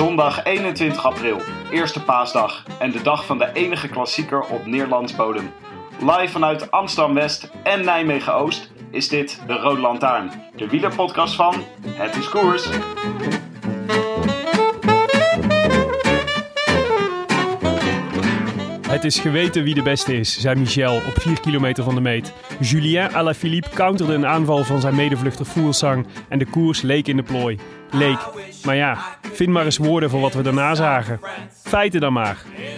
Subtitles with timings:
[0.00, 5.52] Zondag 21 april, eerste paasdag en de dag van de enige klassieker op Nederlands bodem.
[5.98, 11.54] Live vanuit Amsterdam West en Nijmegen Oost is dit de Rode Lantaarn, de wielerpodcast van
[11.86, 12.68] Het is Koers.
[18.90, 22.32] Het is geweten wie de beste is, zei Michel op 4 kilometer van de meet.
[22.60, 27.22] Julien Alaphilippe counterde een aanval van zijn medevluchter Fuglsang en de koers leek in de
[27.22, 27.58] plooi.
[27.90, 28.18] Leek.
[28.64, 28.98] Maar ja,
[29.32, 31.20] vind maar eens woorden voor wat we daarna zagen.
[31.62, 32.36] Feiten dan maar.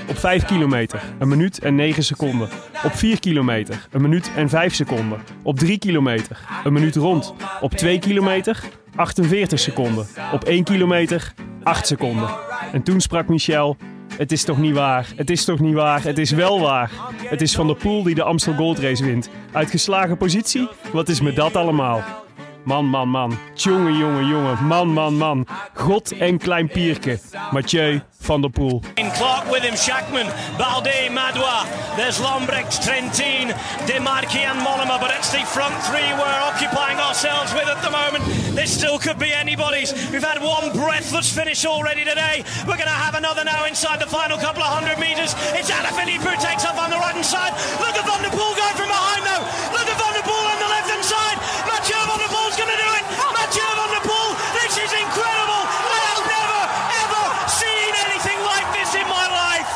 [0.08, 2.48] Op 5 kilometer, een minuut en 9 seconden.
[2.84, 5.20] Op 4 kilometer, een minuut en 5 seconden.
[5.42, 7.34] Op 3 kilometer, een minuut rond.
[7.60, 8.62] Op 2 kilometer,
[8.94, 10.06] 48 seconden.
[10.32, 12.28] Op 1 kilometer, 8 seconden.
[12.72, 13.76] En toen sprak Michel
[14.16, 15.12] het is toch niet waar?
[15.16, 16.02] Het is toch niet waar?
[16.02, 16.90] Het is wel waar.
[17.16, 19.28] Het is Van der Poel die de Amstel Gold Race wint.
[19.52, 20.68] Uitgeslagen positie?
[20.92, 22.21] Wat is me dat allemaal?
[22.64, 23.38] Man, man, man.
[23.54, 24.62] Tjonge, jonge, jonge.
[24.62, 25.46] Man, man, man.
[25.74, 27.18] God en klein pierke.
[27.50, 28.80] Mathieu van der Poel.
[28.94, 30.26] In Clark with him, Shackman,
[30.58, 31.66] Balde, Madwa.
[31.96, 33.50] There's Lombrecht, Trentin,
[33.86, 38.22] Demarchi and Mollema, but it's the front three we're occupying ourselves with at the moment.
[38.54, 39.92] This still could be anybody's.
[40.12, 42.44] We've had one breathless finish already today.
[42.66, 45.34] We're going to have another now inside the final couple of hundred metres.
[45.58, 47.52] It's Alaphilippe who takes up on the right hand side.
[47.82, 49.44] Look at Van der Poel going from behind though.
[49.74, 51.38] Look at Van der Poel on the left hand side.
[51.82, 53.04] Mathieu Van der Poel's going to do it.
[53.34, 55.62] Mathieu Van der Poel, this is incredible.
[55.66, 56.62] I have never,
[57.02, 59.66] ever seen anything like this in my life.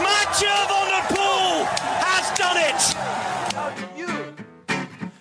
[0.00, 1.68] Mathieu Van der Poel
[2.00, 2.80] has done it.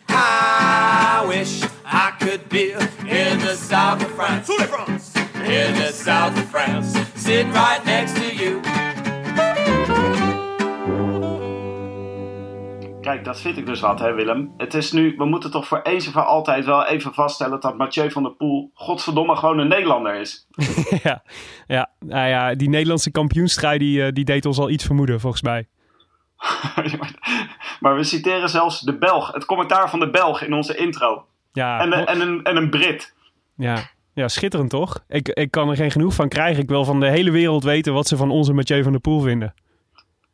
[0.07, 4.50] I wish I could be in the south of France.
[4.50, 6.97] In the south of France.
[7.16, 8.81] Sitting right next to you.
[13.01, 14.53] Kijk, dat vind ik dus wat, hè Willem.
[14.57, 17.78] Het is nu, we moeten toch voor eens en voor altijd wel even vaststellen dat
[17.78, 20.47] Mathieu van der Poel godverdomme gewoon een Nederlander is.
[21.03, 21.23] ja,
[21.67, 25.41] ja, nou ja, die Nederlandse kampioenstrijd die, eh, die deed ons al iets vermoeden, volgens
[25.41, 25.67] mij.
[27.79, 31.25] maar we citeren zelfs de Belg, het commentaar van de Belg in onze intro.
[31.51, 33.13] Ja, En, een- en, een, en een Brit.
[33.56, 33.78] ja,
[34.13, 35.03] ja, schitterend toch?
[35.07, 36.63] Ik, ik kan er geen genoeg van krijgen.
[36.63, 39.19] Ik wil van de hele wereld weten wat ze van onze Mathieu van der Poel
[39.22, 39.53] vinden.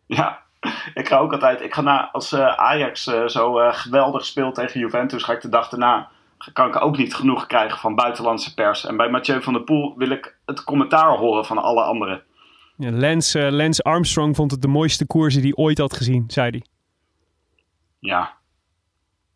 [0.06, 0.46] Ja,
[0.94, 1.62] ik ga ook altijd.
[1.62, 5.42] Ik ga na, als eh, Ajax eh, zo eh, geweldig speelt tegen Juventus, ga ik
[5.42, 6.10] de dag daarna.
[6.54, 8.86] Kan ik ook niet genoeg krijgen van buitenlandse pers.
[8.86, 12.24] En bij Mathieu van der Poel wil ik het commentaar horen van alle anderen.
[12.78, 16.50] Ja, Lance, Lance Armstrong vond het de mooiste koers die hij ooit had gezien, zei
[16.50, 16.64] hij.
[18.00, 18.36] Ja.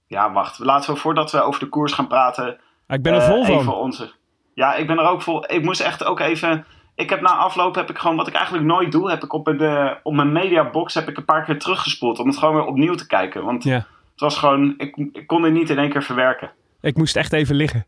[0.07, 0.59] Ja, wacht.
[0.59, 2.59] Laten we voordat we over de koers gaan praten.
[2.87, 3.59] Ah, ik ben er vol van.
[3.59, 4.11] Even onze.
[4.53, 5.51] Ja, ik ben er ook vol.
[5.51, 6.65] Ik moest echt ook even.
[7.01, 9.45] Ik heb na afloop heb ik gewoon wat ik eigenlijk nooit doe, heb ik op,
[9.45, 12.93] de, op mijn mediabox heb ik een paar keer teruggespoeld om het gewoon weer opnieuw
[12.95, 13.43] te kijken.
[13.43, 13.75] Want Ja.
[14.11, 16.51] het was gewoon, ik, ik kon het niet in één keer verwerken.
[16.81, 17.85] Ik moest echt even liggen.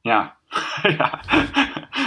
[0.00, 0.36] Ja.
[0.98, 1.20] ja.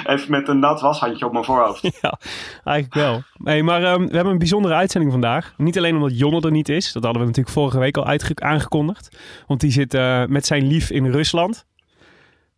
[0.06, 1.82] Even met een nat washandje op mijn voorhoofd.
[2.02, 2.20] Ja,
[2.64, 3.22] eigenlijk wel.
[3.44, 5.54] Hey, maar ehm, we hebben een bijzondere uitzending vandaag.
[5.58, 6.92] Niet alleen omdat Jonne er niet is.
[6.92, 9.18] Dat hadden we natuurlijk vorige week al aangekondigd.
[9.48, 11.66] Want die zit eh, met zijn lief in Rusland.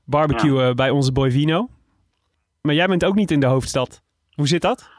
[0.03, 1.69] Barbecue bij onze boy Vino.
[2.65, 4.01] Maar jij bent ook niet in de hoofdstad.
[4.33, 4.89] Hoe zit dat?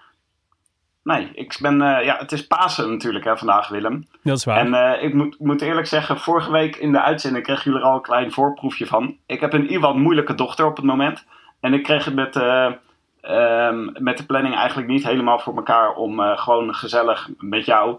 [1.02, 4.06] Nee, ik ben, eh, ja, het is Pasen natuurlijk hè, vandaag, Willem.
[4.22, 4.58] Dat is waar.
[4.58, 7.86] En eh, ik moet, moet eerlijk zeggen, vorige week in de uitzending kregen jullie er
[7.86, 9.16] al een klein voorproefje van.
[9.26, 11.26] Ik heb een Iwan moeilijke dochter op het moment.
[11.60, 12.72] En ik kreeg het met, eh,
[13.20, 17.96] ehm, met de planning eigenlijk niet helemaal voor elkaar om gewoon gezellig met jou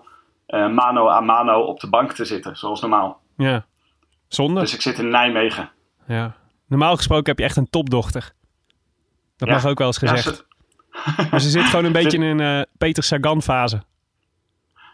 [0.47, 3.19] mano a mano op de bank te zitten, zoals normaal.
[3.37, 3.65] Ja.
[4.27, 4.59] Zonde.
[4.59, 5.69] Dus ik zit in Nijmegen.
[6.07, 6.35] Ja.
[6.67, 8.35] Normaal gesproken heb je echt een topdochter.
[9.37, 9.53] Dat Ja.
[9.53, 10.35] mag ook wel eens Ja, gezegd.
[10.35, 10.45] ze-
[11.31, 13.81] Maar ze zit gewoon een beetje in een eh, Peter Sagan fase.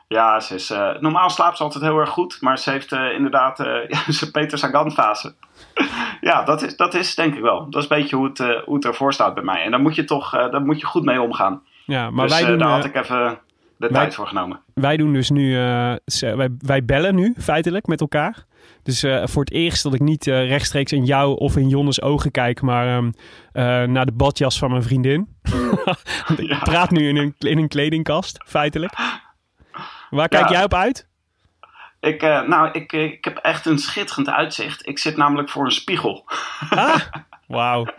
[0.07, 3.11] Ja, ze is, eh, normaal slaapt ze altijd heel erg goed, maar ze heeft eh,
[3.15, 3.57] inderdaad
[4.07, 5.33] zijn Peter Sagan fase.
[6.21, 7.69] ja, dat is, dat is denk ik wel.
[7.69, 9.63] Dat is een beetje hoe het, hoe het ervoor staat bij mij.
[9.63, 11.61] En daar moet je toch daar moet je goed mee omgaan.
[11.85, 13.39] Ja, maar dus wij, doen, daar had ik even
[13.77, 14.59] de tijd voor genomen.
[14.73, 15.55] wij doen dus nu...
[16.19, 18.43] wij, wij bellen nu feitelijk met elkaar.
[18.83, 22.01] Dus eh, voor het eerst dat ik niet eh, rechtstreeks in jou of in Jonnes
[22.01, 23.11] ogen kijk, maar ehm,
[23.51, 25.27] eh, naar de badjas van mijn vriendin.
[26.37, 26.59] Ik Ja.
[26.59, 28.93] praat nu in een, in een kledingkast, feitelijk.
[30.09, 30.51] Waar kijk Ja.
[30.51, 31.07] jij op uit?
[31.99, 34.87] Ik, nou, ik, ik heb echt een schitterend uitzicht.
[34.87, 36.25] Ik zit namelijk voor een spiegel.
[36.69, 36.99] Ah,
[37.47, 37.85] wauw.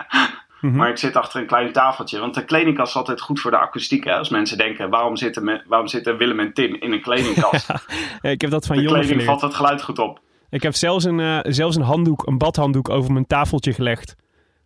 [0.61, 0.77] Mhm.
[0.77, 2.19] Maar ik zit achter een klein tafeltje.
[2.19, 4.05] Want de kledingkast is altijd goed voor de akoestiek.
[4.05, 4.15] Hè?
[4.17, 7.69] Als mensen denken, waarom zitten, me, waarom zitten Willem en Tim in een kledingkast?
[8.23, 10.21] Ja, ik heb dat van de kleding valt het geluid goed op.
[10.55, 14.15] Ik heb zelfs een, eh, zelfs een handdoek, een badhanddoek over mijn tafeltje gelegd.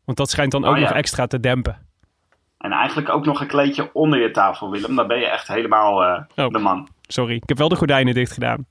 [0.05, 0.85] Want dat schijnt dan ook Oh, ja.
[0.89, 1.87] nog extra te dempen.
[2.59, 4.97] En eigenlijk ook nog een kleedje onder je tafel, Willem.
[4.97, 6.53] Dan ben je echt helemaal eh, Oh.
[6.53, 6.89] de man.
[7.03, 8.67] Sorry, ik heb wel de gordijnen dicht gedaan.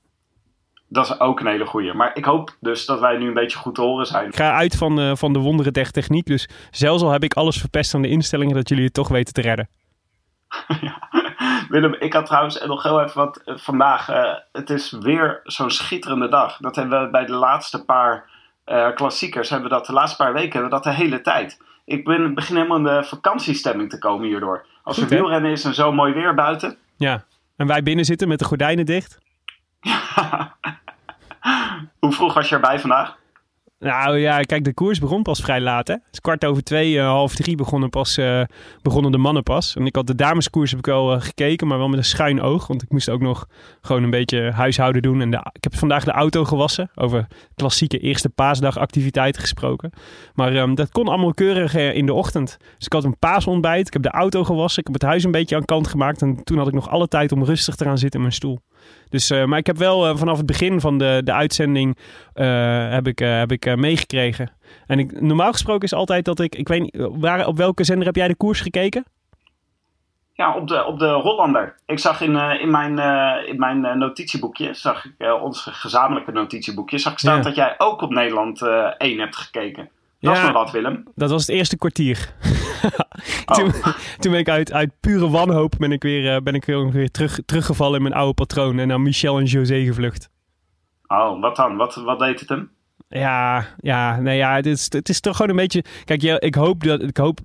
[0.88, 1.92] Dat is ook een hele goeie.
[1.94, 4.26] Maar ik hoop dus dat wij nu een beetje goed te horen zijn.
[4.28, 6.26] Ik ga uit van, eh, van de wonderen der techniek.
[6.26, 9.32] Dus zelfs al heb ik alles verpest aan de instellingen, dat jullie het toch weten
[9.34, 9.68] te redden.
[11.68, 14.08] Willem, ik had trouwens nog heel even wat eh, vandaag.
[14.08, 16.56] eh, het is weer zo'n schitterende dag.
[16.56, 18.30] Dat hebben we bij de laatste paar
[18.64, 19.50] eh, klassiekers.
[19.50, 21.60] Hebben we dat de laatste paar weken hebben we dat de hele tijd.
[21.84, 24.66] Ik ben, begin helemaal in de vakantiestemming te komen hierdoor.
[24.82, 26.76] Als er Goed, wielrennen is en zo mooi weer buiten.
[26.96, 27.24] Ja.
[27.56, 29.18] En wij binnen zitten met de gordijnen dicht.
[32.00, 33.16] Hoe vroeg was je erbij vandaag?
[33.78, 35.88] Nou ja, kijk, de koers begon pas vrij laat.
[35.88, 35.94] Hè?
[35.94, 38.42] Het is kwart over twee, eh, half drie begonnen, pas, eh,
[38.82, 39.76] begonnen de mannen pas.
[39.76, 42.40] En ik had de dameskoers heb ik wel eh, gekeken, maar wel met een schuin
[42.40, 42.66] oog.
[42.66, 43.46] Want ik moest ook nog
[43.80, 45.20] gewoon een beetje huishouden doen.
[45.20, 46.90] En de, ik heb vandaag de auto gewassen.
[46.94, 49.90] Over klassieke eerste paasdag activiteiten gesproken.
[50.34, 52.56] Maar ehm, dat kon allemaal keurig in de ochtend.
[52.76, 53.86] Dus ik had een paasontbijt.
[53.86, 54.80] Ik heb de auto gewassen.
[54.80, 56.22] Ik heb het huis een beetje aan kant gemaakt.
[56.22, 58.58] En toen had ik nog alle tijd om rustig te gaan zitten in mijn stoel.
[59.08, 61.98] Dus, eh, maar ik heb wel eh, vanaf het begin van de, de uitzending
[62.32, 64.52] eh, heb ik, heb ik meegekregen.
[64.86, 68.06] En ik, normaal gesproken is altijd dat ik, ik weet niet, waar, op welke zender
[68.06, 69.04] heb jij de koers gekeken?
[70.32, 71.76] Ja, op de, op de Hollander.
[71.86, 72.98] Ik zag in, in mijn,
[73.46, 77.42] in mijn notitieboekje, zag ik, ons gezamenlijke notitieboekje, zag ik staan Ja.
[77.42, 79.90] dat jij ook op Nederland eh 1 hebt gekeken.
[80.20, 80.44] Dat is Ja.
[80.44, 81.02] nog wat, Willem.
[81.14, 82.18] Dat was het eerste kwartier.
[83.46, 83.56] Oh.
[83.56, 83.72] toen,
[84.20, 87.10] toen ben ik uit, uit pure wanhoop ben ik weer, eh, ben ik weer, weer
[87.10, 90.30] terug, teruggevallen in mijn oude patroon en naar Michel en José gevlucht.
[91.06, 91.76] Oh, wat dan?
[91.76, 92.70] Wat, wat deed het hem?
[93.08, 95.84] Ja, ja, nee, ja, het is, het is toch gewoon een beetje.
[96.04, 97.02] Kijk, ik hoop dat.
[97.02, 97.40] Ik hoop.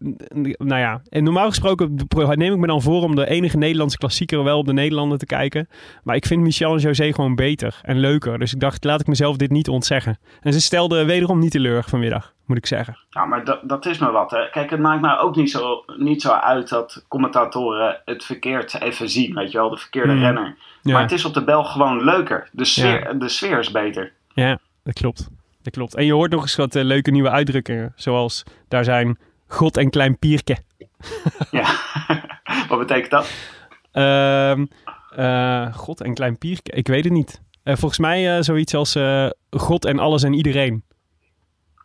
[0.57, 4.43] Nou ja, en normaal gesproken neem ik me dan voor om de enige Nederlandse klassieker
[4.43, 5.69] wel op de Nederlanden te kijken.
[6.03, 8.39] Maar ik vind Michel en José gewoon beter en leuker.
[8.39, 10.17] Dus ik dacht, laat ik mezelf dit niet ontzeggen.
[10.41, 12.97] En ze stelden wederom niet teleur vanmiddag, moet ik zeggen.
[13.09, 14.31] Ja, maar dat, dat is maar wat.
[14.31, 14.49] Hè.
[14.49, 19.09] Kijk, het maakt mij ook niet zo, niet zo uit dat commentatoren het verkeerd even
[19.09, 19.33] zien.
[19.33, 20.21] Weet je wel, de verkeerde Hmm.
[20.21, 20.55] renner.
[20.81, 20.93] Ja.
[20.93, 22.49] Maar het is op de bel gewoon leuker.
[22.51, 24.11] De sfeer, de sfeer is beter.
[24.33, 25.29] Ja, dat klopt.
[25.63, 25.95] Dat klopt.
[25.95, 27.93] En je hoort nog eens wat eh, leuke nieuwe uitdrukkingen.
[27.95, 29.17] Zoals daar zijn
[29.47, 30.57] God en klein pierke.
[31.51, 31.75] Ja.
[32.69, 33.31] wat betekent dat?
[33.91, 34.65] Ehm,
[35.15, 36.71] eh, God en klein pierke.
[36.71, 37.41] Ik weet het niet.
[37.63, 38.97] Eh, volgens mij zoiets als
[39.49, 40.83] God en alles en iedereen.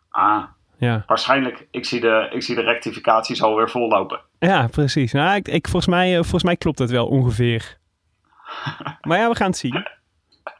[0.09, 0.43] Ah,
[0.77, 1.67] Ja, waarschijnlijk.
[1.71, 4.21] Ik zie de, ik zie de rectificaties alweer vollopen.
[4.39, 5.11] ja precies.
[5.11, 7.77] Nou, ik, ik, volgens, mij, volgens mij klopt het wel ongeveer.
[9.07, 9.87] Maar ja, we gaan het zien.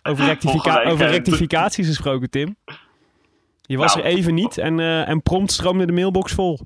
[0.04, 2.56] Over, rectifica over rectificaties gesproken, Tim.
[3.70, 4.08] Je was Nou.
[4.08, 6.60] er even niet en, eh, en prompt stroomde de mailbox vol.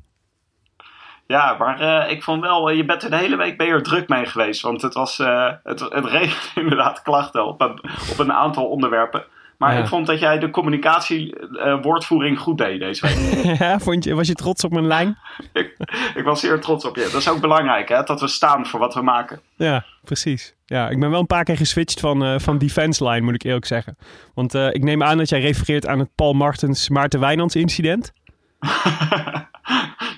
[1.27, 3.73] Ja, maar eh, ik vond wel, eh, je bent er de hele week ben je
[3.73, 4.61] er druk mee geweest.
[4.61, 5.17] Want het, was,
[5.63, 7.79] het, het regent inderdaad klachten op een,
[8.11, 9.23] op een aantal onderwerpen.
[9.57, 9.79] Maar Ja.
[9.79, 13.57] ik vond dat jij de communicatie-woordvoering goed deed deze week.
[13.59, 15.17] ja, vond je, was je trots op mijn lijn?
[15.53, 15.75] ik,
[16.15, 17.01] ik was zeer trots op je.
[17.01, 18.03] Dat is ook belangrijk, hè?
[18.03, 19.41] Dat we staan voor wat we maken.
[19.55, 20.55] Ja, precies.
[20.65, 23.43] Ja, ik ben wel een paar keer geswitcht van, eh, van defense line, moet ik
[23.43, 23.97] eerlijk zeggen.
[24.33, 28.11] Want eh, ik neem aan dat jij refereert aan het Paul Martens Maarten Wijnands incident.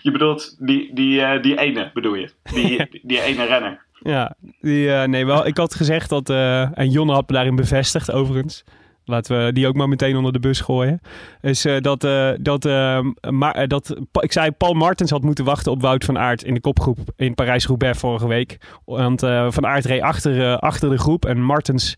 [0.01, 2.29] je bedoelt die, die, eh, die ene, bedoel je?
[2.43, 3.83] Die, die ene renner.
[3.99, 5.45] Ja, die, eh, nee, wel.
[5.47, 8.63] Ik had gezegd dat, eh, en Jonne had me daarin bevestigd overigens.
[9.05, 10.99] Laten we die ook maar meteen onder de bus gooien.
[11.41, 15.45] Is eh, dat, eh, dat, eh, maar, eh, dat ik zei Paul Martens had moeten
[15.45, 18.57] wachten op Wout van Aert in de kopgroep in Parijs-Roubaix vorige week.
[18.85, 19.19] Want
[19.49, 21.95] van Aert reed achter, achter de groep en Martens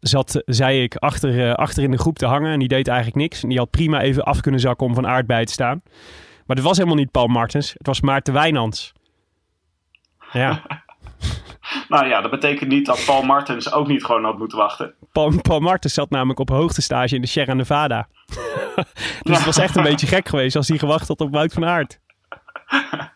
[0.00, 2.52] zat, zei ik, achter, achter in de groep te hangen.
[2.52, 3.42] En die deed eigenlijk niks.
[3.42, 5.82] En die had prima even af kunnen zakken om van Aert bij te staan.
[6.46, 7.72] Maar het was helemaal niet Paul Martens.
[7.72, 8.92] Het was Maarten Wijnands.
[10.32, 10.62] Ja,
[11.88, 14.94] Nou ja, dat betekent niet dat Paul Martens ook niet gewoon had moeten wachten.
[15.12, 18.08] Paul, Paul Martens zat namelijk op hoogtestage in de Sierra Nevada.
[19.22, 21.64] dus het was echt een beetje gek geweest als hij gewacht had op Wout van
[21.64, 22.00] Aert.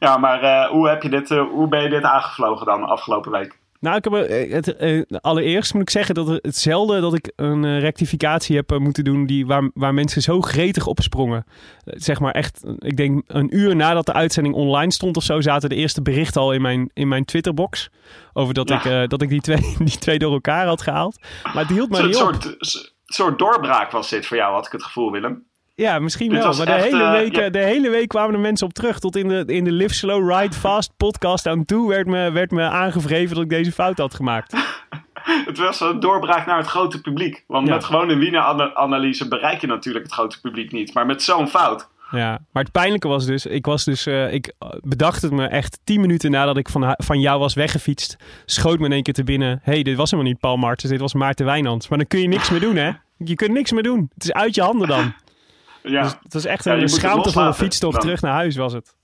[0.00, 3.30] Ja, maar eh, hoe, heb je dit, eh, hoe ben je dit aangevlogen dan afgelopen
[3.30, 3.59] week?
[3.80, 7.32] Nou, ik heb, eh, het, eh, allereerst moet ik zeggen dat het hetzelfde dat ik
[7.36, 11.44] een eh, rectificatie heb moeten doen die, waar, waar mensen zo gretig op sprongen.
[11.84, 15.68] Zeg maar echt, ik denk een uur nadat de uitzending online stond of zo, zaten
[15.68, 17.90] de eerste berichten al in mijn, in mijn Twitterbox.
[18.32, 19.02] Over dat, Ja.
[19.02, 21.18] ik, dat ik die twee, die twee door elkaar had gehaald.
[21.42, 22.20] Maar het hield Een niet op.
[22.22, 25.48] soort, s- soort doorbraak was dit voor jou, had ik het gevoel, Willem.
[25.80, 26.56] Ja, misschien Dit wel.
[26.56, 27.42] Maar de, echt, hele eh, week, ja.
[27.42, 28.98] eh, de hele week kwamen er mensen op terug.
[28.98, 32.50] Tot in de, in de Live Slow Ride Fast podcast aan toe werd me, werd
[32.50, 34.52] me aangevreven dat ik deze fout had gemaakt.
[35.46, 37.44] Het was een doorbraak naar het grote publiek.
[37.46, 37.74] Want Ja.
[37.74, 40.94] met gewoon een wieneranalyse bereik je natuurlijk het grote publiek niet.
[40.94, 41.88] Maar met zo'n fout.
[42.10, 45.80] Ja, maar het pijnlijke was dus, ik was dus, eh, ik bedacht het me echt
[45.84, 49.24] tien minuten nadat ik van, van jou was weggefietst, schoot me in één keer te
[49.24, 51.88] binnen, hey, dit was helemaal niet Paul Martens, dit was Maarten Wijnands.
[51.88, 52.90] Maar dan kun je niks meer doen, hè?
[53.16, 54.10] Je kunt niks meer doen.
[54.14, 55.12] Het is uit je handen dan.
[55.82, 58.02] Ja, Dus het was echt een schaamtevolle fietstocht dan.
[58.02, 58.94] terug naar huis was het.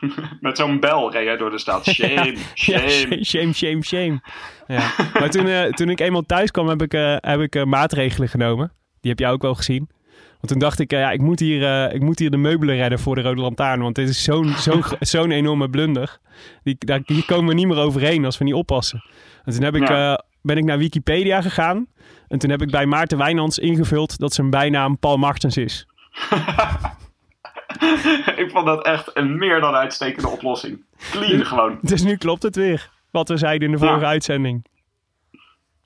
[0.40, 1.84] met zo'n bel reed jij door de stad.
[1.94, 3.24] Shame, Ja, shame.
[3.24, 4.20] shame, shame, shame.
[4.66, 4.90] Ja.
[5.12, 8.28] Maar toen, eh, toen ik eenmaal thuis kwam, heb ik, eh, heb ik eh, maatregelen
[8.28, 8.72] genomen.
[9.00, 9.88] Die heb jij ook wel gezien.
[10.30, 13.14] Want toen dacht ik, ja, ik moet, hier, ik moet hier de meubelen redden voor
[13.14, 13.80] de Rode Lantaarn.
[13.80, 16.18] Want dit is zo'n zo'n zo'n enorme blunder.
[16.62, 19.04] Die, daar, hier komen we niet meer overheen als we niet oppassen.
[19.44, 20.24] En toen heb ik, Ja.
[20.42, 21.86] ben ik naar Wikipedia gegaan.
[22.28, 25.86] En toen heb ik bij Maarten Wijnands ingevuld dat zijn bijnaam Paul Martens is.
[28.42, 30.84] ik vond dat echt een meer dan uitstekende oplossing.
[31.10, 31.78] Clean gewoon.
[31.80, 32.90] Dus nu klopt het weer.
[33.10, 34.06] Wat we zeiden in de vorige Ja.
[34.06, 34.66] uitzending.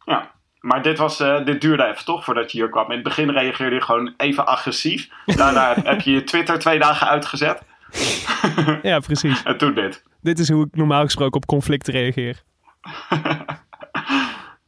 [0.04, 0.30] Ja.
[0.60, 2.86] Maar dit, was, eh, dit duurde even toch voordat je hier kwam.
[2.86, 5.08] In het begin reageerde je gewoon even agressief.
[5.26, 7.62] Daarna heb je je Twitter twee dagen uitgezet.
[8.82, 9.42] Ja, precies.
[9.42, 10.02] En toen dit.
[10.20, 12.42] Dit is hoe ik normaal gesproken op conflicten reageer.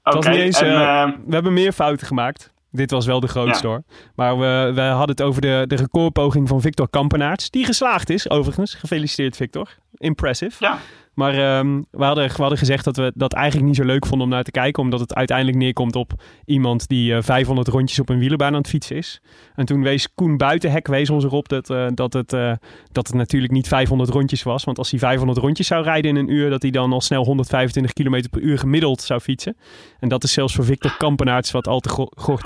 [0.02, 2.52] Oké, en, eh, eh, we hebben meer fouten gemaakt.
[2.74, 3.72] Dit was wel de grootste Ja.
[3.72, 3.82] hoor.
[4.14, 7.50] Maar we, we hadden het over de, de recordpoging van Victor Kampenaerts.
[7.50, 8.74] Die geslaagd is, overigens.
[8.74, 9.68] Gefeliciteerd Victor.
[9.96, 10.56] Impressive.
[10.58, 10.78] ja.
[11.14, 14.26] Maar ehm, we, hadden, we hadden gezegd dat we dat eigenlijk niet zo leuk vonden
[14.26, 14.82] om naar te kijken.
[14.82, 16.12] Omdat het uiteindelijk neerkomt op
[16.44, 19.20] iemand die eh, 500 rondjes op een wielerbaan aan het fietsen is.
[19.54, 22.52] En toen wees Koen Buitenhek wees ons erop dat, eh, dat, het, eh,
[22.92, 24.64] dat het natuurlijk niet 500 rondjes was.
[24.64, 27.24] Want als hij 500 rondjes zou rijden in een uur, dat hij dan al snel
[27.24, 29.56] 125 km per uur gemiddeld zou fietsen.
[30.00, 32.08] En dat is zelfs voor Victor Kampenaerts wat al te go-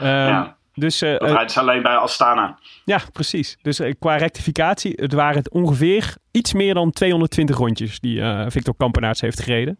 [0.00, 0.56] Ja.
[0.74, 2.58] Dus eh, Dat eh, rijdt ze alleen bij Astana.
[2.84, 3.58] ja, precies.
[3.62, 8.74] Dus eh, qua rectificatie, het waren het ongeveer iets meer dan 220 rondjes die Victor
[8.76, 9.78] Kampenaerts heeft gereden.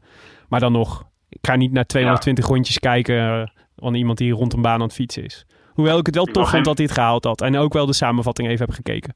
[0.49, 4.63] Maar dan nog, ik ga niet naar 220 rondjes kijken van iemand die rond een
[4.63, 5.47] baan aan het fietsen is.
[5.73, 7.41] Hoewel ik het wel Ik tof vond geen- dat hij het gehaald had.
[7.41, 9.15] En ook wel de samenvatting even heb gekeken.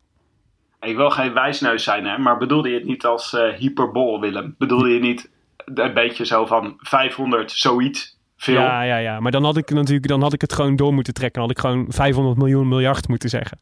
[0.81, 4.55] Ik wil geen wijsneus zijn, hè, maar bedoelde je het niet als hyperbol, Willem?
[4.59, 5.31] Bedoelde je niet
[5.65, 8.16] een beetje zo van 500 zoiets?
[8.37, 8.55] Veel?
[8.55, 9.21] Ja, ja, ja.
[9.21, 11.41] Maar dan had ik natuurlijk dan had ik het gewoon door moeten trekken.
[11.41, 13.59] Dan had ik gewoon 500 miljoen miljard moeten zeggen.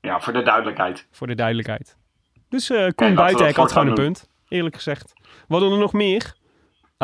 [0.00, 1.06] Ja, voor de duidelijkheid.
[1.10, 1.96] Voor de duidelijkheid.
[2.48, 4.28] Dus Koen dat Buitenhek had gewoon een punt.
[4.48, 5.12] Eerlijk gezegd.
[5.48, 6.34] Wat hadden er nog meer?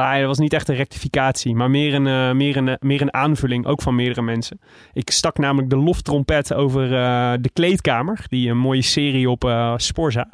[0.01, 3.01] Ah, dat was niet echt een rectificatie, maar meer een, eh, meer, een, eh, meer
[3.01, 4.61] een aanvulling, ook van meerdere mensen.
[4.93, 10.29] Ik stak namelijk de loftrompet over eh, de kleedkamer, die een mooie serie op Sporza.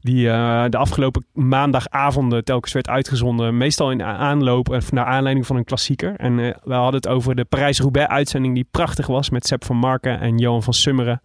[0.00, 3.56] Die eh, de afgelopen maandagavonden telkens werd uitgezonden.
[3.56, 6.14] Meestal in aanloop, of naar aanleiding van een klassieker.
[6.16, 9.30] En eh, we hadden het over de Parijs-Roubaix-uitzending die prachtig was.
[9.30, 11.20] Met Sepp van Marken en Johan van Summeren.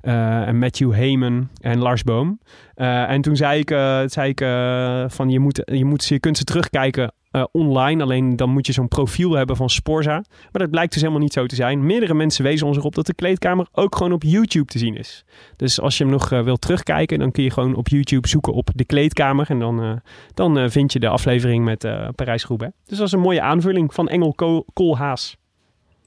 [0.00, 2.40] eh, en Matthew Heyman en Lars Boom.
[2.74, 6.18] Eh, en toen zei ik, eh, zei ik eh, van je, moet, je, moet, je
[6.20, 8.02] kunt ze terugkijken eh, online.
[8.02, 10.12] Alleen dan moet je zo'n profiel hebben van Sporza.
[10.12, 11.86] Maar dat blijkt dus helemaal niet zo te zijn.
[11.86, 15.24] Meerdere mensen wezen ons erop dat de kleedkamer ook gewoon op YouTube te zien is.
[15.56, 18.52] Dus als je hem nog eh, wilt terugkijken, dan kun je gewoon op YouTube zoeken
[18.52, 19.50] op de kleedkamer.
[19.50, 19.92] En dan, eh,
[20.34, 21.78] dan vind je de aflevering met
[22.14, 22.74] Parijs-Roubaix.
[22.86, 25.36] Dus dat is een mooie aanvulling van Engel Kool- Koolhaas.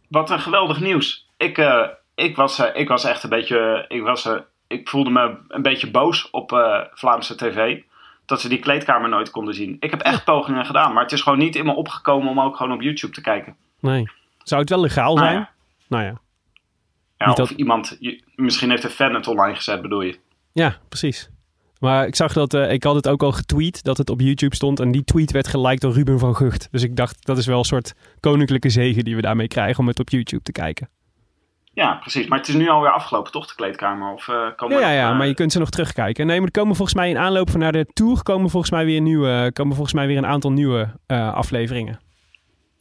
[0.08, 1.30] Wat een geweldig nieuws.
[1.38, 1.58] Ik,
[2.16, 3.86] ik, was, ik was echt een beetje.
[3.88, 4.30] Ik, was,
[4.68, 6.50] ik voelde me een beetje boos op
[6.94, 7.78] Vlaamse tv.
[8.32, 9.78] Dat ze die kleedkamer nooit konden zien.
[9.80, 12.56] Ik heb echt pogingen gedaan, maar het is gewoon niet in me opgekomen om ook
[12.58, 13.56] gewoon op YouTube te kijken.
[13.80, 14.10] Nee.
[14.44, 15.40] Zou het wel legaal Nou zijn?
[15.40, 15.50] ja.
[15.88, 16.22] Nou ja.
[17.18, 17.98] Ja, Niet of dat- iemand,
[18.36, 20.20] misschien heeft een fan het online gezet, bedoel je?
[20.52, 21.30] Ja, precies.
[21.80, 24.56] Maar ik zag dat, eh, ik had het ook al getweet dat het op YouTube
[24.56, 24.80] stond.
[24.80, 26.68] En die tweet werd geliked door Ruben van Gucht.
[26.72, 29.88] Dus ik dacht, dat is wel een soort koninklijke zegen die we daarmee krijgen om
[29.88, 30.90] het op YouTube te kijken.
[31.74, 32.28] Ja, precies.
[32.28, 34.14] Maar het is nu alweer afgelopen, toch, de kleedkamer?
[34.14, 36.26] Of, eh, komen Ja, ja, ja, eh, maar je kunt ze nog terugkijken.
[36.26, 38.86] Nee, maar er komen volgens mij in aanloop van naar de tour komen volgens mij
[38.86, 42.00] weer nieuwe, komen volgens mij weer een aantal nieuwe eh, afleveringen.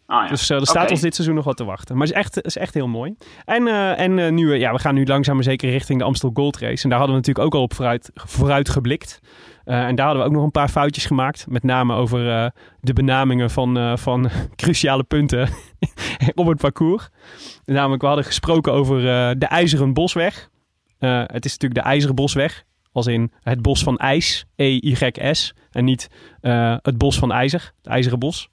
[0.07, 0.29] Ah, ja.
[0.29, 1.97] Dus er staat ons dit seizoen nog wat te wachten.
[1.97, 3.17] Maar het is echt, het is echt heel mooi.
[3.45, 3.67] En,
[3.97, 6.83] en nu, ja, we gaan nu langzaam maar zeker richting de Amstel Gold Race.
[6.83, 9.21] En daar hadden we natuurlijk ook al op vooruit, vooruit geblikt.
[9.65, 11.47] En daar hadden we ook nog een paar foutjes gemaakt.
[11.49, 15.49] Met name over de benamingen van, van cruciale punten
[16.35, 17.09] op het parcours.
[17.65, 20.49] Namelijk, we hadden gesproken over eh, de IJzeren Bosweg.
[20.99, 22.65] Eh, het is natuurlijk de IJzeren Bosweg.
[22.93, 25.55] Als in het bos van ijs, E-Y-S.
[25.71, 26.09] En niet
[26.41, 28.49] eh, het bos van ijzer, het IJzeren Bos.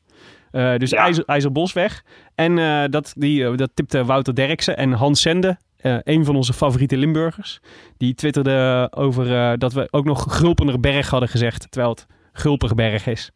[0.52, 0.98] Dus Ja.
[1.04, 2.04] IJzer, IJzerbosweg.
[2.36, 2.56] En
[2.92, 7.60] dat, die, dat tipte Wouter Derksen en Hans Sende, eh, een van onze favoriete Limburgers.
[7.98, 13.32] Die twitterde over dat we ook nog Gulpenerberg hadden gezegd, terwijl het Gulperberg is.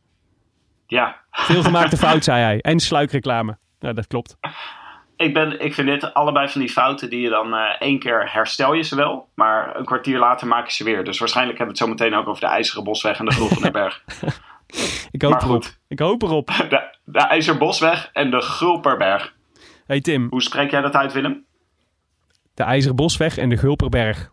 [0.88, 2.60] Ja, Veel gemaakte fout, zei hij.
[2.60, 3.58] En sluikreclame.
[3.82, 4.38] Nou, dat klopt.
[5.16, 8.32] ik, ben, ik vind dit allebei van die fouten die je dan eh, één keer
[8.32, 11.04] herstel je ze wel, maar een kwartier later maak je ze weer.
[11.04, 14.04] Dus waarschijnlijk hebben we het zo meteen ook over de IJzeren Bosweg en de Gulpenerberg.
[15.12, 15.64] Ik hoop erop.
[15.88, 16.48] Ik hoop erop.
[16.48, 19.34] de, de IJzerbosweg en de Gulperberg.
[19.88, 21.46] Hey Tim, Hoe spreek jij dat uit, Willem?
[22.54, 24.32] de IJzerbosweg en de Gulperberg.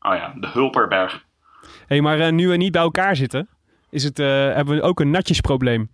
[0.00, 1.24] Oh ja, de Hulperberg.
[1.86, 3.48] hey, maar eh, nu we niet bij elkaar zitten,
[3.90, 5.90] is het, eh, hebben we ook een natjesprobleem.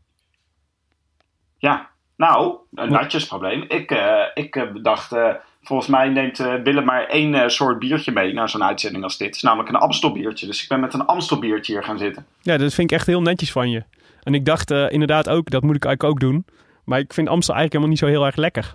[1.59, 3.65] Ja, nou, een natjesprobleem.
[3.69, 5.29] Ik, eh, ik eh, dacht, eh,
[5.63, 9.27] volgens mij neemt Willem maar één soort biertje mee naar zo'n uitzending als dit.
[9.27, 10.47] Het is namelijk een Amstelbiertje.
[10.47, 12.27] Dus ik ben met een Amstelbiertje hier gaan zitten.
[12.41, 13.83] Ja, dat vind ik echt heel netjes van je.
[14.23, 16.45] En ik dacht inderdaad ook, dat moet ik eigenlijk ook doen.
[16.85, 18.75] Maar ik vind Amstel eigenlijk helemaal niet zo heel erg lekker.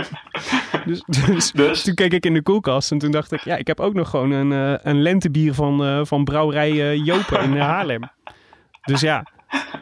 [0.84, 1.82] Dus, dus, Dus?
[1.82, 4.10] toen keek ik in de koelkast en toen dacht ik, ja, ik heb ook nog
[4.10, 8.10] gewoon een, een lentebier van, van brouwerij eh, Jopen in Haarlem.
[8.84, 9.26] Dus ja.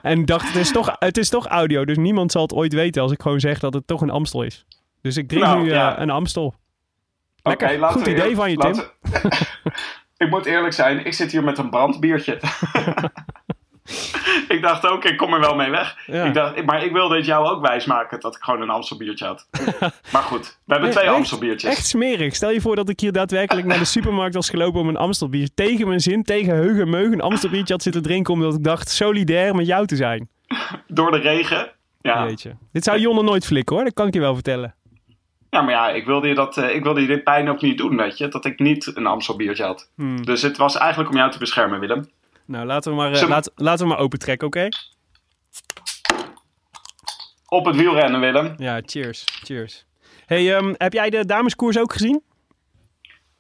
[0.03, 3.03] En dacht, het is, toch, het is toch audio, dus niemand zal het ooit weten
[3.03, 4.65] als ik gewoon zeg dat het toch een Amstel is.
[5.03, 6.55] Dus ik drink Nou, nu eh, een Amstel.
[7.43, 8.73] Lekker, laten goed we idee van je, Tim.
[8.73, 8.91] we-
[10.25, 12.39] ik moet eerlijk zijn, ik zit hier met een brandbiertje.
[14.55, 15.97] ik dacht ook, ik kom er wel mee weg.
[16.07, 16.25] Ja.
[16.25, 19.47] Ik dacht, maar ik wilde het jou ook wijsmaken dat ik gewoon een Amstelbiertje had.
[20.13, 21.71] maar goed, we hebben twee echt- Amstelbiertjes.
[21.71, 22.35] Echt smerig.
[22.35, 25.49] Stel je voor dat ik hier daadwerkelijk naar de supermarkt was gelopen om een Amstelbier
[25.55, 28.89] tegen mijn zin, tegen heugen en meugen, een Amstelbiertje had zitten drinken omdat ik dacht
[28.91, 30.29] solidair met jou te zijn.
[30.87, 31.71] Door de regen.
[32.01, 32.25] Ja.
[32.27, 32.57] Jeetje.
[32.73, 34.75] Dit zou Jonne nooit flikken hoor, dat kan ik je wel vertellen.
[35.51, 37.79] ja, maar ja, ik wilde, je dat, eh, ik wilde je dit pijn ook niet
[37.79, 38.29] doen, weet je.
[38.29, 39.91] Dat ik niet een Amstelbiertje had.
[39.97, 40.25] Hmm.
[40.25, 42.09] Dus het was eigenlijk om jou te beschermen, Willem.
[42.51, 44.69] Nou, laten we maar, eh, we- laat, laten we maar open trekken, oké?
[47.49, 48.55] Op het wielrennen, Willem.
[48.57, 49.25] Ja, cheers.
[49.45, 49.85] Cheers.
[50.27, 52.23] Hey, ehm, heb jij de dameskoers ook gezien?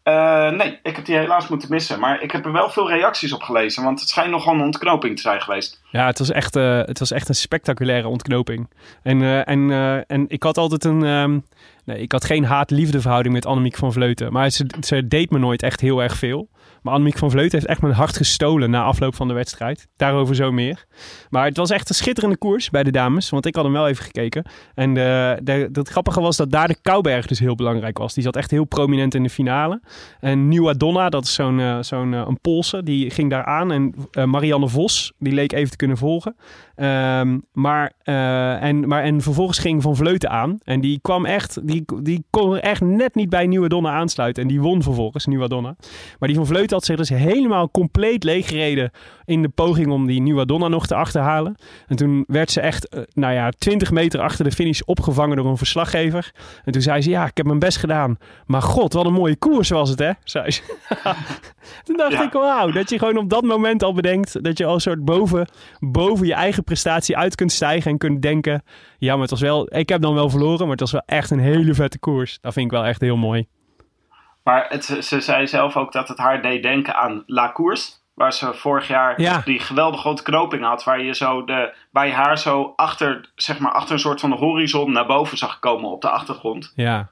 [0.03, 2.01] Eh, nee, ik heb die helaas moeten missen.
[2.01, 3.83] Maar ik heb er wel veel reacties op gelezen.
[3.85, 5.81] Want het schijnt nogal een ontknoping te zijn geweest.
[5.90, 8.70] Ja, het was echt, eh, het was echt een spectaculaire ontknoping.
[9.03, 9.70] En, en,
[10.07, 11.05] en ik had altijd een...
[11.05, 11.38] ehm,
[11.85, 14.33] nee, ik had geen haat-liefde verhouding met Annemiek van Vleuten.
[14.33, 16.49] Maar ze, ze deed me nooit echt heel erg veel.
[16.83, 19.88] Maar Annemiek van Vleuten heeft echt mijn hart gestolen na afloop van de wedstrijd.
[19.97, 20.85] Daarover zo meer.
[21.31, 23.31] Maar het was echt een schitterende koers bij de dames.
[23.31, 24.45] Want ik had hem wel even gekeken.
[24.75, 28.14] En de, de, het grappige was dat daar de Kouberg dus heel belangrijk was.
[28.14, 29.81] Die zat echt heel prominent in de finale.
[30.21, 33.73] En Nieuwa Donna, dat is zo'n eh, zo'n eh, een Poolse, die ging daar aan.
[33.73, 36.37] En eh, Marianne Vos, die leek even te kunnen volgen.
[36.81, 40.59] Ehm, maar, eh, en, maar, en vervolgens ging Van Vleuten aan.
[40.64, 44.43] En die kwam echt, die, die kon er echt net niet bij Nieuwe Donna aansluiten.
[44.43, 45.77] En die won vervolgens, Nieuwe Donna.
[46.19, 48.90] Maar die Van Vleuten had zich dus helemaal compleet leeggereden
[49.24, 51.54] in de poging om die Nieuwe Donna nog te achterhalen.
[51.87, 55.46] En toen werd ze echt, eh, nou ja, 20 meter achter de finish opgevangen door
[55.46, 56.33] een verslaggever.
[56.64, 58.16] En toen zei ze, ja, ik heb mijn best gedaan.
[58.46, 60.11] Maar god, wat een mooie koers was het, hè?
[60.24, 60.62] Zei ze.
[61.85, 62.22] toen dacht Ja.
[62.22, 65.04] ik, wauw, dat je gewoon op dat moment al bedenkt dat je al een soort
[65.04, 68.62] boven, boven je eigen prestatie uit kunt stijgen en kunt denken,
[68.98, 71.30] ja, maar het was wel, ik heb dan wel verloren, maar het was wel echt
[71.30, 72.38] een hele vette koers.
[72.40, 73.46] Dat vind ik wel echt heel mooi.
[74.44, 77.90] Maar het, ze zei zelf ook dat het haar deed denken aan La Course.
[78.14, 79.42] Waar ze vorig jaar Ja.
[79.44, 80.85] die geweldige ontknoping had.
[80.85, 84.92] Waar je, zo de, je haar zo achter, zeg maar, achter een soort van horizon
[84.92, 86.72] naar boven zag komen op de achtergrond.
[86.74, 87.09] Ja,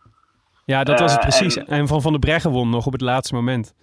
[0.64, 1.56] ja dat was het Eh, precies.
[1.56, 3.74] en- En, Van Van der Breggen won nog op het laatste moment.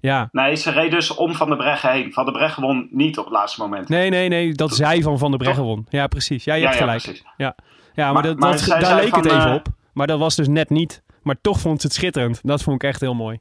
[0.00, 2.12] Ja, Nee, ze reed dus om Van de Breggen heen.
[2.12, 3.88] Van de Breggen won niet op het laatste moment.
[3.88, 5.86] nee, nee, nee, dat zij van Van der Breggen won.
[5.88, 6.44] Ja, precies.
[6.44, 7.22] Ja, je Ja, hebt gelijk.
[7.36, 7.54] Ja,
[7.94, 9.66] ja maar, Maar- dat, maar dat, zij daar leek het even eh, op.
[9.92, 11.02] Maar dat was dus net niet.
[11.22, 12.40] Maar toch vond ze het schitterend.
[12.42, 13.38] Dat vond ik echt heel mooi.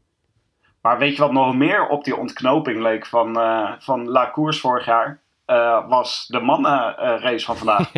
[0.82, 4.60] Maar weet je wat nog meer op die ontknoping leek van, eh, van La Course
[4.60, 5.20] vorig jaar?
[5.46, 7.92] Eh, was de mannenrace van vandaag.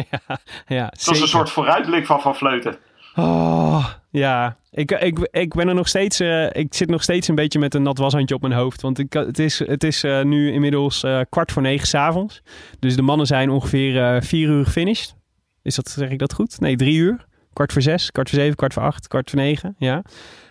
[0.68, 2.78] Ja, Het was een soort vooruitblik van Van Vleuten.
[3.16, 4.56] Oh, ja.
[4.72, 6.20] Ik, ik, ik ben er nog steeds.
[6.20, 8.82] eh, ik zit nog steeds een beetje met een nat washandje op mijn hoofd.
[8.82, 12.42] Want ik, het is, het is nu inmiddels kwart voor negen s'avonds.
[12.80, 15.16] Dus de mannen zijn ongeveer vier uur gefinished.
[15.64, 16.60] Is dat, zeg ik dat goed?
[16.60, 17.26] Nee, drie uur.
[17.54, 19.76] Kwart voor zes, kwart voor zeven, kwart voor acht, kwart voor negen.
[19.78, 20.02] Ja.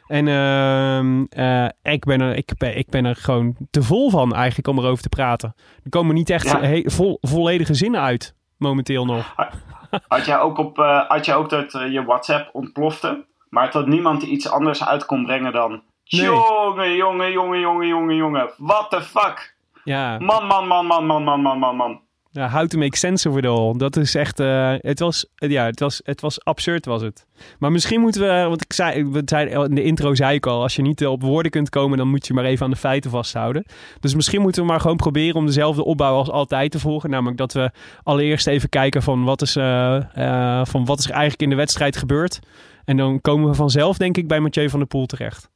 [0.07, 4.35] En ehm, eh, ik, ben er, ik, ben, ik ben er gewoon te vol van
[4.35, 5.55] eigenlijk om erover te praten.
[5.85, 6.61] Er komen niet echt Ja.
[6.61, 9.35] he- vol, volledige zinnen uit, momenteel nog.
[10.09, 13.87] had jij ook, op, eh, had jij ook dat eh, je WhatsApp ontplofte, maar dat
[13.87, 15.71] niemand iets anders uit kon brengen dan...
[15.71, 16.23] Nee.
[16.23, 18.51] Jongen, jongen, jongen, jongen, jongen, jongen.
[18.57, 19.55] What the fuck?
[19.85, 22.01] Ja, Man, man, man, man, man, man, man, man, man.
[22.33, 23.75] Ja how to make sense of it all.
[23.77, 27.27] Dat is echt, eh, het was, ja, het was, het was absurd was het.
[27.59, 30.63] Maar misschien moeten we, want ik zei, we zeiden- in de intro zei ik al,
[30.63, 32.77] als je niet eh, op woorden kunt komen, dan moet je maar even aan de
[32.77, 33.65] feiten vasthouden.
[34.01, 37.11] Dus misschien moeten we maar gewoon proberen om dezelfde opbouw als altijd te volgen.
[37.11, 37.71] Namelijk dat we
[38.03, 41.97] allereerst even kijken van wat is, eh, van wat is er eigenlijk in de wedstrijd
[41.97, 42.39] gebeurd.
[42.85, 45.51] En dan komen we vanzelf, denk ik, bij Mathieu van der Poel terecht.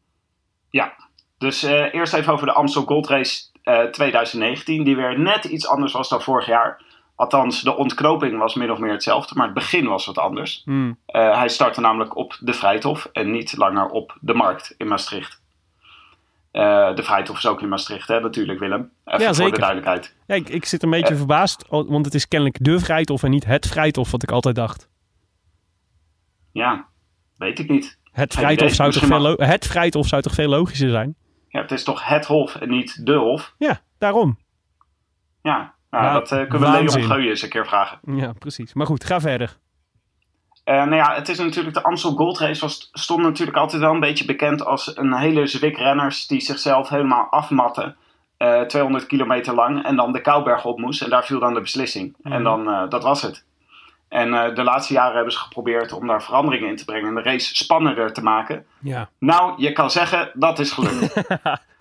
[0.71, 0.93] Ja,
[1.39, 5.93] dus eerst even over de Amstel Gold Race eh, 2019, die weer net iets anders
[5.93, 6.83] was dan vorig jaar.
[7.17, 10.63] Althans, de ontknoping was min of meer hetzelfde, maar het begin was wat anders.
[10.65, 10.99] Hmm.
[11.07, 15.43] Eh, hij startte namelijk op de Vrijthof en niet langer op de Markt in Maastricht.
[16.51, 18.91] Eh, de Vrijthof is ook in Maastricht, hè, natuurlijk, Willem.
[19.05, 19.53] Even Ja, voor zeker.
[19.53, 20.15] de duidelijkheid.
[20.27, 23.45] Ja, ik, ik zit een beetje verbaasd, want het is kennelijk de Vrijthof en niet
[23.45, 24.89] het Vrijthof, wat ik altijd dacht.
[26.53, 26.87] Ja,
[27.37, 27.99] weet ik niet.
[28.13, 31.17] Het Vrijthof, zou toch veel het Vrijthof zou toch veel logischer zijn?
[31.55, 33.55] Ja, het is toch het Hof en niet de Hof?
[33.59, 34.39] Ja, daarom.
[35.43, 36.77] Ja, nou, Ja, dat eh, kunnen we.
[36.79, 37.99] Leon Geuyen eens een keer vragen.
[38.17, 38.73] Ja, precies.
[38.73, 39.57] Maar goed, ga verder.
[40.65, 43.93] Eh, nou ja, het is natuurlijk de Amstel Gold Race was, stond natuurlijk altijd wel
[43.93, 47.97] een beetje bekend als een hele zwik renners die zichzelf helemaal afmatten.
[48.37, 51.61] eh 200 kilometer lang en dan de Kouberg op moest en daar viel dan de
[51.61, 52.17] beslissing.
[52.23, 53.45] En dan, eh, dat was het.
[54.15, 57.15] En eh, de laatste jaren hebben ze geprobeerd om daar veranderingen in te brengen en
[57.15, 58.67] de race spannender te maken.
[58.81, 59.09] Ja.
[59.19, 61.15] Nou, je kan zeggen, dat is gelukt.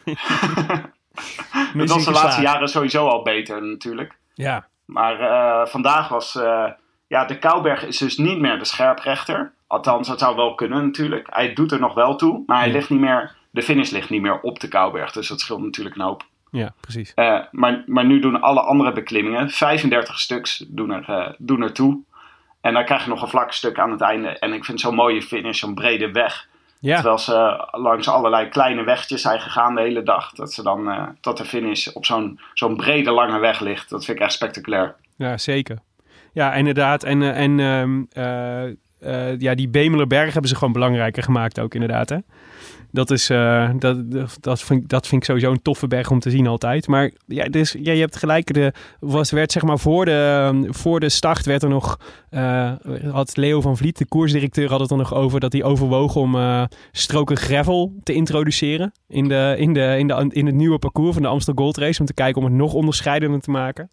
[1.74, 4.18] Missie was de laatste jaren sowieso al beter natuurlijk.
[4.34, 4.66] Ja.
[4.86, 6.36] Maar eh, vandaag was.
[6.36, 6.66] eh,
[7.08, 9.54] ja, de Kouberg is dus niet meer de scherprechter.
[9.68, 11.28] Althans, dat zou wel kunnen natuurlijk.
[11.32, 12.44] Hij doet er nog wel toe.
[12.46, 12.74] Maar hij Ja.
[12.74, 13.36] ligt niet meer.
[13.52, 15.12] De finish ligt niet meer op de Kouberg.
[15.12, 16.24] Dus dat scheelt natuurlijk een hoop.
[16.52, 17.14] ja, precies.
[17.52, 19.50] Maar, maar nu doen alle andere beklimmingen.
[19.50, 22.02] 35 stuks doen er, doen er toe.
[22.64, 24.28] En dan krijg je nog een vlak stuk aan het einde.
[24.28, 26.48] En ik vind zo'n mooie finish, zo'n brede weg.
[26.80, 30.32] Ja, Terwijl ze eh, langs allerlei kleine wegjes zijn gegaan de hele dag.
[30.32, 33.90] Dat ze dan eh, tot de finish op zo'n zo'n brede lange weg ligt.
[33.90, 34.96] Dat vind ik echt spectaculair.
[35.18, 35.78] ja zeker.
[36.34, 37.04] Ja, inderdaad.
[37.04, 38.64] En, eh, en ehm, eh,
[39.00, 42.10] eh, ja, die Bemelerberg hebben ze gewoon belangrijker gemaakt ook inderdaad.
[42.10, 42.18] Hè?
[42.94, 43.98] Dat, is, eh, dat,
[44.40, 46.88] dat, vind, dat vind ik sowieso een toffe berg om te zien altijd.
[46.88, 48.54] Maar ja, dus, ja, je hebt gelijk.
[48.54, 52.00] De, was, werd, zeg maar, voor, de, voor de start werd er nog...
[52.30, 52.72] eh,
[53.12, 55.40] had Leo van Vliet, de koersdirecteur, had het er nog over...
[55.40, 58.92] dat hij overwoog om eh, stroken gravel te introduceren...
[59.08, 62.00] In, de, in, de, in, de, in het nieuwe parcours van de Amstel Gold Race...
[62.00, 63.90] om te kijken om het nog onderscheidender te maken.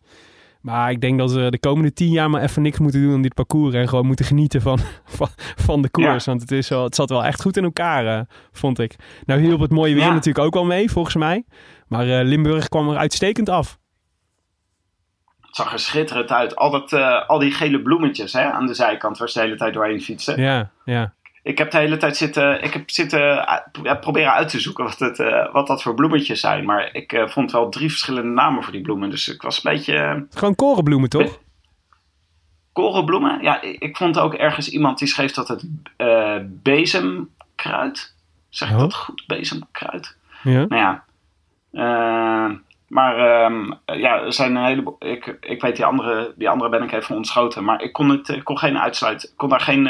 [0.61, 3.23] Maar ik denk dat we de komende tien jaar maar even niks moeten doen aan
[3.23, 3.75] dit parcours.
[3.75, 4.79] En gewoon moeten genieten van,
[5.17, 6.25] van, van de koers.
[6.25, 8.21] Want het, is wel, het zat wel echt goed in elkaar, eh,
[8.53, 8.97] vond ik.
[9.27, 10.13] Nou hielp het mooie weer Ja.
[10.13, 11.45] natuurlijk ook wel mee, volgens mij.
[11.89, 13.79] Maar eh, Limburg kwam er uitstekend af.
[15.41, 16.57] Het zag er schitterend uit.
[16.57, 19.57] Al, dat, eh, al die gele bloemetjes hè, aan de zijkant waar ze de hele
[19.57, 20.41] tijd doorheen fietsen.
[20.41, 21.15] Ja, ja.
[21.43, 24.85] Ik heb de hele tijd zitten, ik heb zitten eh, ja, proberen uit te zoeken
[24.85, 26.65] wat, het, eh, wat dat voor bloemetjes zijn.
[26.65, 29.11] Maar ik eh, vond wel drie verschillende namen voor die bloemen.
[29.11, 30.27] Dus ik was een beetje...
[30.31, 31.39] Gewoon korenbloemen, toch?
[32.73, 33.43] korenbloemen.
[33.43, 35.65] Ja, ik, ik vond ook ergens iemand die schreef dat het
[36.63, 38.15] bezemkruid.
[38.49, 38.81] Zeg ik Oh.
[38.81, 39.25] dat goed?
[39.27, 40.17] Bezemkruid?
[40.43, 40.67] Ja.
[40.69, 41.05] Nou ja.
[42.89, 44.97] Maar ehm, ja, er zijn een heleboel.
[44.99, 47.65] Ik, ik weet die andere, die andere ben ik even ontschoten.
[47.65, 49.87] Maar ik kon, het, ik kon, geen uitsluit, ik kon daar geen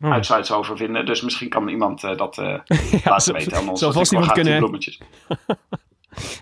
[0.00, 0.12] Oh.
[0.12, 1.06] uitsluits over vinden.
[1.06, 2.44] Dus misschien kan iemand eh, dat eh,
[3.04, 3.80] Ja, laten weten aan ons.
[3.80, 4.58] zal vast iemand die kunnen.
[4.60, 5.00] bloemetjes.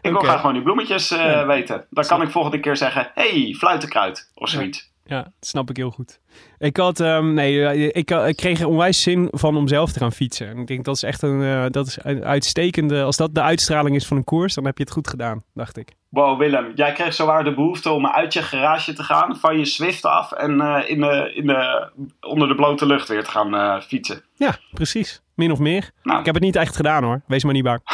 [0.03, 1.47] ik wil graag gewoon die bloemetjes eh, Ja.
[1.47, 1.87] weten.
[1.90, 4.93] Dan kan ik volgende keer zeggen: hey, fluitenkruid of zoiets.
[5.07, 6.21] Ja, dat snap ik heel goed.
[6.64, 9.98] Ik had, ehm, nee, eh, ik, ik kreeg er onwijs zin van om zelf te
[9.98, 10.48] gaan fietsen.
[10.48, 13.03] En ik denk dat is echt een, eh, dat is een uitstekende.
[13.03, 15.77] Als dat de uitstraling is van een koers, dan heb je het goed gedaan, dacht
[15.77, 15.94] ik.
[16.14, 19.64] Wow, Willem, jij kreeg zowaar de behoefte om uit je garage te gaan, van je
[19.64, 23.55] Swift af en eh, in de, in de, onder de blote lucht weer te gaan
[23.55, 24.22] eh, fietsen.
[24.35, 25.22] Ja, precies.
[25.35, 25.90] Min of meer.
[26.03, 26.18] Nou.
[26.18, 27.22] Ik heb het niet echt gedaan hoor.
[27.27, 27.81] Wees maar niet bang.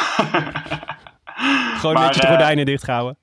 [1.79, 3.17] Gewoon Maar, netjes de eh, gordijnen dichthouden.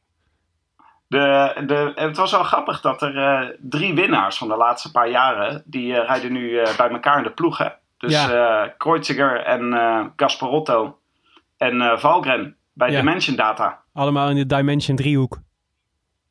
[1.09, 5.09] De, de, het was wel grappig dat er eh, drie winnaars van de laatste paar
[5.09, 7.75] jaren, die eh, rijden nu eh, bij elkaar in de ploegen.
[7.99, 8.75] Dus Ja.
[8.77, 9.73] Kreuziger en
[10.16, 10.99] Gasparotto
[11.57, 12.99] en Valgren bij Ja.
[12.99, 13.81] Dimension Data.
[13.92, 15.38] Allemaal in de Dimension driehoek.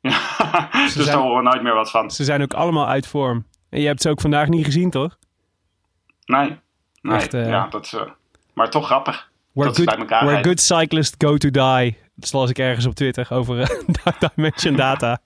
[0.00, 2.10] dus zijn- daar horen we nooit meer wat van.
[2.10, 3.46] Ze zijn ook allemaal uit vorm.
[3.70, 5.18] En je hebt ze ook vandaag niet gezien, toch?
[6.24, 6.58] Nee,
[7.02, 7.94] nee Echt, ja, dat is,
[8.54, 9.30] maar toch grappig.
[9.52, 10.50] Where, Dat ze good, bij elkaar where rijden.
[10.50, 11.98] good cyclists go to die.
[12.20, 13.68] Dat las ik ergens op Twitter over eh,
[14.34, 15.18] Dimension Data.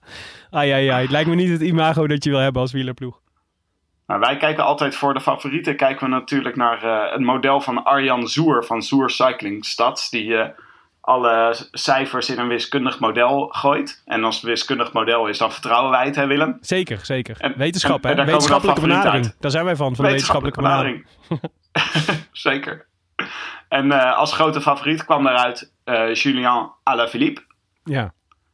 [0.49, 1.01] Ai, ai, ai.
[1.01, 3.21] Het lijkt me niet het imago dat je wil hebben als wielerploeg.
[4.07, 7.83] Nou, wij kijken altijd voor de favorieten kijken we natuurlijk naar eh, het model van
[7.83, 10.09] Arjan Zoer van Zoer Cycling Stads.
[10.09, 10.49] Die eh,
[11.01, 14.01] alle cijfers in een wiskundig model gooit.
[14.05, 16.57] En als het wiskundig model is, dan vertrouwen wij het, hè Willem?
[16.61, 17.35] Zeker, zeker.
[17.39, 18.15] En- Wetenschap, en- en hè?
[18.15, 19.33] dan Wetenschappelijke benadering.
[19.39, 21.05] Daar zijn wij van, van de wetenschappelijke benadering.
[22.31, 22.85] Zeker.
[23.73, 27.41] En eh, als grote favoriet kwam daaruit eh Julien Alaphilippe.
[27.83, 28.13] Ja.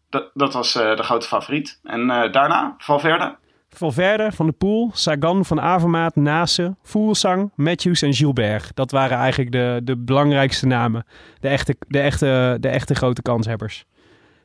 [0.10, 1.80] Dat, dat was eh, de grote favoriet.
[1.84, 3.38] En daarna Valverde.
[3.70, 8.76] Valverde, Van de Poel, Sagan, Van Avermaat, Nase, Fuglsang, Matthews en Gilbert.
[8.76, 11.06] Dat waren eigenlijk de, de belangrijkste namen.
[11.40, 13.86] De echte, de, echte, de echte grote kanshebbers.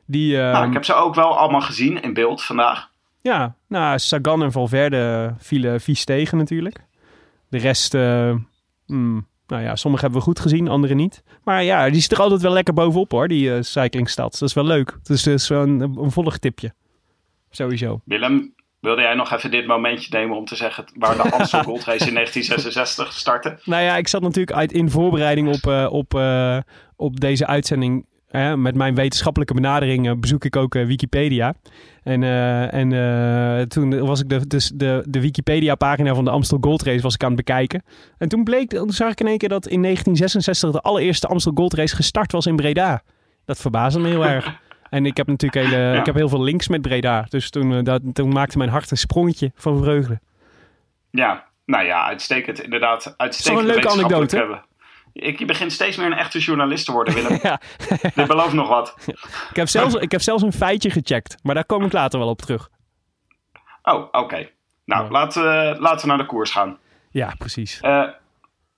[0.05, 2.89] Die, eh, nou, ik heb ze ook wel allemaal gezien in beeld vandaag.
[3.21, 6.85] Ja, nou, Sagan en Valverde vielen vies tegen natuurlijk.
[7.49, 7.93] De rest,
[8.85, 11.23] hmm, nou ja, sommige hebben we goed gezien, andere niet.
[11.43, 14.39] Maar ja, die zit er altijd wel lekker bovenop hoor, die eh cyclingstats.
[14.39, 14.97] Dat is wel leuk.
[15.03, 16.73] Dus dat is wel een, een volgtipje.
[17.49, 18.01] Sowieso.
[18.05, 21.83] Willem, wilde jij nog even dit momentje nemen om te zeggen waar de Amstel Gold
[21.83, 23.59] Race in 1966 startte?
[23.63, 26.57] Nou ja, ik zat natuurlijk uit in voorbereiding op, eh, op, eh,
[26.95, 28.05] op deze uitzending.
[28.55, 31.53] Met mijn wetenschappelijke benadering eh, bezoek ik ook eh, Wikipedia.
[32.03, 36.83] En, eh, en toen was ik de, dus de, de Wikipedia-pagina van de Amstel Gold
[36.83, 37.83] Race was ik aan het bekijken.
[38.17, 41.51] En toen bleek, toen zag ik in één keer dat in 1966 de allereerste Amstel
[41.55, 43.01] Gold Race gestart was in Breda.
[43.45, 44.59] Dat verbaasde me heel erg.
[44.89, 47.25] En ik heb natuurlijk hele, ik heb heel veel links met Breda.
[47.29, 50.19] Dus toen, dat, toen maakte mijn hart een sprongetje van vreugde.
[51.09, 52.61] Ja, nou ja, uitstekend.
[52.61, 53.59] Inderdaad, uitstekend.
[53.61, 54.37] een leuke anekdote?
[54.37, 54.63] Hebben.
[55.15, 57.39] Ik, je begint steeds meer een echte journalist te worden, Willem.
[57.43, 57.59] Ja.
[58.15, 58.95] Dit belooft nog wat.
[59.49, 62.27] Ik heb, zelfs, ik heb zelfs een feitje gecheckt, maar daar kom ik later wel
[62.29, 62.69] op terug.
[63.83, 64.49] Oh, oké.
[64.85, 65.09] Nou, Ja.
[65.11, 66.77] laten, we, laten we naar de koers gaan.
[67.09, 67.79] Ja, precies.
[67.81, 68.03] Eh,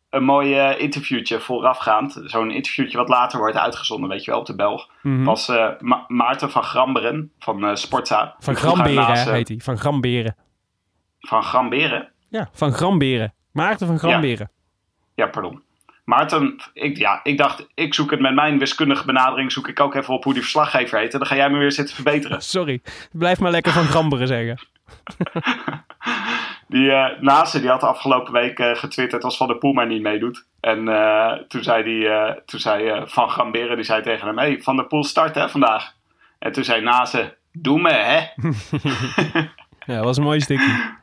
[0.10, 2.22] een mooi eh, interviewtje voorafgaand.
[2.24, 4.90] Zo'n interviewtje wat later wordt uitgezonden, weet je wel, op de Belg.
[5.02, 5.24] Mhm.
[5.24, 8.36] Was eh, Ma- Maarten van Gramberen van Sportza.
[8.40, 9.58] Van Gramberen heet hij.
[9.60, 10.36] Van Gramberen.
[11.20, 12.12] Van Gramberen?
[12.30, 13.34] Ja, van Gramberen.
[13.52, 14.52] Maarten van Gramberen.
[15.16, 15.62] Ja, pardon.
[16.08, 19.96] Maarten, ik, ja, ik dacht, ik zoek het met mijn wiskundige benadering, zoek ik ook
[19.96, 21.14] even op hoe die verslaggever heet.
[21.14, 22.42] En dan ga jij me weer zitten verbeteren.
[22.58, 24.60] Sorry, blijf maar lekker van Gramberen zeggen.
[26.68, 30.02] Die uh, Nase, die had afgelopen week eh, getwitterd als Van der Poel maar niet
[30.02, 30.46] meedoet.
[30.60, 34.38] En eh, toen zei, die, eh, toen zei eh, Van Gamberen, die zei tegen hem,
[34.38, 35.94] hey, Van der Poel start hè, vandaag.
[36.40, 38.20] En toen zei Nase, doe me hè.
[39.86, 40.96] Ja, dat was een mooi stukje.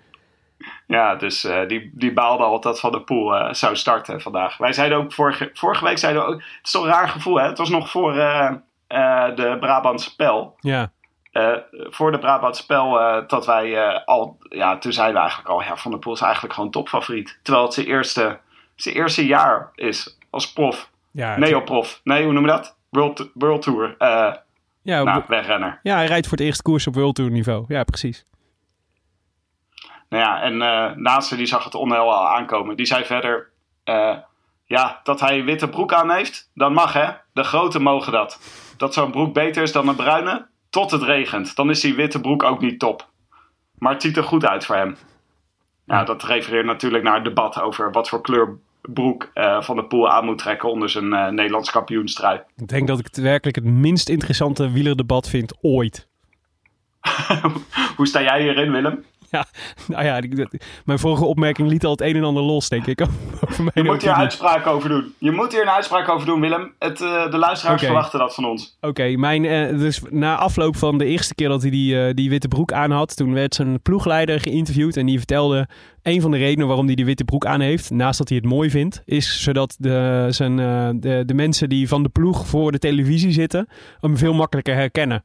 [0.86, 4.56] Ja, dus eh, die, die baalde al dat Van der Poel eh, zou starten vandaag.
[4.56, 7.40] Wij zeiden ook vorige, vorige week, zeiden we ook, het is toch een raar gevoel
[7.40, 7.46] hè.
[7.46, 10.56] Het was nog voor eh, de Brabantse Pel.
[10.60, 10.92] Ja,
[11.70, 15.76] voor de Brabantse Spel eh, dat wij al, ja, toen zeiden we eigenlijk al, ja,
[15.76, 17.38] Van der Poel is eigenlijk gewoon topfavoriet.
[17.42, 18.38] Terwijl het zijn eerste,
[18.76, 20.90] zijn eerste jaar is als prof.
[21.10, 22.00] ja, Neoprof.
[22.04, 22.76] Nee, hoe noem je dat?
[22.90, 23.94] World, World Tour.
[23.98, 25.80] ja, nou, wegrenner.
[25.82, 27.64] ja, hij rijdt voor het eerst koers op World Tour niveau.
[27.68, 28.24] Ja, precies.
[30.14, 32.76] Nou ja, en eh Naaste die zag het onheil al aankomen.
[32.76, 33.50] Die zei verder,
[33.84, 34.16] eh,
[34.64, 37.08] ja, dat hij een witte broek aan heeft, dat mag hè.
[37.32, 38.40] De grote mogen dat.
[38.76, 41.56] Dat zo'n broek beter is dan een bruine, tot het regent.
[41.56, 43.08] Dan is die witte broek ook niet top.
[43.78, 44.96] Maar het ziet er goed uit voor hem.
[45.86, 49.84] Ja, dat refereert natuurlijk naar het debat over wat voor kleur broek eh, Van de
[49.84, 52.40] Poel aan moet trekken onder zijn Nederlands kampioenstrui.
[52.56, 56.08] Ik denk dat ik het werkelijk het minst interessante wielerdebat vind ooit.
[57.96, 59.04] Hoe sta jij hierin, Willem?
[59.34, 59.46] Ja,
[59.88, 60.46] nou ja, die-
[60.84, 63.00] mijn vorige opmerking liet al het een en ander los, denk ik.
[63.48, 64.14] Over Je moet hier opinie.
[64.14, 65.14] uitspraak over doen.
[65.18, 66.72] Je moet hier een uitspraak over doen, Willem.
[66.78, 68.76] Het, eh, de luisteraars verwachten dat van ons.
[68.80, 72.30] Oké, mijn, eh, dus na afloop van de eerste keer dat hij die, eh, die
[72.30, 75.68] witte broek aan had, toen werd zijn ploegleider geïnterviewd en die vertelde
[76.02, 78.46] een van de redenen waarom hij die witte broek aan heeft, naast dat hij het
[78.46, 80.56] mooi vindt, is zodat de, zijn,
[81.00, 83.68] de, de mensen die van de ploeg voor de televisie zitten
[84.00, 85.24] hem veel makkelijker herkennen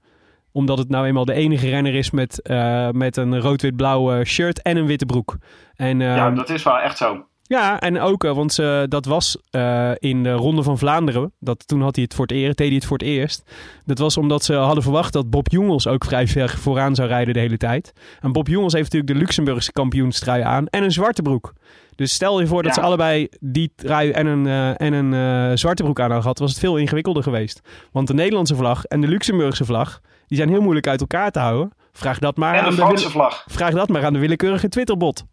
[0.60, 4.62] omdat het nou eenmaal de enige renner is met, eh, met een rood-wit-blauw eh, shirt
[4.62, 5.38] en een witte broek.
[5.76, 7.26] En, Ja, ehm, dat is wel echt zo.
[7.44, 9.38] ja, en ook, eh, want ze, dat was
[9.98, 11.34] in de Ronde van Vlaanderen.
[11.40, 13.52] Dat, toen had hij het voor het eerst, deed hij het voor het eerst.
[13.86, 17.34] Dat was omdat ze hadden verwacht dat Bob Jungels ook vrij ver vooraan zou rijden
[17.34, 17.94] de hele tijd.
[18.20, 21.54] En Bob Jungels heeft natuurlijk de Luxemburgse kampioenstrui aan en een zwarte broek.
[22.00, 22.82] Dus stel je voor dat Ja.
[22.82, 25.14] ze allebei die trui en een, eh, en een
[25.52, 27.62] eh, zwarte broek aan hadden gehad, was het veel ingewikkelder geweest.
[27.92, 31.40] Want de Nederlandse vlag en de Luxemburgse vlag, die zijn heel moeilijk uit elkaar te
[31.40, 31.72] houden.
[31.92, 33.44] Vraag dat maar, En aan de Franse vlag.
[33.48, 35.26] vraag dat maar aan de willekeurige Twitterbot.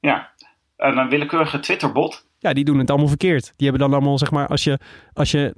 [0.00, 0.30] Ja.
[0.76, 2.26] En een willekeurige Twitterbot.
[2.38, 3.52] Ja, die doen het allemaal verkeerd.
[3.56, 4.78] Die hebben dan allemaal, zeg maar, als je,
[5.12, 5.54] als je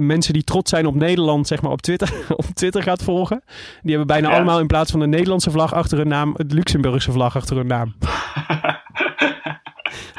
[0.00, 3.42] mensen die trots zijn op Nederland, zeg maar, op Twitter, op Twitter gaat volgen,
[3.82, 4.34] die hebben bijna Ja.
[4.34, 7.66] allemaal in plaats van de Nederlandse vlag achter hun naam, het Luxemburgse vlag achter hun
[7.66, 7.94] naam.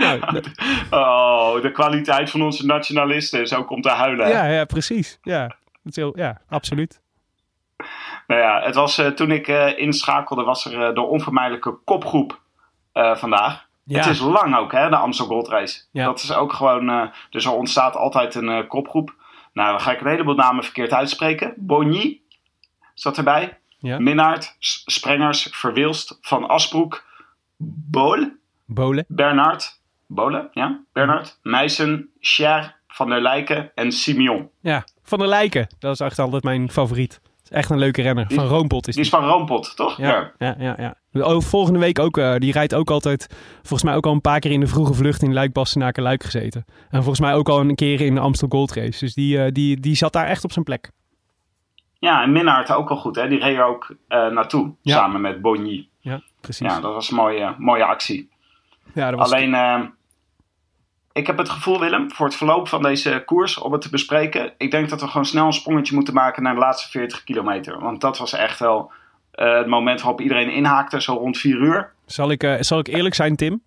[0.05, 0.43] nou,
[1.03, 4.29] Oh, de kwaliteit van onze nationalisten is ook om te huilen.
[4.29, 5.19] ja, ja, precies.
[5.21, 7.01] Ja, heel, ja, absoluut.
[8.27, 12.43] Nou ja, het was, eh, toen ik eh, inschakelde, was er eh, de onvermijdelijke kopgroep
[12.93, 13.67] vandaag.
[13.83, 13.97] Ja.
[13.97, 15.81] Het is lang ook, hè, de Amstel Gold Race.
[15.91, 16.05] Ja.
[16.05, 17.11] Dat is ook gewoon...
[17.29, 19.13] dus er ontstaat altijd een kopgroep.
[19.53, 21.53] Nou, dan ga ik een heleboel namen verkeerd uitspreken.
[21.57, 22.21] Bonny
[22.93, 23.57] zat erbij.
[23.77, 23.99] Ja.
[23.99, 27.05] Minnaert, Sprengers, Verwilst, Van Asbroek,
[27.57, 28.31] Bol,
[28.65, 29.05] Bolen.
[29.07, 34.49] Bernard, Bole, ja, Bernard, Meijsen, Cher, Van der Lijken en Simeon.
[34.59, 35.67] Ja, Van der Lijken.
[35.79, 37.21] Dat is echt altijd mijn favoriet.
[37.43, 38.25] Is echt een leuke renner.
[38.29, 39.13] Van Roompot is Die die.
[39.13, 39.97] is van Roompot, toch?
[39.97, 40.75] Ja, ja, ja.
[40.77, 40.95] ja.
[41.25, 42.17] Oh, volgende week ook.
[42.17, 43.27] eh, die rijdt ook altijd,
[43.61, 46.23] volgens mij ook al een paar keer in de vroege vlucht in Luik, Bastenaken, Luik
[46.23, 46.65] gezeten.
[46.89, 48.99] En volgens mij ook al een keer in de Amstel Gold Race.
[48.99, 50.91] Dus die, eh, die, die zat daar echt op zijn plek.
[51.99, 53.27] Ja, en Minnaert ook al goed, hè?
[53.27, 54.95] Die reed er ook eh, naartoe, Ja.
[54.95, 55.87] samen met Bonny.
[55.99, 56.67] Ja, precies.
[56.67, 58.29] Ja, dat was een mooie, mooie actie.
[58.95, 59.81] Ja, dat was Alleen, eh,
[61.12, 64.53] ik heb het gevoel, Willem, voor het verloop van deze koers, om het te bespreken.
[64.58, 67.79] Ik denk dat we gewoon snel een sprongetje moeten maken naar de laatste 40 kilometer.
[67.79, 68.91] Want dat was echt wel
[69.31, 71.91] eh, het moment waarop iedereen inhaakte, zo rond 4 uur.
[72.05, 73.62] Zal ik, eh, zal ik eerlijk zijn, Tim?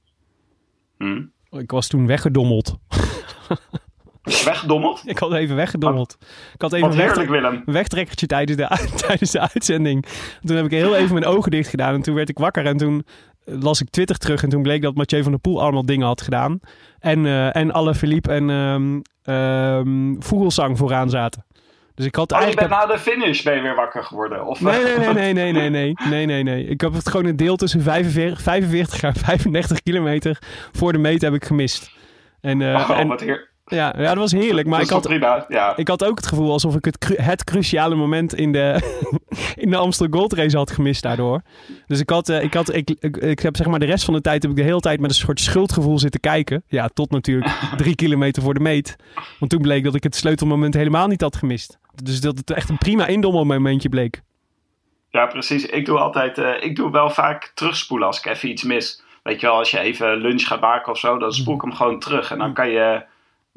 [0.99, 1.23] Hm.
[1.51, 2.79] Ik was toen weggedommeld.
[4.45, 5.03] Weggedommeld?
[5.05, 6.17] Ik had even weggedommeld.
[6.55, 7.63] Ik had even heerlijk, Willem.
[7.67, 8.67] een wegtrekkertje tijdens de,
[9.07, 10.07] tijdens de uitzending.
[10.45, 11.95] Toen heb ik heel even mijn ogen dicht gedaan.
[11.95, 12.67] En toen werd ik wakker.
[12.67, 13.07] En toen
[13.49, 14.43] las ik Twitter terug.
[14.43, 16.61] En toen bleek dat Mathieu van der Poel allemaal dingen had gedaan.
[16.99, 21.45] En, eh en alle Philippe en ehm ehm Vogelsang vooraan zaten.
[21.95, 22.71] Dus ik had Oh, je eigenlijk...
[22.75, 24.47] bent na de finish ben je weer wakker geworden?
[24.47, 26.65] Of, Nee, nee, nee, nee, nee, nee, nee, nee, nee, nee.
[26.65, 30.39] Ik heb het gewoon een deel tussen 45, 45 en 35 kilometer
[30.73, 31.91] voor de meet heb ik gemist.
[32.41, 33.49] En, Oh, en wat heer...
[33.69, 34.67] ja, ja, dat was heerlijk.
[34.67, 35.77] Maar ik had, prima, ja.
[35.77, 38.81] ik had ook het gevoel alsof ik het, het cruciale moment in de,
[39.57, 41.43] in de Amstel Gold Race had gemist daardoor.
[41.87, 44.15] Dus ik, had, eh, ik, had, ik, ik, ik heb zeg maar de rest van
[44.15, 46.63] de tijd heb ik de hele tijd met een soort schuldgevoel zitten kijken.
[46.67, 48.97] Ja, tot natuurlijk drie kilometer voor de meet.
[49.39, 51.79] Want toen bleek dat ik het sleutelmoment helemaal niet had gemist.
[52.03, 54.23] Dus dat het echt een prima indommelmomentje bleek.
[55.11, 55.67] Ja, precies.
[55.67, 59.03] Ik doe altijd, eh, ik doe wel vaak terugspoelen als ik even iets mis.
[59.23, 61.75] Weet je wel, als je even lunch gaat maken of zo, dan spoel ik hem
[61.75, 62.31] gewoon terug.
[62.31, 63.03] En dan kan je,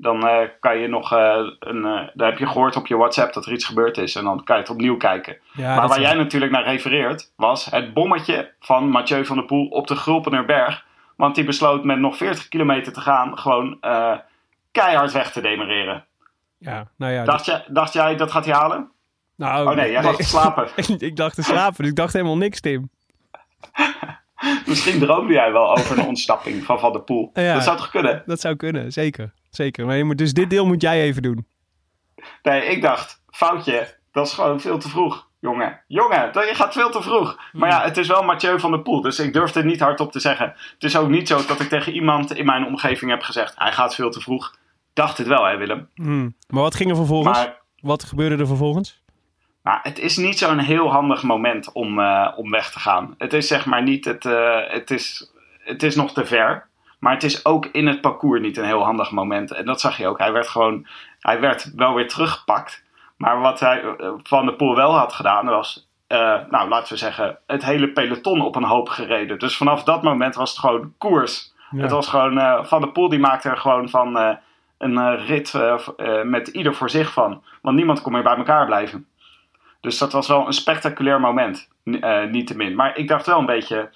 [0.02, 3.46] dan eh, kan je nog, eh, een, eh, heb je gehoord op je WhatsApp dat
[3.46, 4.16] er iets gebeurd is.
[4.16, 5.38] En dan kan je het opnieuw kijken.
[5.54, 9.46] Ja, maar waar is- jij natuurlijk naar refereert, was het bommetje van Mathieu van der
[9.46, 10.86] Poel op de Gulpenerberg.
[11.16, 13.78] Want die besloot met nog 40 kilometer te gaan gewoon
[14.72, 16.06] keihard weg te demereren.
[16.58, 17.24] Ja, nou ja.
[17.24, 18.90] Dacht, jij, dacht jij dat gaat hij halen?
[19.36, 20.68] nou, Oh nee, jij lag te slapen.
[20.98, 22.90] ik dacht te slapen, dus ik dacht helemaal niks, Tim.
[24.66, 27.30] Misschien droomde jij wel over een ontsnapping van Van der Poel.
[27.34, 27.54] Ja.
[27.54, 28.24] Dat zou toch kunnen?
[28.26, 29.34] Dat zou kunnen, zeker.
[29.52, 29.86] Zeker.
[29.86, 31.46] Maar je moet, dus dit deel moet jij even doen.
[32.44, 35.30] Nee, ik dacht, foutje, dat is gewoon veel te vroeg.
[35.40, 37.40] Jongen, jongen, dat- je gaat veel te vroeg.
[37.54, 40.12] Maar ja, het is wel Mathieu van der Poel, dus ik durfde het niet hardop
[40.12, 40.54] te zeggen.
[40.74, 43.72] Het is ook niet zo dat ik tegen iemand in mijn omgeving heb gezegd, hij
[43.72, 44.56] gaat veel te vroeg.
[44.94, 45.90] Dacht het wel, hè Willem.
[45.96, 46.36] Hmm.
[46.48, 47.38] Maar wat ging er vervolgens?
[47.38, 49.02] Maar Wat gebeurde er vervolgens?
[49.64, 53.16] Nou, het is niet zo'n heel handig moment om, eh, om weg te gaan.
[53.18, 56.68] Het is zeg maar niet, het, eh, het, is, het is nog te ver.
[57.02, 59.52] Maar het is ook in het parcours niet een heel handig moment.
[59.52, 60.18] En dat zag je ook.
[60.20, 60.88] Hij werd gewoon,
[61.20, 62.84] hij werd wel weer teruggepakt.
[63.18, 66.18] Maar wat hij eh, van de Poel wel had gedaan was, eh,
[66.50, 69.40] nou laten we zeggen, het hele peloton op een hoop gereden.
[69.40, 71.54] Dus vanaf dat moment was het gewoon koers.
[71.72, 71.82] Ja.
[71.82, 74.38] Het was gewoon, eh, Van der Poel die maakte er gewoon van
[74.78, 75.54] een rit
[76.24, 77.44] met ieder voor zich van.
[77.62, 79.06] Want niemand kon meer bij elkaar blijven.
[79.82, 82.76] Dus dat was wel een spectaculair moment, n- eh, niettemin.
[82.76, 83.90] Maar ik dacht wel een beetje,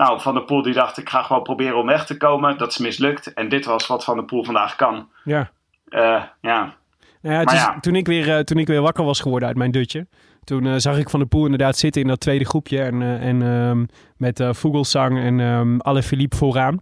[0.00, 2.58] nou, Van der Poel die dacht, ik ga gewoon proberen om weg te komen.
[2.58, 3.32] Dat is mislukt.
[3.32, 5.08] En dit was wat Van der Poel vandaag kan.
[5.24, 5.50] Ja.
[5.88, 6.74] Eh, ja,
[7.20, 7.80] Nou ja.
[7.80, 10.06] Toen, ik weer, eh, toen ik weer wakker was geworden uit mijn dutje.
[10.44, 12.82] Toen eh, zag ik Van der Poel inderdaad zitten in dat tweede groepje.
[12.82, 13.84] En, en ehm,
[14.16, 16.80] met Vogelsang en ehm alle Philippe vooraan.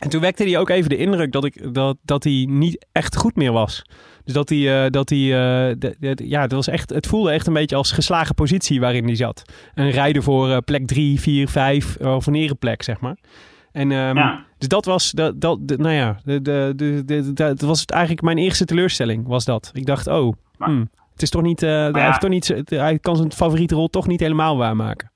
[0.00, 3.16] En toen wekte hij ook even de indruk dat, ik, dat, dat hij niet echt
[3.16, 3.82] goed meer was.
[4.24, 7.30] Dus dat hij, eh, dat hij eh, de- de- ja, het, was echt, het voelde
[7.30, 9.42] echt een beetje als geslagen positie waarin hij zat.
[9.74, 13.16] Een rijden voor eh, plek 3, 4, 5 of een ereplek, zeg maar.
[13.72, 14.44] En, ehm, Ja.
[14.58, 19.44] Dus dat was, dat, dat, nou ja, de, dat was eigenlijk mijn eerste teleurstelling, was
[19.44, 19.70] dat.
[19.74, 22.04] Ik dacht, oh, Maar- hmm, het is toch niet, hij, ja.
[22.06, 25.10] heeft toch niet, hij kan zijn favoriete rol toch niet helemaal waarmaken.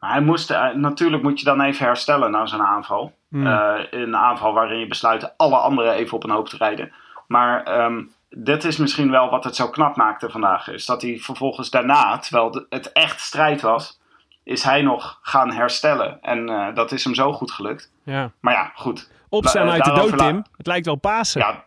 [0.00, 3.12] Maar hij moest, eh, natuurlijk moet je dan even herstellen na zo'n aanval.
[3.28, 3.46] Hmm.
[3.46, 6.92] Eh, een aanval waarin je besluit alle anderen even op een hoop te rijden.
[7.26, 10.68] Maar ehm, dit is misschien wel wat het zo knap maakte vandaag.
[10.68, 14.00] Is dat hij vervolgens daarna, terwijl het echt strijd was,
[14.44, 16.18] is hij nog gaan herstellen.
[16.20, 17.92] En eh, dat is hem zo goed gelukt.
[18.04, 18.32] Ja.
[18.40, 19.10] Maar ja, goed.
[19.28, 20.44] Opstaan Eh, uit de dood, Tim.
[20.56, 21.40] Het lijkt wel Pasen.
[21.40, 21.64] Ja,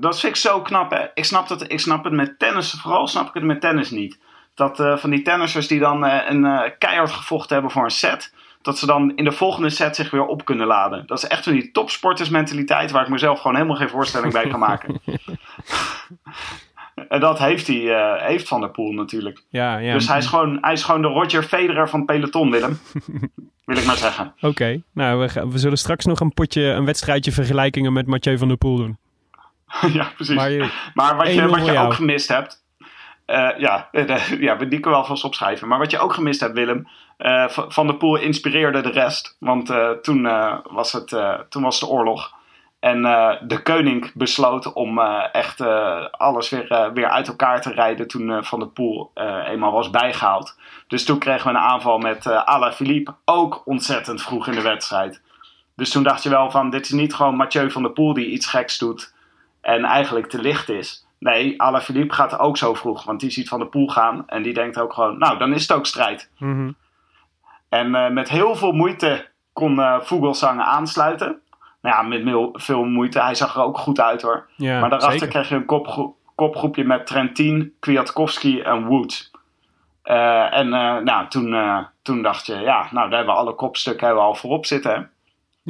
[0.00, 0.90] dat vind ik zo knap.
[0.90, 1.06] Hè.
[1.14, 4.18] Ik, snap dat, ik snap het met tennis, vooral snap ik het met tennis niet.
[4.58, 7.90] Dat eh, van die tennissers die dan eh, een eh, keihard gevochten hebben voor een
[7.90, 11.06] set, dat ze dan in de volgende set zich weer op kunnen laden.
[11.06, 14.58] Dat is echt van die topsportersmentaliteit waar ik mezelf gewoon helemaal geen voorstelling bij kan
[14.58, 15.00] maken.
[17.08, 19.42] en dat heeft, hij, heeft Van der Poel natuurlijk.
[19.48, 19.92] Ja, ja.
[19.92, 22.78] Dus hij is, gewoon, hij is gewoon de Roger Federer van peloton, Willem.
[23.64, 24.34] Wil ik maar zeggen.
[24.40, 28.38] Oké, nou, we, gaan- we zullen straks nog een potje, een wedstrijdje vergelijkingen met Mathieu
[28.38, 28.98] van der Poel doen.
[29.92, 30.34] ja, precies.
[30.34, 32.66] Maar Maar, wat je, 1-0 wat je ook gemist hebt.
[33.28, 35.68] Eh, ja, eh, ja, die kunnen we alvast opschrijven.
[35.68, 36.88] Maar wat je ook gemist hebt, Willem.
[37.16, 39.36] eh, van der Poel inspireerde de rest.
[39.40, 39.72] Want
[40.02, 40.22] toen,
[40.70, 41.16] was het,
[41.48, 42.36] toen was de oorlog.
[42.80, 43.02] En
[43.46, 45.00] de koning besloot om
[45.32, 45.60] echt
[46.10, 48.08] alles weer, weer uit elkaar te rijden.
[48.08, 49.10] Toen Van der Poel
[49.46, 50.58] eenmaal was bijgehaald.
[50.86, 53.14] Dus toen kregen we een aanval met Ala Philippe.
[53.24, 55.22] Ook ontzettend vroeg in de wedstrijd.
[55.76, 58.30] Dus toen dacht je wel van, dit is niet gewoon Mathieu van der Poel die
[58.30, 59.14] iets geks doet
[59.60, 61.07] en eigenlijk te licht is.
[61.18, 64.54] Nee, Alaphilippe gaat ook zo vroeg, want die ziet Van der Poel gaan en die
[64.54, 66.30] denkt ook gewoon, nou, dan is het ook strijd.
[66.38, 66.70] Mhm.
[67.68, 71.40] En eh, met heel veel moeite kon eh Vogelsang aansluiten.
[71.82, 73.20] Nou ja, met heel veel moeite.
[73.22, 74.48] Hij zag er ook goed uit hoor.
[74.56, 75.28] Ja, maar daarachter zeker.
[75.34, 79.30] kreeg je een kopgro- kopgroepje met Trentin, Kwiatkowski en Woods.
[80.02, 80.68] Eh, en
[81.04, 81.56] nou, toen,
[82.02, 84.92] toen dacht je, ja, nou, daar hebben we alle kopstukken hebben we al voorop zitten.
[84.92, 85.00] hè.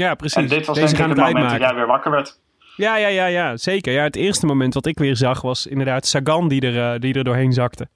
[0.05, 0.36] Ja, precies.
[0.36, 2.40] En dit was Deze denk ik het moment dat jij weer wakker werd.
[2.79, 3.93] Ja, ja, ja, ja, zeker.
[3.93, 7.14] Ja, het eerste moment wat ik weer zag was inderdaad Sagan die er, eh, die
[7.14, 7.89] er doorheen zakte.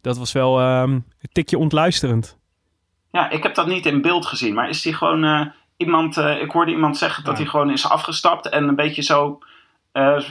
[0.00, 2.38] Dat was wel ehm, een tikje ontluisterend.
[3.10, 5.46] Ja, ik heb dat niet in beeld gezien, maar is die gewoon eh,
[5.76, 6.16] iemand.
[6.16, 7.42] eh, ik hoorde iemand zeggen dat Ja.
[7.42, 9.38] hij gewoon is afgestapt en een beetje zo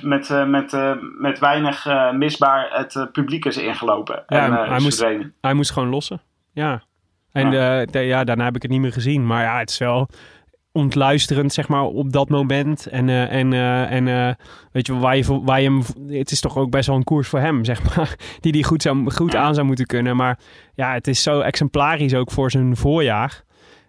[0.02, 0.78] met, met,
[1.20, 4.24] met weinig misbaar het publiek is ingelopen.
[4.28, 5.34] Ja, en hij moest- verdwenen.
[5.42, 6.22] Hij moest gewoon lossen.
[6.54, 6.84] Ja.
[7.32, 7.86] En ja.
[7.92, 9.26] ja, daarna heb ik het niet meer gezien.
[9.28, 10.08] Maar ja, het is wel
[10.76, 12.86] ontluisterend, zeg maar, op dat moment.
[12.86, 14.34] En, eh, en, eh, en eh,
[14.72, 15.84] weet je, waar je, waar je hem...
[16.18, 18.16] Het is toch ook best wel een koers voor hem, zeg maar.
[18.40, 20.16] Die die goed, zou, goed aan zou moeten kunnen.
[20.16, 20.40] Maar
[20.74, 23.44] ja, het is zo exemplarisch ook voor zijn voorjaar.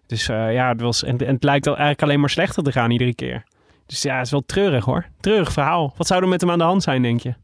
[0.07, 1.05] Dus ja, het was...
[1.05, 3.45] En, en het lijkt al eigenlijk alleen maar slechter te gaan iedere keer.
[3.87, 5.07] Dus ja, het is wel treurig hoor.
[5.21, 5.95] Treurig verhaal.
[5.97, 7.35] Wat zou er met hem aan de hand zijn, denk je?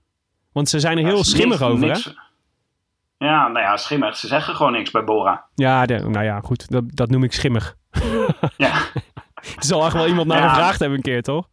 [0.53, 1.89] Want ze zijn er heel schimmig niks- over,
[3.19, 3.27] hè?
[3.27, 4.17] Ja, nou ja, schimmig.
[4.17, 5.45] Ze zeggen gewoon niks bij Bora.
[5.55, 6.71] Ja, de- nou ja, goed.
[6.71, 7.77] Dat, dat noem ik schimmig.
[8.57, 8.73] Ja.
[9.43, 11.49] Er zal echt wel iemand naar gevraagd hebben een keer, toch?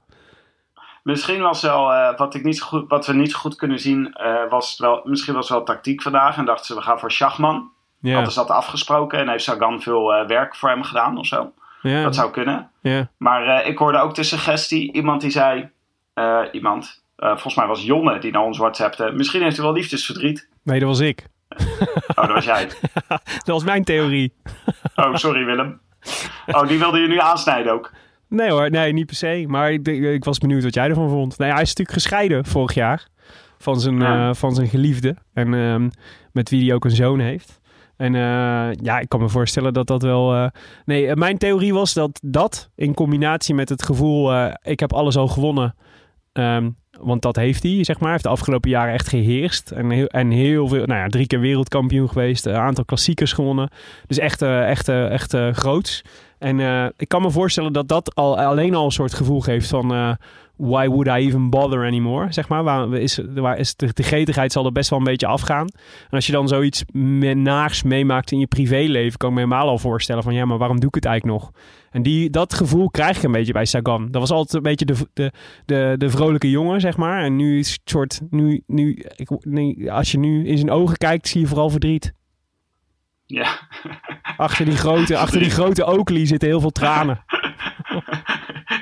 [1.03, 3.79] Misschien was wel, eh, wat, ik niet zo goed, wat we niet zo goed kunnen
[3.79, 6.37] zien, eh, was het wel, misschien was wel tactiek vandaag.
[6.37, 7.71] En dachten ze, we gaan voor Schachman.
[8.01, 11.25] Ja, Hadden ze dat afgesproken en heeft Sagan veel eh, werk voor hem gedaan of
[11.25, 11.51] zo.
[11.81, 12.71] ja, Dat zou kunnen.
[12.81, 13.09] ja.
[13.17, 15.69] Maar ik hoorde ook de suggestie, iemand die zei,
[16.51, 20.49] iemand, volgens mij was Jonne die naar ons WhatsAppte, misschien heeft hij wel liefdesverdriet.
[20.63, 21.27] Nee, dat was ik.
[22.15, 22.67] Oh, dat was jij.
[23.45, 24.33] Dat was mijn theorie.
[24.95, 25.81] Oh, sorry Willem.
[26.55, 27.91] Oh, die wilde je nu aansnijden ook.
[28.27, 29.45] Nee hoor, nee, niet per se.
[29.47, 31.37] Maar ik, ik was benieuwd wat jij ervan vond.
[31.37, 33.07] Nee, hij is natuurlijk gescheiden vorig jaar
[33.57, 34.29] van zijn, Ja.
[34.29, 35.15] eh, van zijn geliefde.
[35.33, 35.89] En ehm,
[36.31, 37.59] met wie hij ook een zoon heeft.
[37.97, 40.33] En eh, ja, ik kan me voorstellen dat dat wel...
[40.35, 40.47] eh,
[40.85, 44.33] Nee, mijn theorie was dat dat in combinatie met het gevoel...
[44.61, 45.75] ik heb alles al gewonnen.
[46.31, 46.69] Ehm,
[47.01, 48.03] want dat heeft hij, zeg maar.
[48.03, 49.71] Hij heeft de afgelopen jaren echt geheerst.
[49.71, 50.85] En heel, en heel veel...
[50.85, 52.45] Nou ja, drie keer wereldkampioen geweest.
[52.45, 53.69] Een aantal klassiekers gewonnen.
[54.07, 56.01] Dus echt, eh, echt, eh, echt eh, groots.
[56.37, 59.67] En eh, ik kan me voorstellen dat dat al, alleen al een soort gevoel geeft
[59.67, 59.93] van...
[59.93, 60.11] eh,
[60.59, 62.31] why would I even bother anymore?
[62.31, 65.67] Zeg maar, waar is, waar is de, de zal er best wel een beetje afgaan.
[66.09, 66.83] En als je dan zoiets
[67.33, 69.17] naars meemaakt in je privéleven...
[69.17, 70.33] kan ik me helemaal al voorstellen van...
[70.33, 71.51] ja, maar waarom doe ik het eigenlijk nog?
[71.91, 74.11] En die, dat gevoel krijg ik een beetje bij Sagan.
[74.11, 75.31] Dat was altijd een beetje de, de,
[75.65, 77.23] de, de vrolijke jongen, zeg maar.
[77.23, 78.21] En nu is het soort...
[78.29, 82.13] Nu, nu, ik, nee, als je nu in zijn ogen kijkt, zie je vooral verdriet.
[83.25, 83.59] Ja.
[84.37, 87.23] Achter die grote, achter die grote Oakley zitten heel veel tranen.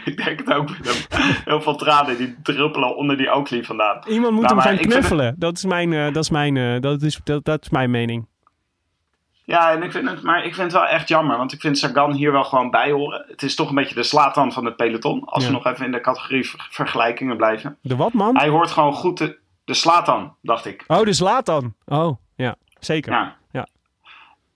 [0.12, 0.70] ik denk het ook.
[1.46, 4.02] Heel veel tranen die druppelen onder die Oakley vandaan.
[4.08, 5.36] Iemand moet Nou, hem gaan knuffelen.
[5.38, 8.28] Dat is mijn, eh, dat is mijn, eh, dat is, dat, dat is mijn mening.
[9.44, 11.78] Ja, en ik vind het, maar ik vind het wel echt jammer, want ik vind
[11.78, 13.26] Sagan hier wel gewoon bij horen.
[13.28, 15.50] Het is toch een beetje de slatan van het peloton, als Ja.
[15.50, 17.78] we nog even in de categorie ver- vergelijkingen blijven.
[17.82, 18.38] De wat, man?
[18.38, 20.84] Hij hoort gewoon goed de, de slatan, dacht ik.
[20.88, 21.74] Oh, de Zlatan.
[21.86, 22.56] Oh, ja.
[22.80, 23.12] Zeker.
[23.12, 23.36] Ja.
[23.52, 23.68] Ja.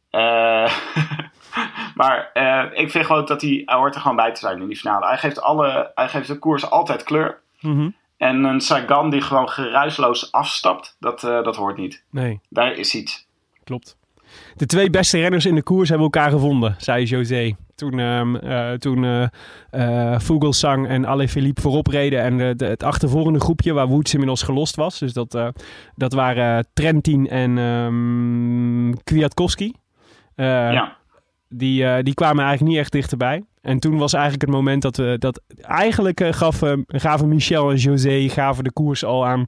[0.10, 0.74] Eh,
[1.96, 4.68] maar eh, ik vind gewoon dat hij, hij hoort er gewoon bij te zijn in
[4.68, 5.06] die finale.
[5.08, 7.40] Hij geeft, alle, hij geeft de koers altijd kleur.
[7.60, 7.90] Mhm.
[8.18, 12.04] En een Sagan die gewoon geruisloos afstapt, dat, eh, dat hoort niet.
[12.12, 13.28] Nee, Daar is iets.
[13.64, 13.98] klopt.
[14.56, 17.56] De twee beste renners in de koers hebben elkaar gevonden, zei José.
[17.76, 19.30] Toen, eh toen
[20.18, 22.22] Vogelsang en Alaphilippe voorop reden.
[22.22, 25.00] En de, de- het achtervolgende groepje, waar Woods inmiddels gelost was.
[25.00, 25.52] Dus dat,
[25.96, 29.74] dat waren Trentin en ehm Kwiatkowski.
[30.36, 30.98] Ja.
[31.54, 33.44] Die, eh, die kwamen eigenlijk niet echt dichterbij.
[33.62, 37.70] En toen was eigenlijk het moment dat we dat eigenlijk eh, gaf, eh, gaven Michel
[37.70, 39.46] en José gaven de koers al aan,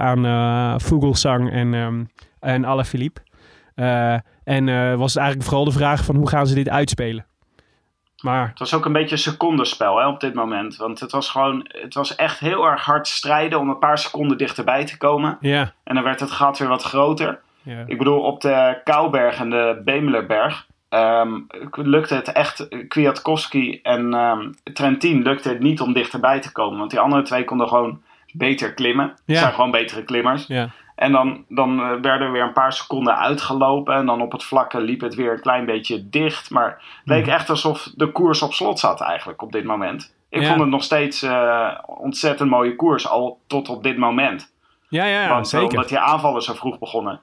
[0.00, 2.04] aan Vogelsang en, ehm
[2.40, 3.20] en Alaphilippe.
[4.44, 7.26] En was het eigenlijk vooral de vraag van hoe gaan ze dit uitspelen.
[8.22, 10.76] Maar Het was ook een beetje een secondenspel hè, op dit moment.
[10.76, 14.38] Want het was gewoon, het was echt heel erg hard strijden om een paar seconden
[14.38, 15.36] dichterbij te komen.
[15.40, 17.40] ja, En dan werd het gat weer wat groter.
[17.62, 17.84] ja.
[17.86, 21.40] Ik bedoel, op de Kouberg en de Bemelerberg ehm,
[21.72, 22.68] lukte het echt.
[22.88, 26.78] Kwiatkowski en ehm Trentin lukte het niet om dichterbij te komen.
[26.78, 29.14] Want die andere twee konden gewoon beter klimmen.
[29.24, 29.38] Ja.
[29.38, 30.46] zijn gewoon betere klimmers.
[30.46, 30.68] Ja.
[30.94, 33.94] En dan, dan eh, werden we weer een paar seconden uitgelopen.
[33.94, 36.50] En dan op het vlakke liep het weer een klein beetje dicht.
[36.50, 37.34] Maar het leek Mhm.
[37.34, 40.14] echt alsof de koers op slot zat eigenlijk op dit moment.
[40.30, 40.48] Ik Ja.
[40.48, 44.52] vond het nog steeds eh ontzettend mooie koers, al tot op dit moment.
[44.88, 45.68] Ja, ja, Want, eh, zeker.
[45.68, 47.20] Omdat die aanvallen zo vroeg begonnen.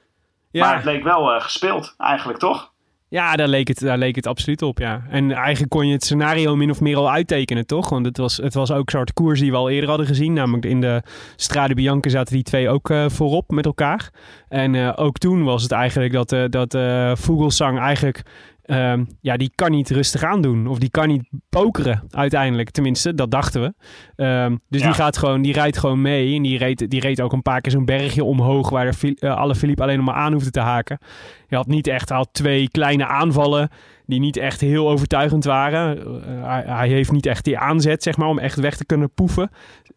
[0.51, 0.65] Ja.
[0.65, 2.71] Maar het leek wel gespeeld eigenlijk, toch?
[3.07, 5.03] Ja, daar leek, het, daar leek het absoluut op, ja.
[5.09, 7.89] En eigenlijk kon je het scenario min of meer al uittekenen, toch?
[7.89, 10.33] Want het was, het was ook soort koers die we al eerder hadden gezien.
[10.33, 11.01] Namelijk in de
[11.35, 14.09] Strade Bianca zaten die twee ook eh, voorop met elkaar.
[14.47, 16.77] En eh, ook toen was het eigenlijk dat, eh dat
[17.19, 18.23] Vogelsang eigenlijk...
[18.65, 20.67] ehm, ja, die kan niet rustig aandoen.
[20.67, 22.69] Of die kan niet pokeren uiteindelijk.
[22.69, 23.73] Tenminste, dat dachten we.
[24.15, 24.87] Ehm, dus Ja.
[24.87, 26.35] die, gaat gewoon, die rijdt gewoon mee.
[26.35, 28.69] En die reed, die reed ook een paar keer zo'n bergje omhoog...
[28.69, 30.99] waar de, eh, alle Philippe alleen nog maar aan hoefde te haken.
[31.47, 33.69] Je had niet echt, had twee kleine aanvallen
[34.05, 35.97] die niet echt heel overtuigend waren.
[35.97, 39.49] Eh, hij, heeft niet echt die aanzet, zeg maar, om echt weg te kunnen poeven.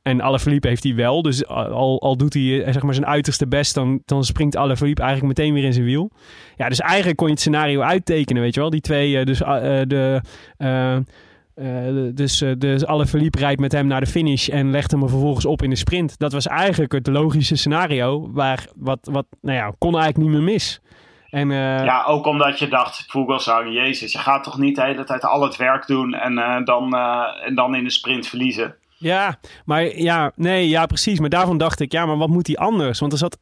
[0.03, 1.23] En Alaphilippe heeft hij wel.
[1.23, 5.03] Dus al, al doet hij eh, zeg maar, zijn uiterste best, dan, dan springt Alaphilippe
[5.03, 6.11] eigenlijk meteen weer in zijn wiel.
[6.57, 8.71] Ja, dus eigenlijk kon je het scenario uittekenen, weet je wel.
[8.71, 10.21] Die twee, eh, dus de...
[12.15, 15.45] dus, eh, dus Alaphilippe rijdt met hem naar de finish en legt hem er vervolgens
[15.45, 16.19] op in de sprint.
[16.19, 20.53] Dat was eigenlijk het logische scenario, waar wat, wat nou ja, kon eigenlijk niet meer
[20.53, 20.81] mis.
[21.31, 25.05] En, eh, Ja, ook omdat je dacht, Vogelsang, jezus, je gaat toch niet de hele
[25.05, 28.75] tijd al het werk doen en, eh, dan, eh, en dan in de sprint verliezen.
[28.99, 31.21] Ja, maar ja, nee, ja, precies.
[31.21, 33.01] Maar daarvan dacht ik, ja, maar wat moet hij anders?
[33.01, 33.39] Want er zat,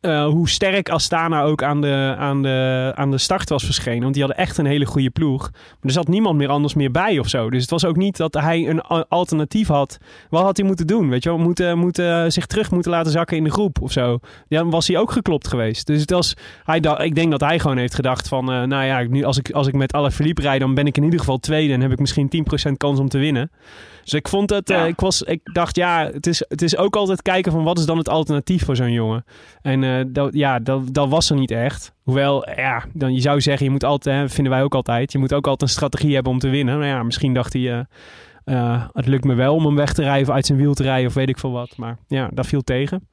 [0.00, 4.02] eh, hoe sterk Astana ook aan de, aan, de, aan de start was verschenen.
[4.02, 5.50] Want die hadden echt een hele goede ploeg.
[5.52, 7.50] Maar er zat niemand meer anders meer bij of zo.
[7.50, 9.98] Dus het was ook niet dat hij een alternatief had.
[10.30, 11.08] Wat had hij moeten doen?
[11.08, 14.18] Weet je moeten, moeten, zich terug moeten laten zakken in de groep of zo.
[14.48, 15.86] Dan was hij ook geklopt geweest.
[15.86, 16.34] Dus het was,
[16.64, 19.50] hij ik denk dat hij gewoon heeft gedacht van, eh, nou ja, nu, als, ik,
[19.50, 19.92] als ik met
[20.34, 22.30] rijd, dan ben ik in ieder geval tweede en heb ik misschien
[22.68, 23.50] 10% kans om te winnen.
[24.10, 26.96] Dus ik vond het, eh, ik, was, ik dacht, ja, het is, het is ook
[26.96, 29.24] altijd kijken van wat is dan het alternatief voor zo'n jongen.
[29.62, 31.92] En eh, dat, ja, dat, dat was er niet echt.
[32.02, 35.18] Hoewel, ja, dan, je zou zeggen, je moet altijd, hè, vinden wij ook altijd, je
[35.18, 36.78] moet ook altijd een strategie hebben om te winnen.
[36.78, 37.86] Nou ja, misschien dacht hij,
[38.44, 40.82] eh, het lukt me wel om hem weg te rijden of uit zijn wiel te
[40.82, 41.76] rijden of weet ik veel wat.
[41.76, 43.08] Maar ja, dat viel tegen.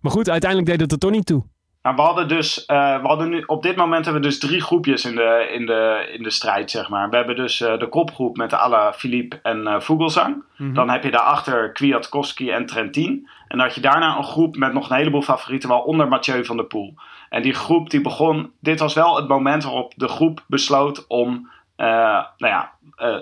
[0.00, 1.44] Maar goed, uiteindelijk deed het er toch niet toe.
[1.84, 4.60] Nou, we hadden dus, eh, we hadden nu, op dit moment hebben we dus drie
[4.60, 7.10] groepjes in de, in de, in de strijd, zeg maar.
[7.10, 10.44] We hebben dus eh, de kopgroep met Ala, Philippe en Vogelsang.
[10.56, 13.28] Dan heb je daarachter Kwiatkowski en Trentin.
[13.48, 16.56] En dan had je daarna een groep met nog een heleboel favorieten, waaronder Mathieu van
[16.56, 16.94] der Poel.
[17.28, 21.50] En die groep die begon, dit was wel het moment waarop de groep besloot om,
[21.76, 22.72] nou ja,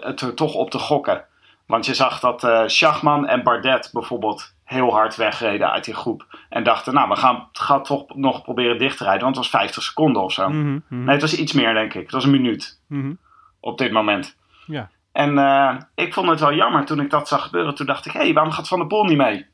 [0.00, 1.24] het er toch op te gokken.
[1.66, 6.26] Want je zag dat Schachman en Bardet bijvoorbeeld heel hard wegreden uit die groep.
[6.48, 9.22] En dachten, nou, we gaan, gaan toch nog proberen dicht te rijden.
[9.22, 10.48] Want het was 50 seconden of zo.
[10.48, 12.02] Mhm, mhm, Nee, het was iets meer, denk ik.
[12.02, 13.12] Het was een minuut mhm.
[13.60, 14.36] op dit moment.
[14.66, 14.90] Ja.
[15.12, 17.74] En eh, ik vond het wel jammer toen ik dat zag gebeuren.
[17.74, 19.46] Toen dacht ik, hé, hey, waarom gaat Van der Poel niet mee?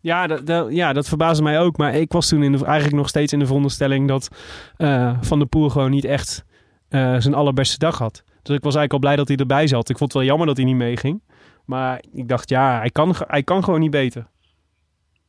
[0.00, 1.76] Ja, dat, dat- ja, dat verbaasde mij ook.
[1.76, 4.28] Maar ik was toen in de, eigenlijk nog steeds in de veronderstelling dat
[4.76, 6.44] eh, Van der Poel gewoon niet echt
[6.88, 8.24] eh, zijn allerbeste dag had.
[8.42, 9.88] Dus ik was eigenlijk al blij dat hij erbij zat.
[9.88, 11.22] Ik vond het wel jammer dat hij niet meeging.
[11.64, 14.26] Maar ik dacht, ja, hij kan, hij kan gewoon niet beter.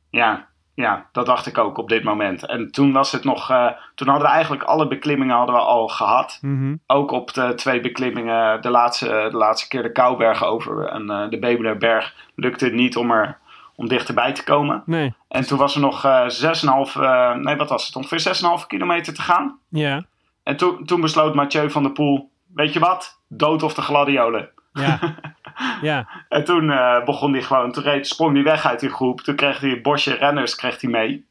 [0.10, 2.46] Ja, ja, dat dacht ik ook op dit moment.
[2.46, 5.88] En toen was het nog, eh, toen hadden we eigenlijk alle beklimmingen hadden we al
[5.88, 6.38] gehad.
[6.42, 6.76] Mhm.
[6.88, 11.30] Ook op de twee beklimmingen, de laatste, de laatste keer de Kouberg over en eh,
[11.30, 13.42] de Bebelerberg, lukte het niet om er
[13.76, 14.84] om dichterbij te komen.
[14.86, 18.68] Nee, En toen was er nog eh 6,5, eh, nee wat was het, ongeveer 6,5
[18.68, 19.60] kilometer te gaan.
[19.70, 20.04] ja,
[20.44, 24.50] En toen, toen besloot Mathieu van der Poel, weet je wat, dood of de gladiolen.
[24.74, 25.00] ja,
[25.82, 29.22] ja, En toen eh, begon hij gewoon, toen reed, sprong hij weg uit die groep.
[29.22, 31.26] Toen kreeg hij bosje renners kreeg hij mee.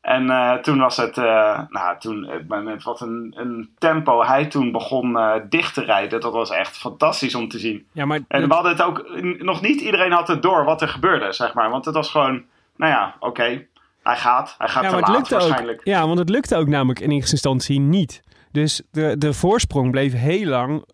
[0.00, 4.72] En eh, toen was het, eh, nou toen, met wat een, een tempo hij toen
[4.72, 6.20] begon dicht te rijden.
[6.20, 7.86] Dat was echt fantastisch om te zien.
[7.92, 10.88] ja, maar En we hadden het ook, nog niet iedereen had het door wat er
[10.88, 11.70] gebeurde, zeg maar.
[11.70, 12.44] Want het was gewoon,
[12.76, 13.66] nou ja, oké,
[14.02, 14.54] hij gaat.
[14.58, 15.40] Hij gaat ja, te maar het laat lukte ook.
[15.40, 15.80] waarschijnlijk.
[15.84, 18.22] Ja, want het lukte ook namelijk in eerste instantie niet.
[18.52, 20.84] Dus de, de voorsprong bleef heel lang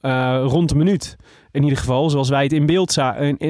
[0.51, 1.17] rond de minuut.
[1.53, 2.93] In ieder geval, zoals wij het in beeld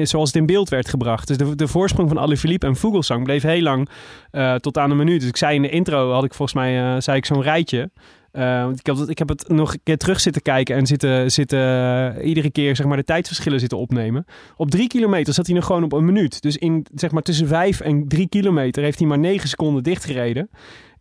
[0.01, 1.27] zoals het in beeld werd gebracht.
[1.27, 3.89] Dus de, de voorsprong van Alaphilippe en Vogelsang bleef heel lang
[4.31, 5.19] eh, tot aan een minuut.
[5.19, 7.89] Dus ik zei in de intro, had ik volgens mij eh, zei ik zo'n rijtje.
[8.31, 11.31] Eh, want ik, heb, ik heb het nog een keer terug zitten kijken en zitten,
[11.31, 14.25] zitten iedere keer zeg maar, de tijdsverschillen zitten opnemen.
[14.55, 16.41] Op drie kilometer zat hij nog gewoon op een minuut.
[16.41, 20.49] Dus in, zeg maar, tussen vijf en drie kilometer heeft hij maar negen seconden dichtgereden.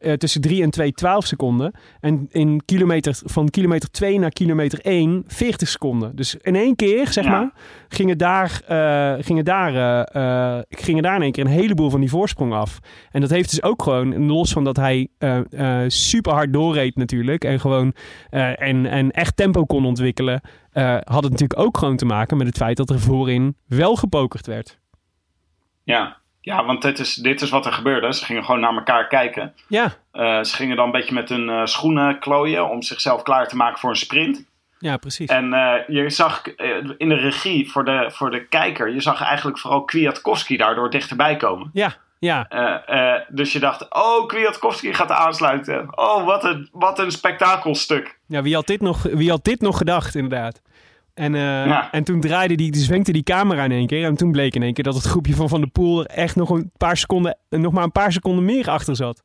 [0.00, 1.72] Eh, tussen 3 en 2 12 seconden.
[2.00, 6.16] En in kilometer, van kilometer 2 naar kilometer 1 40 seconden.
[6.16, 7.30] Dus in één keer, zeg Ja.
[7.30, 7.50] maar,
[7.88, 12.08] gingen daar, eh, gingen, daar, eh, gingen daar in één keer een heleboel van die
[12.08, 12.78] voorsprong af.
[13.10, 15.08] En dat heeft dus ook gewoon, los van dat hij
[15.86, 17.44] super hard doorreed natuurlijk.
[17.44, 17.94] En gewoon
[18.30, 20.40] en, en echt tempo kon ontwikkelen.
[21.04, 24.46] had het natuurlijk ook gewoon te maken met het feit dat er voorin wel gepokerd
[24.46, 24.78] werd.
[25.82, 28.12] Ja, ja want dit is, dit is wat er gebeurde.
[28.14, 29.54] Ze gingen gewoon naar elkaar kijken.
[29.68, 33.48] Ja, Eh, ze gingen dan een beetje met hun eh, schoenen klooien om zichzelf klaar
[33.48, 34.44] te maken voor een sprint.
[34.78, 35.28] ja precies.
[35.28, 36.42] En eh, je zag
[36.98, 41.36] in de regie voor de, voor de kijker, je zag eigenlijk vooral Kwiatkowski daardoor dichterbij
[41.36, 41.70] komen.
[41.72, 42.46] Ja, ja.
[43.28, 45.98] Dus je dacht, oh, Kwiatkowski gaat aansluiten.
[45.98, 48.18] Oh, wat een, wat een spektakelstuk.
[48.26, 50.62] Ja, wie had dit nog, wie had dit nog gedacht, inderdaad?
[51.20, 51.88] En, eh, Ja.
[51.92, 54.04] en toen draaide die, die zwenkte die camera in één keer.
[54.04, 56.36] En toen bleek in één keer dat het groepje van Van der Poel er echt
[56.36, 59.22] nog een paar seconden, nog maar een paar seconden meer achter zat.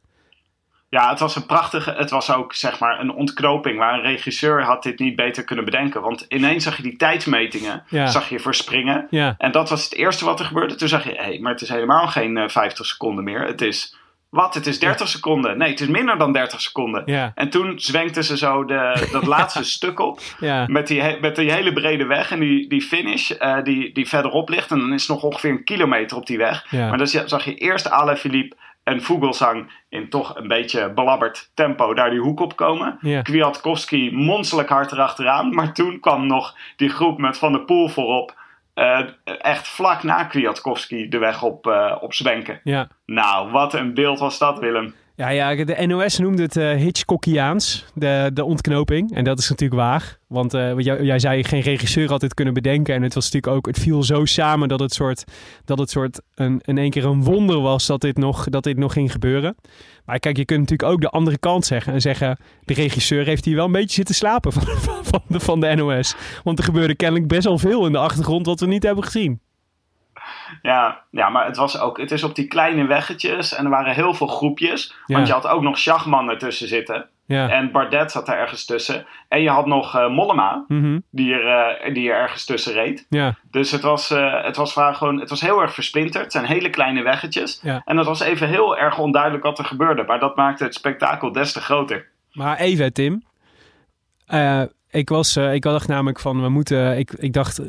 [0.89, 1.91] Ja, het was een prachtige.
[1.97, 5.65] Het was ook zeg maar een ontknoping waar een regisseur had dit niet beter kunnen
[5.65, 6.01] bedenken.
[6.01, 8.07] Want ineens zag je die tijdsmetingen, Ja.
[8.07, 9.07] zag je verspringen.
[9.09, 10.75] Ja, En dat was het eerste wat er gebeurde.
[10.75, 13.41] Toen zag je, hé, hey, maar het is helemaal geen eh, 50 seconden meer.
[13.41, 13.95] Het is,
[14.35, 14.53] wat?
[14.53, 15.57] Het is 30 seconden.
[15.57, 17.03] Nee, het is minder dan 30 seconden.
[17.05, 20.19] ja, En toen zwenkten ze zo de, dat laatste stuk op.
[20.39, 20.65] ja.
[20.67, 24.49] Met die, met die hele brede weg en die, die finish eh, die, die verderop
[24.49, 24.71] ligt.
[24.71, 26.65] En dan is het nog ongeveer een kilometer op die weg.
[26.69, 26.89] Ja.
[26.89, 32.09] Maar dan zag je eerst Alaphilippe en Vogelsang in toch een beetje belabberd tempo daar
[32.09, 32.99] die hoek op komen.
[33.23, 35.53] Kwiatkowski monsterlijk hard erachteraan.
[35.53, 38.43] Maar toen kwam nog die groep met Van der Poel voorop.
[38.75, 42.59] Eh, echt vlak na Kwiatkowski de weg op, eh op zwenken.
[42.63, 42.87] ja.
[43.05, 44.95] Nou, wat een beeld was dat, Willem.
[45.17, 49.15] Ja, ja, de NOS noemde het eh Hitchcockiaans, de, de ontknoping.
[49.15, 50.17] En dat is natuurlijk waar.
[50.27, 52.95] Want eh, wat jij, jij zei, geen regisseur had dit kunnen bedenken.
[52.95, 55.23] En het was natuurlijk ook, het viel zo samen dat het soort,
[55.65, 58.77] dat het soort een, in één keer een wonder was dat dit, nog, dat dit
[58.77, 59.55] nog ging gebeuren.
[60.05, 63.45] Maar kijk, je kunt natuurlijk ook de andere kant zeggen en zeggen, de regisseur heeft
[63.45, 64.63] hier wel een beetje zitten slapen van,
[65.11, 66.15] van, de, van de NOS.
[66.43, 69.39] Want er gebeurde kennelijk best wel veel in de achtergrond wat we niet hebben gezien.
[70.61, 73.93] Ja, ja, maar het, was ook, het is op die kleine weggetjes en er waren
[73.93, 74.93] heel veel groepjes.
[75.05, 75.15] Ja.
[75.15, 77.05] Want je had ook nog Schachman ertussen zitten.
[77.27, 77.49] Ja.
[77.49, 79.05] En Bardet zat er ergens tussen.
[79.27, 80.99] En je had nog eh, Mollema, Mhm.
[81.11, 83.05] die er, eh, die er ergens tussen reed.
[83.09, 83.35] ja.
[83.51, 86.23] Dus het was, eh, het, was vaak gewoon, het was heel erg versplinterd.
[86.23, 87.59] Het zijn hele kleine weggetjes.
[87.63, 87.81] Ja.
[87.85, 90.03] En het was even heel erg onduidelijk wat er gebeurde.
[90.03, 92.07] Maar dat maakte het spektakel des te groter.
[92.31, 93.23] Maar even, Tim.
[94.95, 96.97] Ik, was, eh, ik dacht namelijk van, we moeten...
[96.97, 97.61] Ik, ik dacht,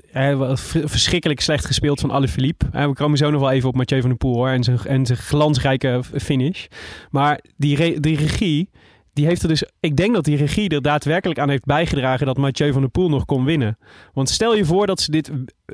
[0.84, 2.66] verschrikkelijk slecht gespeeld van Alaphilippe.
[2.74, 4.78] Uh, we komen zo nog wel even op Mathieu van der Poel hoor, en zijn,
[4.84, 6.66] en zijn glansrijke finish.
[7.10, 8.70] Maar die, re- die regie,
[9.12, 9.64] die heeft er dus...
[9.80, 13.08] Ik denk dat die regie er daadwerkelijk aan heeft bijgedragen dat Mathieu van der Poel
[13.08, 13.78] nog kon winnen.
[14.12, 15.30] Want stel je voor dat ze dit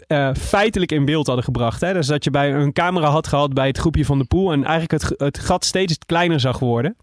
[0.06, 1.80] eh, feitelijk in beeld hadden gebracht.
[1.80, 1.92] Hè?
[1.92, 4.64] Dus dat je bij een camera had gehad bij het groepje van de Poel en
[4.64, 6.96] eigenlijk het, het gat steeds kleiner zag worden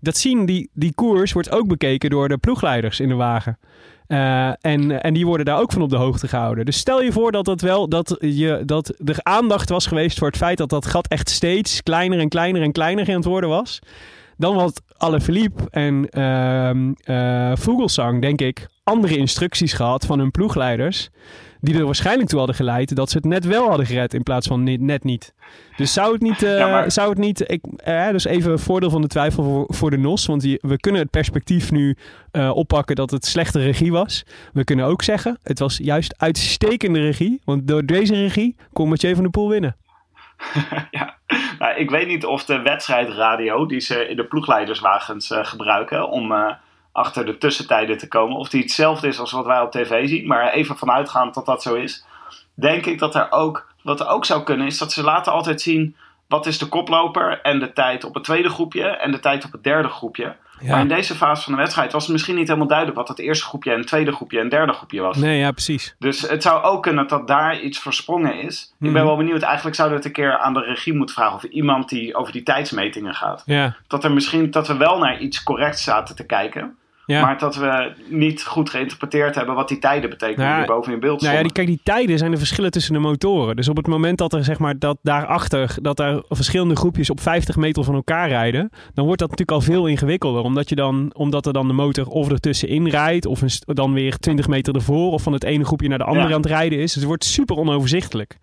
[0.00, 3.58] dat zien, die, die koers wordt ook bekeken door de ploegleiders in de wagen.
[4.06, 6.64] Eh, en, en die worden daar ook van op de hoogte gehouden.
[6.64, 10.26] Dus stel je voor dat, het wel, dat, je, dat er aandacht was geweest voor
[10.26, 13.50] het feit dat dat gat echt steeds kleiner en kleiner en kleiner aan het worden
[13.50, 13.78] was.
[14.36, 21.10] Dan had Alaphilippe en ehm eh, Vogelsang, denk ik, andere instructies gehad van hun ploegleiders.
[21.60, 24.46] Die er waarschijnlijk toe hadden geleid dat ze het net wel hadden gered in plaats
[24.46, 25.34] van net niet.
[25.76, 28.58] Dus zou het niet, eh, Ja, maar- zou het niet ik, eh, dus even een
[28.58, 30.26] voordeel van de twijfel voor, voor de NOS.
[30.26, 31.96] Want die, we kunnen het perspectief nu
[32.30, 34.24] eh, oppakken dat het slechte regie was.
[34.52, 37.40] We kunnen ook zeggen, het was juist uitstekende regie.
[37.44, 39.76] Want door deze regie kon Mathieu van der Poel winnen.
[40.90, 41.14] ja.
[41.58, 46.32] nou, ik weet niet of de wedstrijdradio die ze in de ploegleiderswagens gebruiken om
[46.98, 50.26] achter de tussentijden te komen, of die hetzelfde is als wat wij op tv zien.
[50.26, 52.04] Maar even vanuitgaand dat dat zo is,
[52.54, 55.60] denk ik dat er ook, wat er ook zou kunnen, is dat ze laten altijd
[55.60, 55.96] zien
[56.28, 59.52] wat is de koploper en de tijd op het tweede groepje en de tijd op
[59.52, 60.36] het derde groepje.
[60.62, 63.18] Maar in deze fase van de wedstrijd was het misschien niet helemaal duidelijk wat het
[63.18, 65.16] eerste groepje en het tweede groepje en derde groepje was.
[65.16, 65.94] Nee, ja, precies.
[65.98, 68.62] Dus het zou ook kunnen dat daar iets versprongen is.
[68.62, 68.92] Ik Mhm.
[68.92, 69.42] ben wel benieuwd.
[69.42, 71.34] Eigenlijk zouden we het een keer aan de regie moeten vragen.
[71.34, 73.42] Of iemand die over die tijdsmetingen gaat.
[73.46, 76.76] Ja, Dat er misschien dat we wel naar iets corrects zaten te kijken.
[77.08, 77.20] Ja.
[77.20, 80.46] Maar dat we niet goed geïnterpreteerd hebben wat die tijden betekenen.
[80.46, 81.54] Nou, die boven in beeld Nou ja, stonden.
[81.54, 83.56] die, kijk, die tijden zijn de verschillen tussen de motoren.
[83.56, 87.20] Dus op het moment dat er zeg maar dat daarachter dat daar verschillende groepjes op
[87.20, 90.42] 50 meter van elkaar rijden, dan wordt dat natuurlijk al veel ingewikkelder.
[90.42, 94.16] Omdat, je dan, omdat er dan de motor of ertussenin rijdt, of een, dan weer
[94.18, 96.34] 20 meter ervoor, of van het ene groepje naar de andere Ja.
[96.34, 96.84] aan het rijden is.
[96.84, 98.36] Dus het wordt super onoverzichtelijk.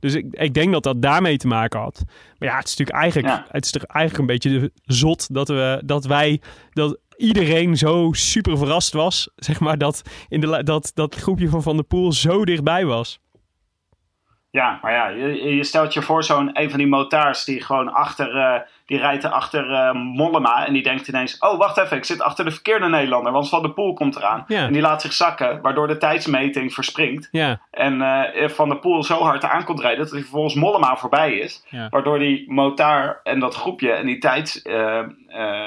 [0.00, 2.02] Dus ik, ik denk dat dat daarmee te maken had.
[2.38, 3.46] Maar ja, het is natuurlijk eigenlijk, Ja.
[3.50, 6.40] het is toch eigenlijk een beetje zot dat, we, dat wij,
[6.72, 9.30] dat iedereen zo super verrast was.
[9.36, 13.20] Zeg maar dat, in de, dat dat groepje van Van der Poel zo dichtbij was.
[14.50, 18.36] Ja, maar ja, je, stelt je voor zo'n een van die motaars die gewoon achter,
[18.36, 22.04] eh, die rijdt er achter eh, Mollema en die denkt ineens, oh wacht even, ik
[22.04, 24.44] zit achter de verkeerde Nederlander, want Van der Poel komt eraan.
[24.46, 24.66] Ja.
[24.66, 27.28] En die laat zich zakken, waardoor de tijdsmeting verspringt.
[27.30, 30.96] Ja, En eh, Van der Poel zo hard aan komt rijden dat hij vervolgens Mollema
[30.96, 31.64] voorbij is.
[31.68, 31.88] Ja.
[31.90, 35.02] Waardoor die motaar en dat groepje en die, tijds, eh,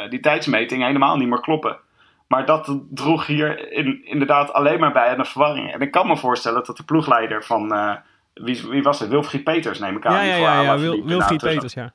[0.09, 1.77] die tijdsmeting helemaal niet meer kloppen.
[2.27, 5.73] Maar dat droeg hier in, inderdaad alleen maar bij aan de verwarring.
[5.73, 7.97] En ik kan me voorstellen dat de ploegleider van,
[8.33, 9.09] wie, wie was het?
[9.09, 10.25] Wilfried Peters neem ik aan.
[10.25, 11.41] Ja, ja, ja, Wil, Wilfried.
[11.41, 11.93] Peters, ja.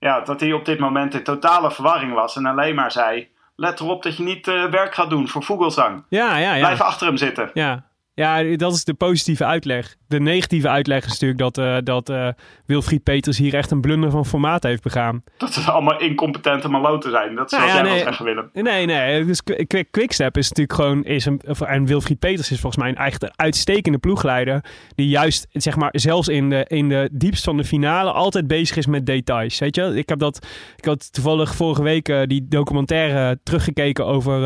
[0.00, 3.28] Ja, dat hij op dit moment in totale verwarring was en alleen maar zei...
[3.56, 6.04] Let erop dat je niet eh, werk gaat doen voor Vogelsang.
[6.08, 6.58] Ja, ja, ja.
[6.58, 7.50] Blijf achter hem zitten.
[7.54, 7.82] Ja.
[8.14, 9.96] Ja, dat is de positieve uitleg.
[10.08, 12.28] De negatieve uitleg is natuurlijk dat, eh, dat eh,
[12.66, 15.22] Wilfried Peters hier echt een blunder van formaat heeft begaan.
[15.36, 17.34] Dat ze allemaal incompetente maloten zijn.
[17.34, 18.02] Dat zou Nou ja, jij wel nee.
[18.04, 18.50] zeggen, Willem.
[18.52, 19.24] Nee, nee.
[19.24, 21.04] Dus Qu- Qu- Quickstep is natuurlijk gewoon.
[21.04, 24.64] Is een, en Wilfried Peters is volgens mij een echt uitstekende ploegleider.
[24.94, 28.76] Die juist, zeg maar, zelfs in de, in de diepst van de finale altijd bezig
[28.76, 29.58] is met details.
[29.58, 30.46] Weet je, ik heb dat.
[30.76, 34.38] Ik had toevallig vorige week eh, die documentaire teruggekeken over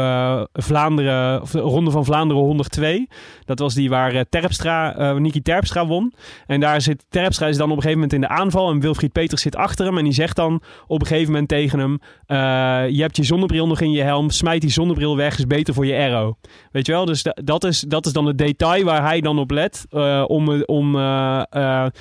[0.52, 1.42] Vlaanderen.
[1.42, 3.08] Of de Ronde van Vlaanderen 102.
[3.44, 6.12] Dat was die waar eh, Terpstra, eh Niki Terpstra won.
[6.46, 8.70] En daar zit Terpstra is dan op een gegeven moment in de aanval.
[8.70, 9.98] En Wilfried Peters zit achter hem.
[9.98, 12.36] En die zegt dan op een gegeven moment tegen hem: eh,
[12.94, 14.30] Je hebt je zonnebril nog in je helm.
[14.30, 15.38] Smijt die zonnebril weg.
[15.38, 16.34] Is beter voor je arrow.
[16.72, 17.04] Weet je wel?
[17.04, 19.86] Dus da- dat, is, dat is dan het detail waar hij dan op let.
[19.90, 20.92] eh, om, om,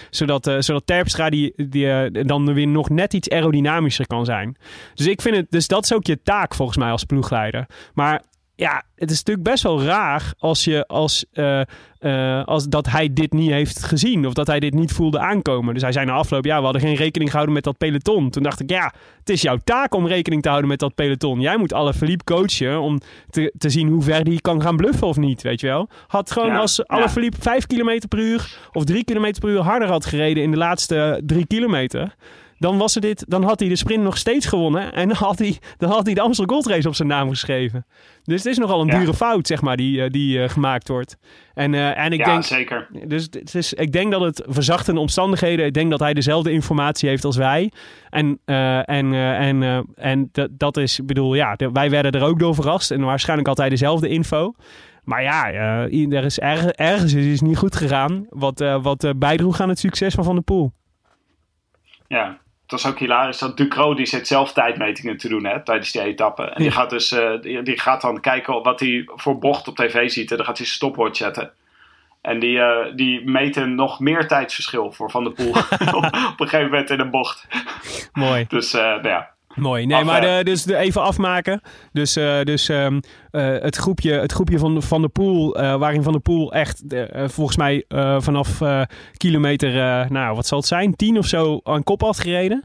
[0.09, 4.55] zodat, zodat Terpstra die, die, dan weer nog net iets aerodynamischer kan zijn.
[4.93, 5.45] Dus ik vind het.
[5.49, 7.65] Dus dat is ook je taak volgens mij als ploegleider.
[7.93, 8.23] Maar
[8.55, 11.61] ja, het is natuurlijk best wel raar als je als, eh,
[11.99, 15.73] eh, als dat hij dit niet heeft gezien of dat hij dit niet voelde aankomen.
[15.73, 18.29] Dus hij zei na afloop, ja, we hadden geen rekening gehouden met dat peloton.
[18.29, 21.39] Toen dacht ik, ja, het is jouw taak om rekening te houden met dat peloton.
[21.39, 22.99] Jij moet alle Philippe coachen om
[23.29, 25.89] te, te zien hoe ver die kan gaan bluffen of niet, weet je wel.
[26.07, 26.83] Had gewoon Ja, als ja.
[26.87, 30.51] alle Philippe 5 km per uur of 3 km per uur harder had gereden in
[30.51, 32.15] de laatste 3 kilometer.
[32.63, 34.93] Dan, was er dit, dan had hij de sprint nog steeds gewonnen.
[34.93, 37.85] En dan had hij, dan had hij de Amstel Gold Race op zijn naam geschreven.
[38.23, 38.99] Dus het is nogal een Ja.
[38.99, 41.17] dure fout, zeg maar, die, eh, die eh, gemaakt wordt.
[41.53, 42.87] En, eh, en ik ja, denk, zeker.
[43.07, 45.65] dus het is, ik denk dat het verzachtende omstandigheden.
[45.65, 47.71] Ik denk dat hij dezelfde informatie heeft als wij.
[48.09, 52.55] En, en, en, en dat, is, ik bedoel, ja, de- wij werden er ook door
[52.55, 52.91] verrast.
[52.91, 54.53] En waarschijnlijk had hij dezelfde info.
[55.03, 58.25] Maar ja, er is erg, ergens is iets niet goed gegaan.
[58.29, 60.71] Wat, wat bijdroeg aan het succes van Van der Poel.
[62.07, 62.41] Ja.
[62.63, 66.01] Het was ook hilarisch dat Ducro die zit zelf tijdmetingen te doen hè, tijdens die
[66.01, 66.43] etappe.
[66.43, 69.75] En die, gaat dus, eh, die, die gaat dan kijken wat hij voor bocht op
[69.75, 70.31] tv ziet.
[70.31, 71.51] En dan gaat hij zijn stopwatch zetten.
[72.21, 75.49] En die, eh, die meten nog meer tijdsverschil voor Van der Poel.
[75.97, 77.47] op, op een gegeven moment in een bocht.
[78.13, 78.45] Mooi.
[78.47, 79.85] Dus eh, nou ja, Mooi.
[79.85, 81.61] Nee, Af, maar eh, de, dus de, even afmaken.
[81.91, 82.99] Dus, eh, dus ehm,
[83.31, 86.83] eh, het groepje, het groepje van, van de Poel, waarin Van der Poel echt
[87.25, 87.85] volgens mij
[88.17, 88.61] vanaf
[89.17, 89.71] kilometer,
[90.11, 92.63] nou wat zal het zijn, 10 of zo aan kop had gereden.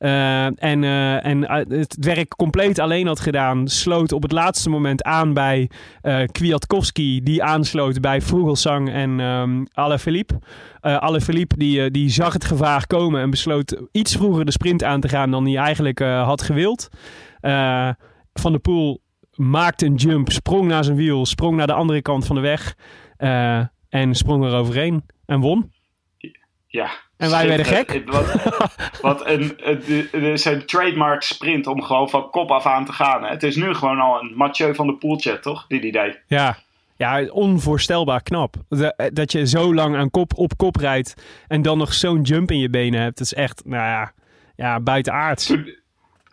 [0.00, 3.68] Eh, en eh, en eh, het werk compleet alleen had gedaan.
[3.68, 5.70] Sloot op het laatste moment aan bij
[6.32, 7.22] Kwiatkowski.
[7.22, 10.38] Die aansloot bij Vogelsang en ehm Alaphilippe.
[10.80, 15.00] Eh Alaphilippe die, die zag het gevaar komen en besloot iets vroeger de sprint aan
[15.00, 16.88] te gaan dan hij eigenlijk had gewild.
[18.32, 19.02] Van der Poel
[19.34, 22.74] maakte een jump, sprong naar zijn wiel, sprong naar de andere kant van de weg.
[23.88, 25.72] en sprong er overheen en won.
[26.66, 26.90] ja.
[27.20, 28.02] En wij werden gek.
[28.06, 28.34] Wat,
[29.00, 32.92] wat een, het het is een trademark sprint om gewoon van kop af aan te
[32.92, 33.22] gaan.
[33.22, 33.28] Hè.
[33.28, 35.64] Het is nu gewoon al een Mathieu van der Poeltje, toch?
[35.68, 36.20] Die die deed.
[36.26, 36.56] Ja.
[36.96, 38.54] Ja, onvoorstelbaar knap.
[38.68, 41.14] De- eh, dat je zo lang aan kop op kop rijdt
[41.48, 43.18] en dan nog zo'n jump in je benen hebt.
[43.18, 44.12] Dat is echt, nou ja,
[44.56, 45.46] ja buitenaards.
[45.46, 45.74] toen,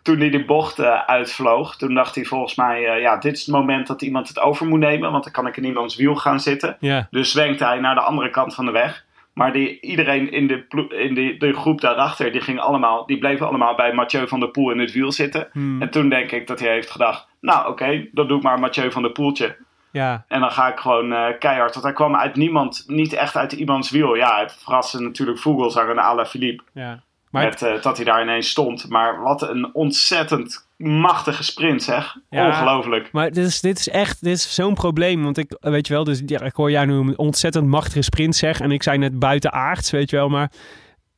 [0.02, 3.40] toen hij de bocht eh, uitvloog, toen dacht hij volgens mij, eh, ja, dit is
[3.46, 6.14] het moment dat iemand het over moet nemen, want dan kan ik in iemands wiel
[6.14, 6.76] gaan zitten.
[6.80, 9.04] Ja, Dus zwenkte hij naar de andere kant van de weg.
[9.38, 13.46] Maar die, iedereen in, de, in de, de groep daarachter, die, ging allemaal, die bleven
[13.46, 15.48] allemaal bij Mathieu van der Poel in het wiel zitten.
[15.52, 15.82] Hmm.
[15.82, 18.90] En toen denk ik dat hij heeft gedacht, nou oké, dan doe ik maar Mathieu
[18.90, 19.56] van der Poeltje.
[19.92, 21.72] ja, En dan ga ik gewoon eh, keihard.
[21.72, 24.14] Want hij kwam uit niemand, niet echt uit iemands wiel.
[24.14, 26.62] Ja, het verraste natuurlijk Vogelsang en Ala Philippe.
[26.72, 27.06] ja.
[27.30, 28.88] Maar Met, eh, dat hij daar ineens stond.
[28.88, 32.16] Maar wat een ontzettend machtige sprint, zeg.
[32.30, 32.46] Ja.
[32.46, 33.12] Ongelooflijk.
[33.12, 35.22] Maar dit is, dit is echt dit is zo'n probleem.
[35.22, 38.36] Want ik, weet je wel, dus, ja, ik hoor jou nu een ontzettend machtige sprint
[38.36, 38.64] zeggen.
[38.64, 40.28] En ik zei net buitenaards, weet je wel.
[40.28, 40.52] Maar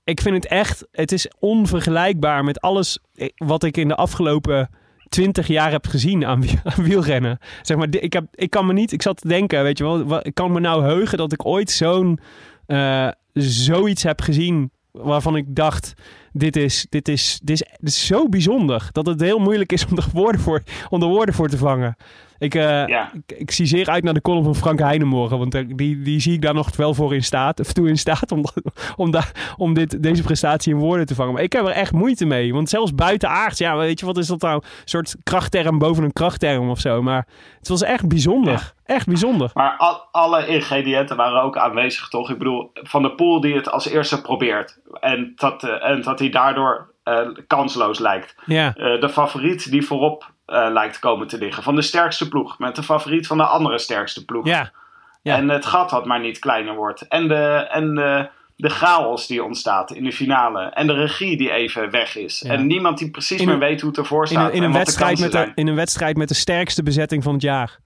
[0.05, 4.71] ik vind het echt, het is onvergelijkbaar met alles eh, wat ik in de afgelopen
[5.09, 7.39] twintig jaar heb gezien aan, wiel- aan wielrennen.
[7.63, 10.27] Zeg maar, ik, heb, ik kan me niet, ik zat te denken, weet je wel.
[10.27, 12.19] Ik kan me nou heugen dat ik ooit zo'n,
[12.67, 15.95] eh, zoiets heb gezien waarvan ik dacht...
[16.33, 20.07] Dit is, dit, is, dit, is, zo bijzonder dat het heel moeilijk is om er
[20.13, 21.97] woorden voor, om er woorden voor te vangen.
[22.41, 23.11] Ik, eh, Ja.
[23.27, 25.39] ik, ik zie zeer uit naar de column van Frank Heijnen morgen.
[25.39, 27.61] Want eh, die, die zie ik daar nog wel voor in staat.
[27.61, 28.45] Of toe in staat om,
[28.97, 31.33] om, daar, om dit, deze prestatie in woorden te vangen.
[31.33, 32.53] Maar ik heb er echt moeite mee.
[32.55, 34.55] Want zelfs buitenaards, ja, weet je, wat is dat nou?
[34.55, 37.03] Een soort krachtterm boven een krachtterm of zo.
[37.03, 37.27] Maar
[37.59, 38.73] het was echt bijzonder.
[38.85, 39.51] Echt bijzonder.
[39.55, 42.31] Maar al- alle ingrediënten waren ook aanwezig, toch?
[42.31, 44.81] Ik bedoel, Van der Poel die het als eerste probeert.
[45.01, 46.89] En dat, eh, en dat hij daardoor
[47.47, 48.35] kansloos lijkt.
[48.47, 48.71] Ja,
[49.01, 51.63] de favoriet die voorop eh, lijkt te komen te liggen.
[51.63, 52.59] Van de sterkste ploeg.
[52.59, 54.47] Met de favoriet van de andere sterkste ploeg.
[54.47, 54.71] ja,
[55.23, 55.37] Ja.
[55.37, 57.09] En het gat dat maar niet kleiner wordt.
[57.09, 60.63] En de, en de, de chaos die ontstaat in de finale.
[60.63, 62.41] En de regie die even weg is.
[62.47, 62.53] Ja.
[62.53, 64.49] En niemand die precies In meer een- weet hoe het ervoor In staat.
[64.49, 66.83] een, in, en een wat de wedstrijd met de, in een wedstrijd met de sterkste
[66.83, 67.79] bezetting van het jaar.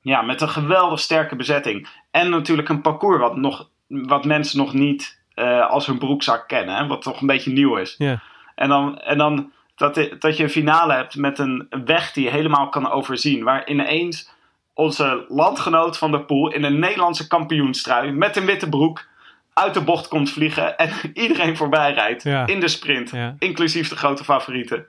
[0.00, 1.88] Ja, met een geweldig sterke bezetting.
[2.10, 6.76] En natuurlijk een parcours wat, nog, wat mensen nog niet eh, als hun broekzak kennen.
[6.76, 7.94] Hè, wat toch een beetje nieuw is.
[7.98, 8.22] Ja.
[8.54, 12.30] En dan, en dan dat, dat je een finale hebt met een weg die je
[12.30, 13.44] helemaal kan overzien.
[13.44, 14.30] Waar ineens
[14.74, 19.06] onze landgenoot van de pool in een Nederlandse kampioenstrui met een witte broek
[19.54, 20.90] uit de bocht komt vliegen en
[21.24, 22.46] iedereen voorbij rijdt Ja.
[22.46, 23.10] in de sprint.
[23.10, 23.34] Ja.
[23.38, 24.86] Inclusief de grote favorieten.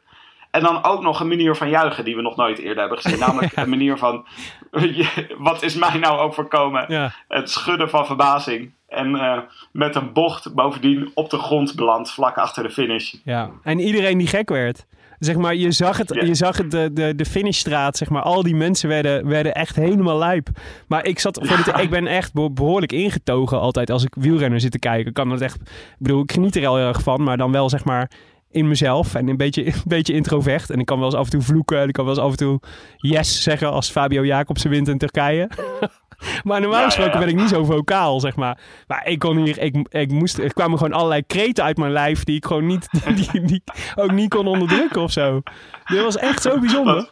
[0.52, 3.20] En dan ook nog een manier van juichen die we nog nooit eerder hebben gezien.
[3.28, 4.28] Namelijk een manier van,
[5.38, 7.14] wat is mij nou overkomen?
[7.28, 8.72] Het schudden van verbazing.
[8.90, 9.38] En eh,
[9.72, 13.14] met een bocht bovendien op de grond beland vlak achter de finish.
[13.24, 14.86] Ja, en iedereen die gek werd.
[15.20, 18.22] Zeg maar, je zag het, je zag het de, de, de finishstraat, zeg maar.
[18.22, 20.48] Al die mensen werden, werden echt helemaal lijp.
[20.88, 24.72] Maar ik zat, voor ik ben echt beho- behoorlijk ingetogen altijd als ik wielrenner zit
[24.72, 25.08] te kijken.
[25.08, 27.52] Ik kan het echt, ik bedoel, ik geniet er al heel erg van, maar dan
[27.52, 28.12] wel zeg maar
[28.52, 30.70] in mezelf en een beetje, een beetje introvert.
[30.70, 32.32] En ik kan wel eens af en toe vloeken en ik kan wel eens af
[32.32, 32.60] en toe
[32.98, 35.50] yes zeggen als Fabio Jacobsen wint in Turkije.
[36.44, 37.20] Maar normaal Ja, ja, gesproken ja.
[37.20, 38.58] ben ik niet zo vocaal, zeg maar.
[38.88, 42.24] Maar ik kon hier, ik, ik moest, er kwamen gewoon allerlei kreten uit mijn lijf
[42.24, 42.88] die ik gewoon niet,
[43.32, 43.64] die, die
[43.96, 45.42] ook niet kon onderdrukken of zo.
[45.86, 46.96] Dit was echt zo bijzonder.
[46.96, 47.12] Wat,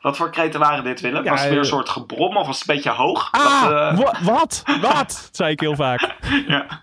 [0.00, 1.24] wat voor kreten waren dit, Willem?
[1.24, 3.28] Was het weer een eh, soort gebrom of was het een beetje hoog?
[3.30, 4.62] Ah, Dat, eh, wa- wat?
[4.80, 5.28] Wat?
[5.32, 6.00] zei ik heel vaak.
[6.48, 6.82] ja.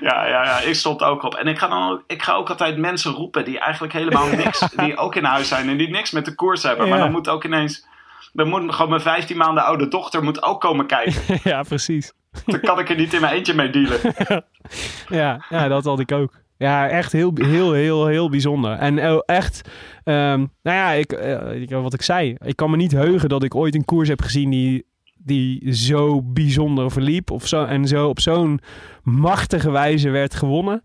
[0.00, 1.34] Ja, ja, ja, ik stond ook op.
[1.34, 4.60] En ik ga, dan ook, ik ga ook altijd mensen roepen die eigenlijk helemaal niks,
[4.76, 6.88] die ook in huis zijn en die niks met de koers hebben.
[6.88, 7.86] Maar dan moet ook ineens,
[8.32, 11.22] dan moet gewoon mijn 15 maanden oude dochter moet ook komen kijken.
[11.50, 12.12] ja, precies.
[12.46, 13.98] Dan kan ik er niet in mijn eentje mee dealen.
[15.08, 16.40] Ja, ja, dat had ik ook.
[16.58, 18.72] Ja, echt heel, heel, heel, heel bijzonder.
[18.72, 19.68] En eh, echt,
[20.04, 22.36] ehm, nou ja, ik, eh, ik- wat ik zei.
[22.44, 26.22] Ik kan me niet heugen dat ik ooit een koers heb gezien die, die zo
[26.22, 27.30] bijzonder verliep.
[27.30, 28.60] Of zo, en zo op zo'n
[29.02, 30.82] machtige wijze werd gewonnen.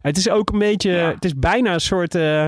[0.00, 1.10] Het is ook een beetje, Ja.
[1.10, 2.14] het is bijna een soort...
[2.14, 2.46] eh,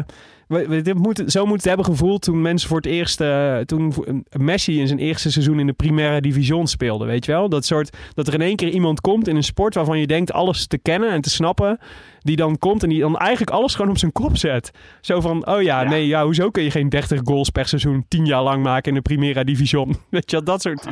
[0.52, 3.20] we- we- dit moet, zo moet het hebben gevoeld toen mensen voor het eerst...
[3.20, 3.94] eh, toen
[4.30, 7.48] Messi in zijn eerste seizoen in de Primera Division speelde, weet je wel?
[7.48, 10.32] Dat soort, dat er in één keer iemand komt in een sport waarvan je denkt
[10.32, 11.78] alles te kennen en te snappen.
[12.18, 14.70] Die dan komt en die dan eigenlijk alles gewoon op zijn kop zet.
[15.00, 15.88] Zo van, oh ja, Ja.
[15.88, 18.94] nee, ja, hoezo kun je geen 30 goals per seizoen tien jaar lang maken in
[18.94, 19.96] de Primera Division?
[20.10, 20.86] Weet je wel, dat soort...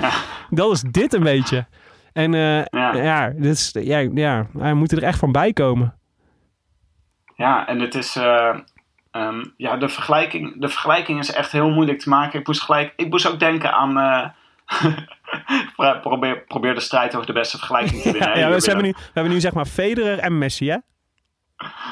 [0.50, 1.66] Dat is dit een beetje.
[2.12, 2.94] En eh, Ja.
[2.94, 5.94] ja, dit is, ja, ja, hij moet er echt van bij komen.
[7.36, 8.16] Ja, en het is.
[8.16, 8.56] eh,
[9.10, 12.40] ehm, ja, de vergelijking, de vergelijking is echt heel moeilijk te maken.
[12.40, 13.98] Ik moest, gelijk, ik moest ook denken aan.
[13.98, 14.28] eh,
[16.02, 18.38] probeer, probeer de strijd over de beste vergelijking te winnen.
[18.38, 20.76] Ja, we, hebben nu, we hebben nu zeg maar Federer en Messi, hè?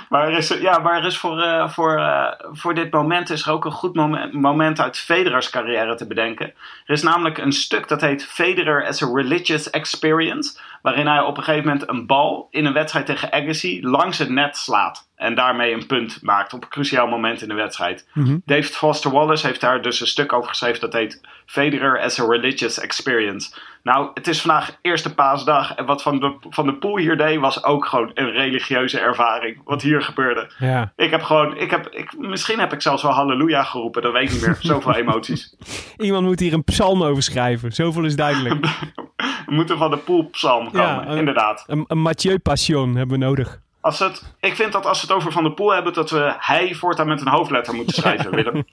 [0.08, 3.46] Maar er is, ja, maar er is voor, eh, voor, eh, voor dit moment is
[3.46, 6.46] er ook een goed moment, moment uit Federer's carrière te bedenken.
[6.86, 10.58] Er is namelijk een stuk dat heet Federer as a Religious Experience.
[10.88, 14.28] Waarin hij op een gegeven moment een bal in een wedstrijd tegen Agassi langs het
[14.28, 15.08] net slaat.
[15.16, 18.08] En daarmee een punt maakt op een cruciaal moment in de wedstrijd.
[18.44, 22.24] David Foster Wallace heeft daar dus een stuk over geschreven dat heet Federer as a
[22.24, 23.54] Religious Experience.
[23.82, 25.74] Nou, het is vandaag eerste paasdag.
[25.74, 29.60] En wat Van de, van de Poel hier deed was ook gewoon een religieuze ervaring.
[29.64, 30.50] Wat hier gebeurde.
[30.58, 30.92] Ja.
[30.96, 34.22] Ik heb gewoon, ik heb, ik, misschien heb ik zelfs wel halleluja geroepen, dat weet
[34.22, 34.56] ik niet meer.
[34.72, 35.56] Zoveel emoties.
[35.96, 37.72] Iemand moet hier een psalm over schrijven.
[37.72, 38.66] Zoveel is duidelijk.
[39.46, 41.64] We moeten van de poolpsalm komen, Ja, inderdaad.
[41.66, 43.60] Een, een Mathieu Passion hebben we nodig.
[43.80, 46.34] Als het, ik vind dat als we het over Van de Poel hebben, dat we
[46.38, 48.64] hij voortaan met een hoofdletter moeten schrijven, Willem.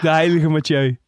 [0.00, 0.98] De heilige Mathieu.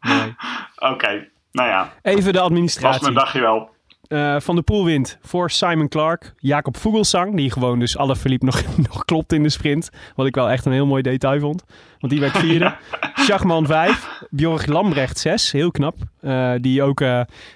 [0.00, 0.34] Nee.
[0.92, 3.02] Oké, nou ja, Even de was administratie.
[3.02, 3.70] mijn dagje wel.
[4.12, 6.34] Eh, van de Poel wint voor Simon Clark.
[6.38, 9.90] Jacob Vogelsang, die gewoon dus alle verliep nog, nog klopt in de sprint.
[10.14, 11.64] Wat ik wel echt een heel mooi detail vond.
[11.98, 12.74] Want die werd vierde.
[13.14, 14.24] Schachman 5.
[14.30, 15.52] Bjorg Lambrecht 6.
[15.52, 15.96] Heel knap.
[16.20, 17.04] Eh, die ook...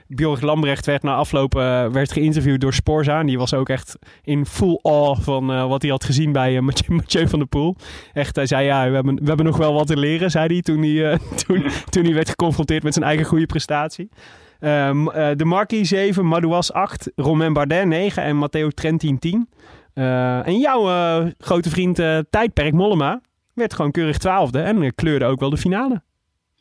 [0.07, 1.53] Bjorg Lambrecht werd na afloop
[1.93, 3.21] werd geïnterviewd door Sporza.
[3.21, 6.97] En die was ook echt in full awe van wat hij had gezien bij Mathieu,
[6.97, 7.77] Mathieu van der Poel.
[8.13, 10.63] Echt, hij zei ja, we hebben, we hebben nog wel wat te leren, zei hij
[10.63, 14.09] toen hij, toen, toen hij werd geconfronteerd met zijn eigen goede prestatie.
[14.61, 19.49] Ehm, eh, de Marquis 7, Madouas 8, Romain Bardet 9 en Matteo Trentin 10.
[19.95, 21.97] Eh, en jouw eh, grote vriend
[22.31, 23.21] Tijdperk Mollema
[23.55, 26.03] werd gewoon keurig twaalfde en kleurde ook wel de finale.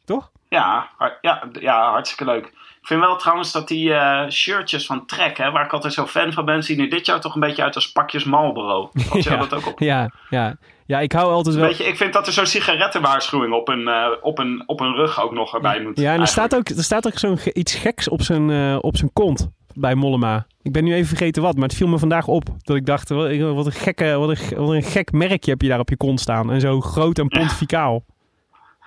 [0.05, 0.31] Toch?
[0.49, 0.89] Ja,
[1.21, 2.53] ja, ja, hartstikke leuk.
[2.85, 6.05] Ik vind wel trouwens dat die eh, shirtjes van Trek, hè, waar ik altijd zo
[6.05, 8.89] fan van ben, zien er dit jaar toch een beetje uit als pakjes Marlboro.
[9.09, 9.35] Had je Ja.
[9.37, 9.79] dat ook op?
[9.79, 10.55] Ja, ja.
[10.85, 11.65] ja ik hou altijd wel...
[11.65, 14.93] Weet je, ik vind dat er zo'n sigarettenwaarschuwing op een, eh, op, een, op een
[14.95, 15.99] rug ook nog erbij moet.
[15.99, 18.97] Ja, en er staat ook, er staat ook zo'n iets geks op zijn, eh, op
[18.97, 20.45] zijn kont bij Mollema.
[20.61, 22.45] Ik ben nu even vergeten wat, maar het viel me vandaag op.
[22.59, 25.67] Dat ik dacht, wat, wat een, gekke, wat, een, wat een gek merkje heb je
[25.67, 26.51] daar op je kont staan.
[26.51, 28.03] En zo groot en pontificaal.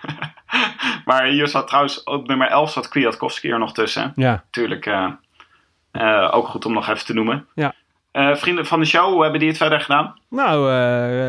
[1.09, 4.13] Maar hier zat trouwens op nummer 11 zat Kwiatkowski er nog tussen.
[4.17, 4.31] Ja.
[4.31, 5.11] Natuurlijk eh,
[5.91, 7.47] eh, ook goed om nog even te noemen.
[7.55, 7.75] Ja.
[8.11, 10.21] Eh, vrienden van de show, hoe hebben die het verder gedaan?
[10.31, 10.71] Nou,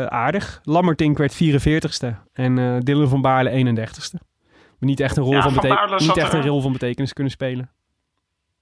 [0.10, 0.60] aardig.
[0.64, 4.18] Lammertink werd 44ste en Dylan van Baarle 31ste.
[4.80, 7.14] Maar niet echt een rol, Ja, van, Van bete- niet echt een rol van betekenis
[7.14, 7.70] kunnen spelen.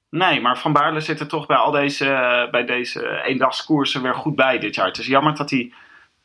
[0.10, 4.36] Nee, maar Van Baarle zit er toch bij al deze, bij deze eendagskoersen weer goed
[4.36, 4.88] bij dit jaar.
[4.88, 5.74] Het is jammer dat hij...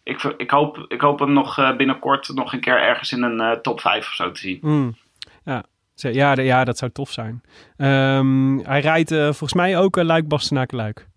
[0.03, 3.41] Ik, ik, hoop, ik hoop hem nog eh, binnenkort nog een keer ergens in een
[3.41, 4.59] eh, top 5 of zo te zien.
[4.61, 4.97] Mm.
[5.45, 5.65] Ja.
[5.95, 7.43] Ja, ja, dat zou tof zijn.
[7.77, 11.09] Ehm, hij rijdt eh, volgens mij ook uh, Luik Bastenaken Luik.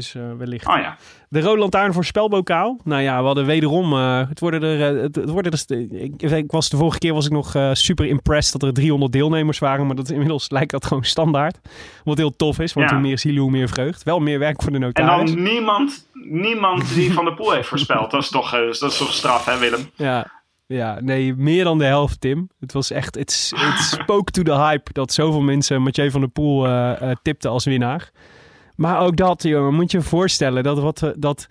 [0.00, 0.66] Dus eh, wellicht.
[0.68, 0.96] Oh ja.
[1.28, 2.78] De Rode Lantaarn voor spelbokaal.
[2.84, 3.92] Nou ja, we hadden wederom...
[3.92, 4.96] eh, het worden er...
[4.96, 8.60] eh, het, worden er ik, ik was, de vorige keer was ik nog super impressed
[8.60, 9.86] dat er 300 deelnemers waren.
[9.86, 11.58] Maar dat is, inmiddels lijkt dat gewoon standaard.
[12.04, 12.94] Wat heel tof is, want Ja.
[12.96, 14.02] hoe meer zielen, hoe meer vreugd.
[14.02, 15.32] Wel meer werk voor de En notaris.
[15.32, 18.10] dan niemand, niemand die Van der Poel heeft voorspeld.
[18.10, 19.90] Dat is toch, dat is toch straf, hè Willem?
[19.96, 20.30] Ja,
[20.66, 22.48] ja, nee, meer dan de helft, Tim.
[22.60, 23.32] Het was echt, het
[23.76, 26.66] spoke to the hype dat zoveel mensen Mathieu van der Poel
[27.22, 28.10] tipten als winnaar.
[28.80, 31.46] Maar ook dat, jongen, moet je je voorstellen dat, wat, we- dat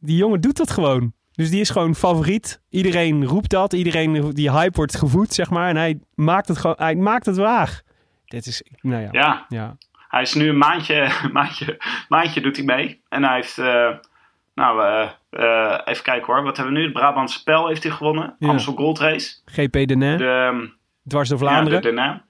[0.00, 1.12] die jongen doet dat gewoon.
[1.32, 2.60] Dus die is gewoon favoriet.
[2.70, 3.72] Iedereen roept dat.
[3.72, 5.68] Iedereen, die hype wordt gevoed, zeg maar.
[5.68, 7.82] En hij maakt het gewoon, hij maakt het waar.
[8.24, 9.08] Dit is, nou ja.
[9.10, 9.76] Ja, ja.
[10.08, 13.02] hij is nu een maandje, maandje, maandje doet hij mee.
[13.08, 13.90] En hij heeft, eh,
[14.54, 16.42] nou, eh, eh, even kijken hoor.
[16.42, 16.84] Wat hebben we nu?
[16.86, 18.34] Het Brabantse Spel heeft hij gewonnen.
[18.38, 18.48] Ja.
[18.48, 19.36] Amstel Gold Race.
[19.44, 20.66] GP de Ne, De, ehm,
[21.08, 21.82] dwars door Vlaanderen.
[21.82, 22.22] de, de naam.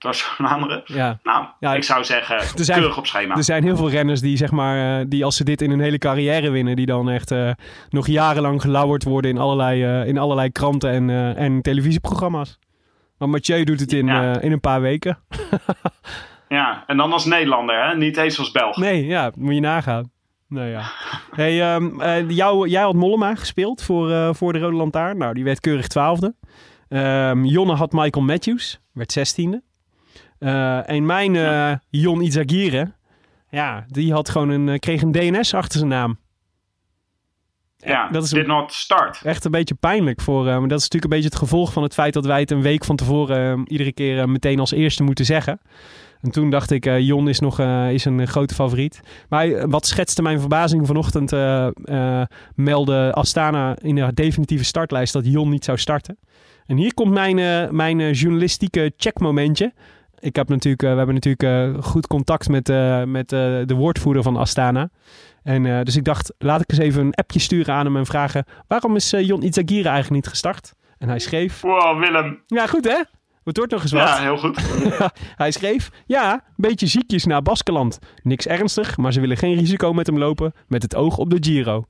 [0.00, 0.82] Was Vlaanderen.
[0.84, 1.18] Ja.
[1.22, 3.36] Nou, Ja, ik zou zeggen, zijn- keurig op schema.
[3.36, 5.80] Er zijn heel veel renners die, zeg maar, eh, die als ze dit in hun
[5.80, 7.50] hele carrière winnen, die dan echt eh,
[7.90, 12.58] nog jarenlang gelauwerd worden in allerlei, eh, in allerlei kranten en, en televisieprogramma's.
[13.18, 14.40] Maar Mathieu doet het in, Ja.
[14.40, 15.18] in een paar weken.
[16.48, 17.96] Ja, en dan als Nederlander, hè?
[17.96, 18.76] niet eens als Belg.
[18.76, 20.10] Nee, ja, moet je nagaan.
[20.48, 20.82] Nou ja.
[21.34, 25.18] Hey, ehm, eh, jou, jij had Mollema gespeeld voor, voor de Rode Lantaarn.
[25.18, 26.34] Nou, die werd keurig twaalfde.
[26.88, 29.62] Ehm Jonne had Michael Matthews, werd zestiende.
[30.40, 32.92] Eh, en mijn eh Jon Izagirre,
[33.50, 36.18] ja, die had gewoon een, eh, kreeg een DNS achter zijn naam.
[37.76, 39.20] Ja, dat is did not start.
[39.22, 40.44] Echt een beetje pijnlijk voor.
[40.44, 42.62] maar dat is natuurlijk een beetje het gevolg van het feit dat wij het een
[42.62, 45.60] week van tevoren iedere keer meteen als eerste moeten zeggen.
[46.20, 47.60] En toen dacht ik, Jon is nog
[47.90, 49.00] is een grote favoriet.
[49.28, 51.32] Maar wat schetste mijn verbazing vanochtend,
[52.54, 56.18] meldde Astana in de definitieve startlijst dat Jon niet zou starten.
[56.66, 57.36] En hier komt mijn,
[57.76, 59.72] mijn journalistieke checkmomentje.
[60.20, 64.22] Ik heb natuurlijk, eh, we hebben natuurlijk eh, goed contact met, eh, met de woordvoerder
[64.22, 64.90] van Astana.
[65.42, 68.44] En dus ik dacht, laat ik eens even een appje sturen aan hem en vragen...
[68.68, 70.74] waarom is Jon Izagirre eigenlijk niet gestart?
[70.98, 71.60] En hij schreef...
[71.60, 72.42] Wow, Willem.
[72.46, 73.02] Ja, goed hè?
[73.44, 74.02] Het wordt nog eens wat.
[74.02, 74.60] Ja, heel goed.
[75.42, 77.98] Hij schreef, ja, een beetje ziekjes naar Baskeland.
[78.22, 81.36] Niks ernstig, maar ze willen geen risico met hem lopen met het oog op de
[81.40, 81.84] Giro.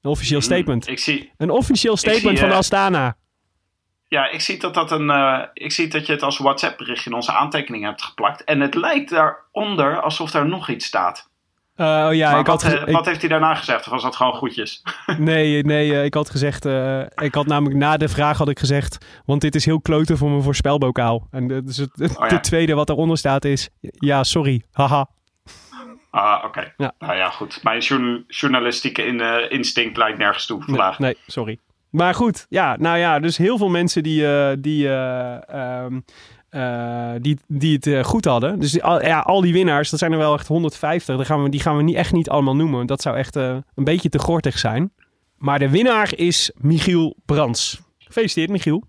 [0.00, 0.88] Een officieel statement.
[0.88, 3.16] Ik zie, Een officieel statement zie, van Astana.
[4.12, 5.10] Ja, ik zie dat dat een.
[5.10, 8.44] eh, ik zie dat je het als WhatsApp berichtje in onze aantekeningen hebt geplakt.
[8.44, 11.30] En het lijkt daaronder alsof daar nog iets staat.
[11.76, 13.84] Eh, oh ja, maar ik wat, had, ik- wat heeft hij daarna gezegd?
[13.86, 14.82] Of was dat gewoon groetjes?
[15.18, 16.64] nee, nee, eh, ik had gezegd,
[17.14, 20.30] ik had namelijk na de vraag had ik gezegd, want dit is heel kloten voor
[20.30, 21.26] mijn voorspelbokaal.
[21.30, 22.28] En de, dus het, het- Oh ja.
[22.28, 25.06] de tweede wat eronder staat is, ja, sorry, haha.
[26.10, 26.72] Ah, oké.
[26.76, 26.92] Ja.
[26.98, 27.62] Nou ja, goed.
[27.62, 30.98] Mijn journa- journalistieke in, instinct lijkt nergens toe vandaag.
[30.98, 31.58] Nee, nee, sorry.
[31.92, 36.00] Maar goed, ja, nou ja, dus heel veel mensen die, eh, die, eh, ehm,
[36.48, 38.58] eh, die, die het goed hadden.
[38.58, 41.16] Dus ja, al die winnaars, dat zijn er wel echt 150.
[41.16, 42.86] Die gaan we, die gaan we niet, echt niet allemaal noemen.
[42.86, 44.92] Dat zou echt een beetje te gortig zijn.
[45.36, 47.80] Maar de winnaar is Michiel Brands.
[47.98, 48.84] Gefeliciteerd, Michiel.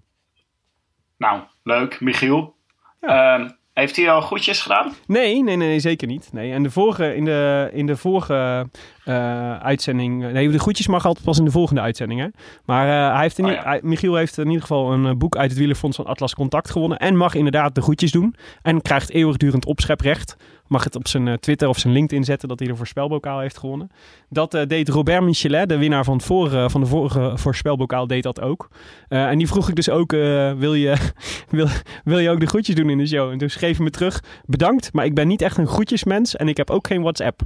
[1.17, 2.01] Nou, leuk.
[2.01, 2.55] Michiel.
[2.99, 4.93] Ehm, heeft hij al groetjes gedaan?
[5.07, 6.29] Nee, nee, nee, zeker niet.
[6.31, 6.51] Nee.
[6.51, 8.67] En de vorige, in de, in de vorige
[9.05, 10.31] eh, uitzending...
[10.31, 12.19] Nee, de groetjes mag altijd pas in de volgende uitzending.
[12.19, 12.27] Hè?
[12.65, 13.63] Maar eh, hij heeft in, Oh i- ja.
[13.63, 16.69] hij- Michiel heeft in ieder geval een eh, boek uit het Wielerfonds van Atlas Contact
[16.71, 16.97] gewonnen.
[16.99, 18.35] En mag inderdaad de groetjes doen.
[18.61, 20.35] En krijgt eeuwigdurend opscheprecht.
[20.73, 23.57] Mag het op zijn eh, Twitter of zijn LinkedIn zetten dat hij de voorspelbokaal heeft
[23.57, 23.89] gewonnen.
[24.29, 28.23] Dat eh, deed Robert Michelet, de winnaar van, het vorige, van de vorige voorspelbokaal, deed
[28.23, 28.67] dat ook.
[29.07, 30.11] Eh, en die vroeg ik dus ook,
[30.57, 30.95] wil, je,
[31.49, 31.67] wil,
[32.03, 33.31] wil je ook de groetjes doen in de show?
[33.31, 36.47] En toen schreef hij me terug, bedankt, maar ik ben niet echt een groetjesmens en
[36.47, 37.41] ik heb ook geen WhatsApp.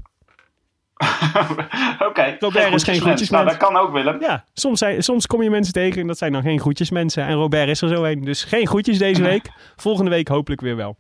[2.10, 2.36] Oké.
[2.40, 3.30] Robert is geen groetjesmens.
[3.30, 4.22] Nou, dat kan ook, Willem.
[4.22, 7.24] Ja, soms, zijn, soms kom je mensen tegen en dat zijn dan geen groetjesmensen.
[7.24, 8.24] En Robert is er zo een.
[8.24, 9.50] Dus geen groetjes deze week.
[9.76, 10.98] Volgende week hopelijk weer wel.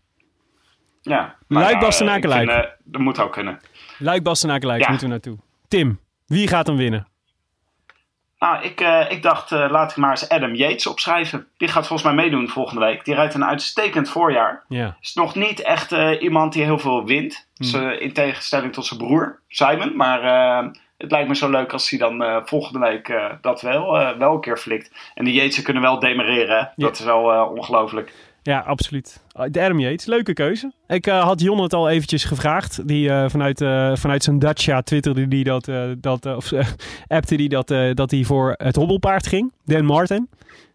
[1.08, 1.36] Ja.
[1.48, 2.66] Luik, Bastenaken, vind, Luik.
[2.66, 3.60] eh, dat moet ook kunnen.
[3.98, 4.90] Luik Bastenaken Ja.
[4.90, 5.38] moeten we naartoe.
[5.68, 7.08] Tim, wie gaat hem winnen?
[8.40, 11.48] Nou, ik, eh, ik dacht, eh, laat ik maar eens Adam Yates opschrijven.
[11.58, 13.06] Die gaat volgens mij meedoen volgende week.
[13.06, 14.64] Die rijdt een uitstekend voorjaar.
[14.68, 14.98] Ja.
[15.02, 17.48] Is nog niet echt eh, iemand die heel veel wint.
[17.56, 17.90] Hmm.
[17.90, 19.96] In tegenstelling tot zijn broer, Simon.
[19.96, 20.22] Maar
[20.98, 24.18] het lijkt me zo leuk als hij dan eh, volgende week eh, dat wel, eh,
[24.18, 24.92] wel een keer flikt.
[25.14, 26.58] En die Yates kunnen wel demereren.
[26.58, 26.84] hè?
[26.84, 28.14] Dat is wel ongelooflijk.
[28.44, 29.24] Ja, absoluut.
[29.52, 30.72] De Adam Yates, leuke keuze.
[30.88, 32.88] Ik had Jon het al eventjes gevraagd.
[32.88, 33.58] Die vanuit,
[34.00, 36.52] vanuit zijn Dacia twitterde die dat, dat of
[37.08, 39.54] appte die dat, dat hij voor het hobbelpaard ging.
[39.66, 40.30] Dan Martin.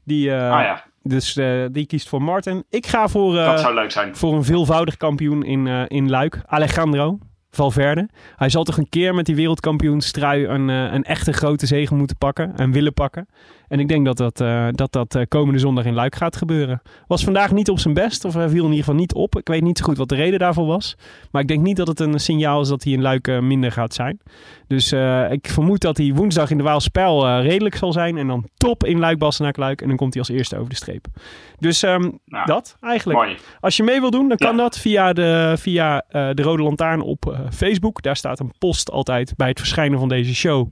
[0.05, 1.35] Die, ah ja, Dus
[1.73, 2.65] die kiest voor Martin.
[2.71, 4.17] Ik ga voor, dat zou leuk zijn.
[4.17, 6.41] voor een veelvoudig kampioen in, in Luik.
[6.47, 7.19] Alejandro
[7.55, 8.09] Valverde.
[8.37, 12.17] Hij zal toch een keer met die wereldkampioenstrui een, eh, een echte grote zegen moeten
[12.17, 12.57] pakken.
[12.57, 13.29] En willen pakken.
[13.73, 16.83] En ik denk dat dat, eh, dat, dat eh, komende zondag in Luik gaat gebeuren.
[17.07, 18.25] Was vandaag niet op zijn best.
[18.25, 19.39] Of hij viel in ieder geval niet op.
[19.39, 20.97] Ik weet niet zo goed wat de reden daarvoor was.
[21.31, 23.73] Maar ik denk niet dat het een signaal is dat hij in Luik eh, minder
[23.73, 24.21] gaat zijn.
[24.67, 28.17] Dus eh, ik vermoed dat hij woensdag in de Waalspel eh redelijk zal zijn.
[28.19, 29.81] En dan top in Luik, Bastenaak, Luik.
[29.81, 31.07] En dan komt hij als eerste over de streep.
[31.59, 33.19] Dus ehm, Nou, dat eigenlijk.
[33.19, 33.37] Mooi.
[33.61, 34.63] Als je mee wil doen, dan kan Ja.
[34.63, 38.03] dat via, de, via eh, de Rode Lantaarn op eh, Facebook.
[38.03, 40.69] Daar staat een post altijd bij het verschijnen van deze show.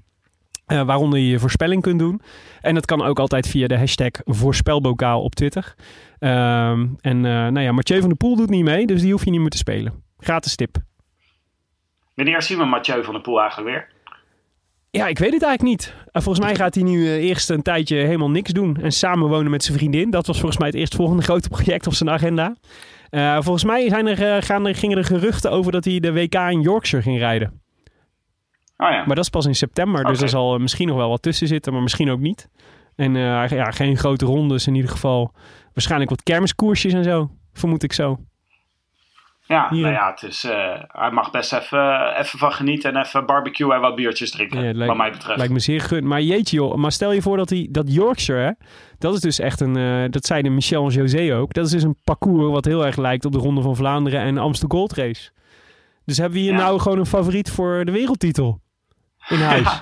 [0.71, 2.21] Eh, waaronder je je voorspelling kunt doen.
[2.61, 5.75] En dat kan ook altijd via de hashtag voorspelbokaal op Twitter.
[6.19, 9.25] Ehm, en eh, nou ja, Mathieu van der Poel doet niet mee, dus die hoef
[9.25, 10.03] je niet meer te spelen.
[10.19, 10.77] Gratis tip.
[12.15, 13.89] Wanneer zien we Mathieu van der Poel eigenlijk weer?
[14.91, 15.95] Ja, ik weet het eigenlijk niet.
[16.13, 19.65] Eh, volgens mij gaat hij nu eerst een tijdje helemaal niks doen en samenwonen met
[19.65, 20.11] zijn vriendin.
[20.11, 22.57] Dat was volgens mij het eerstvolgende grote project op zijn agenda.
[23.43, 26.61] Volgens mij zijn er, gaan er, gingen er geruchten over dat hij de WK in
[26.61, 27.61] Yorkshire ging rijden.
[28.83, 31.09] Oh ja, Maar dat is pas in september, dus er zal eh, misschien nog wel
[31.09, 32.49] wat tussen zitten, maar misschien ook niet.
[32.97, 35.33] En eh, ja, geen grote rondes in ieder geval.
[35.75, 38.19] Waarschijnlijk wat kermiskoersjes en zo, vermoed ik zo.
[39.47, 39.81] ja, hier.
[39.83, 43.75] nou ja het is, eh, hij mag best even, even van genieten en even barbecue
[43.75, 44.61] en wat biertjes drinken.
[44.61, 45.39] Ja, wat lijkt- mij betreft.
[45.39, 46.07] Lijkt me zeer gun.
[46.07, 48.51] Maar jeetje joh, maar stel je voor dat, hij, dat Yorkshire, hè,
[48.99, 51.83] dat is dus echt een, dat zei de Michel en José ook, dat is dus
[51.83, 54.93] een parcours wat heel erg lijkt op de Ronde van Vlaanderen en de Amsterdam Gold
[54.93, 55.31] Race.
[56.05, 56.59] Dus hebben we hier Ja.
[56.59, 58.61] nou gewoon een favoriet voor de wereldtitel
[59.29, 59.81] in huis?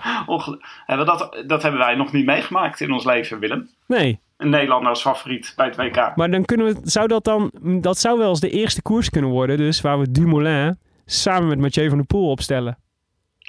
[0.87, 3.71] Ja, dat, dat hebben wij nog niet meegemaakt in ons leven, Willem.
[3.87, 6.13] Nee, Een Nederlander als favoriet bij het WK.
[6.17, 9.31] maar dan kunnen we, zou dat dan, dat zou wel eens de eerste koers kunnen
[9.31, 12.79] worden, dus waar we Dumoulin samen met Mathieu van der Poel opstellen.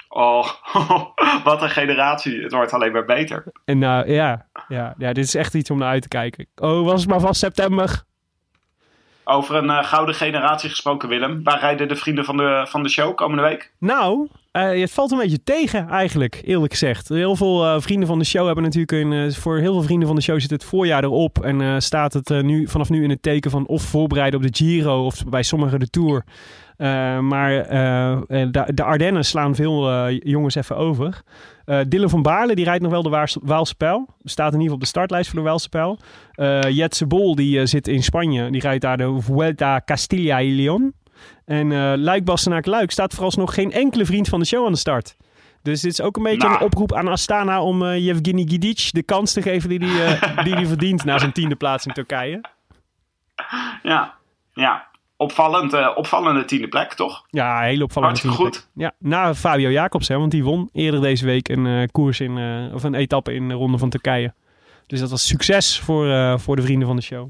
[0.08, 0.48] Oh,
[1.44, 2.42] wat een generatie.
[2.42, 3.44] Het wordt alleen maar beter.
[3.64, 6.46] En nou ja, ja, ja, dit is echt iets om naar uit te kijken.
[6.56, 8.02] Oh, was het maar vast september.
[9.30, 11.42] Over een eh, gouden generatie gesproken, Willem.
[11.42, 13.72] Waar rijden de vrienden van de, van de show komende week?
[13.78, 17.08] Nou, eh, het valt een beetje tegen eigenlijk, eerlijk gezegd.
[17.08, 19.32] Heel veel eh, vrienden van de show hebben natuurlijk een...
[19.32, 21.44] voor heel veel vrienden van de show zit het voorjaar erop.
[21.44, 25.04] En staat het nu, vanaf nu in het teken van of voorbereiden op de Giro
[25.04, 26.24] of bij sommigen de Tour.
[26.80, 31.22] Eh, maar eh, eh, de, de Ardennen slaan veel jongens even over.
[31.64, 34.06] Eh Dylan van Baarle, die rijdt nog wel de Waalse Pijl.
[34.24, 35.98] Staat in ieder geval op de startlijst voor de Waalse Pijl.
[36.72, 38.50] Jetse Bol, die zit in Spanje.
[38.50, 40.94] Die rijdt daar de Vuelta Castilla y León.
[41.44, 44.78] En eh Luik Bastenaak Luik staat vooralsnog geen enkele vriend van de show aan de
[44.78, 45.16] start.
[45.62, 46.54] Dus dit is ook een beetje Nou.
[46.54, 50.56] een oproep aan Astana om eh Yevgeny Gidic de kans te geven die hij die
[50.56, 52.40] die verdient na zijn tiende plaats in Turkije.
[53.82, 54.14] Ja,
[54.52, 54.88] ja.
[55.20, 57.24] Opvallend, eh, opvallende tiende plek, toch?
[57.30, 58.68] Ja, hele opvallende Hartstikke goed.
[58.74, 58.86] plek.
[58.88, 62.38] Ja, na Fabio Jacobs, hè, want die won eerder deze week een eh, koers in,
[62.38, 64.34] eh, of een etappe in de Ronde van Turkije.
[64.86, 67.28] Dus dat was succes voor, voor de vrienden van de show.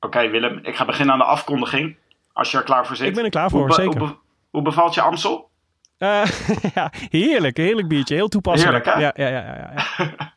[0.00, 0.58] Oké, Willem.
[0.62, 1.96] Ik ga beginnen aan de afkondiging.
[2.32, 3.06] Als je er klaar voor zit.
[3.08, 3.98] Ik ben er klaar voor, Hoe zeker.
[3.98, 4.16] Hoe, be-
[4.50, 5.50] hoe bevalt je Amstel?
[5.98, 6.24] Eh,
[6.74, 8.84] ja, heerlijk, heerlijk biertje, heel toepasselijk.
[8.84, 9.22] Heerlijk, hè?
[9.24, 10.34] ja, ja, ja, ja, ja.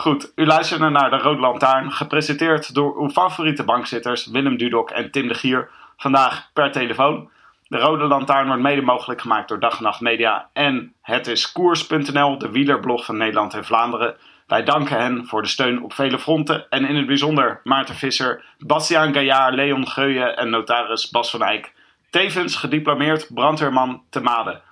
[0.00, 5.10] Goed, u luisterde naar de Rode Lantaarn, gepresenteerd door uw favoriete bankzitters Willem Dudok en
[5.10, 5.70] Tim de Gier.
[5.96, 7.30] Vandaag per telefoon.
[7.68, 11.52] De Rode Lantaarn wordt mede mogelijk gemaakt door Dag en Nacht Media en het is
[11.52, 14.16] koers.nl, de wielerblog van Nederland en Vlaanderen.
[14.46, 18.44] Wij danken hen voor de steun op vele fronten en in het bijzonder Maarten Visser,
[18.58, 21.72] Bastiaan Gaillard, Leon Geuyen en notaris Bas van Eyck.
[22.10, 24.62] Tevens gediplomeerd brandweerman te Maden.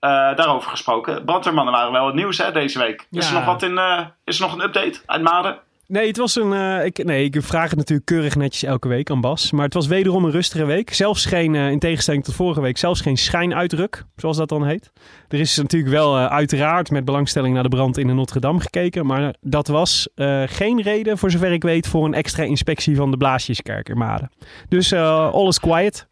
[0.00, 1.24] Eh, daarover gesproken.
[1.24, 3.06] Brandweermannen waren wel het nieuws hè, deze week.
[3.10, 3.78] Is er nog wat in?
[3.78, 5.58] eh, is er nog een update uit Maden?
[5.86, 6.52] Nee, het was een.
[6.52, 9.50] eh, ik, nee, ik vraag het natuurlijk keurig netjes elke week aan Bas.
[9.52, 10.94] Maar het was wederom een rustige week.
[10.94, 14.92] Zelfs geen, in tegenstelling tot vorige week, zelfs geen schijnuitdruk, zoals dat dan heet.
[15.28, 19.06] Er is natuurlijk wel uiteraard met belangstelling naar de brand in de Notre Dame gekeken.
[19.06, 20.08] Maar dat was
[20.46, 24.30] geen reden, voor zover ik weet, voor een extra inspectie van de Blaasjeskerk in Maden.
[24.68, 26.07] Dus all is quiet.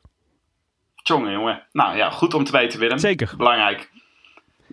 [1.08, 1.62] Jongen, jongen.
[1.72, 2.98] Nou ja, goed om te weten, Willem.
[2.98, 3.34] Zeker.
[3.36, 3.90] Belangrijk.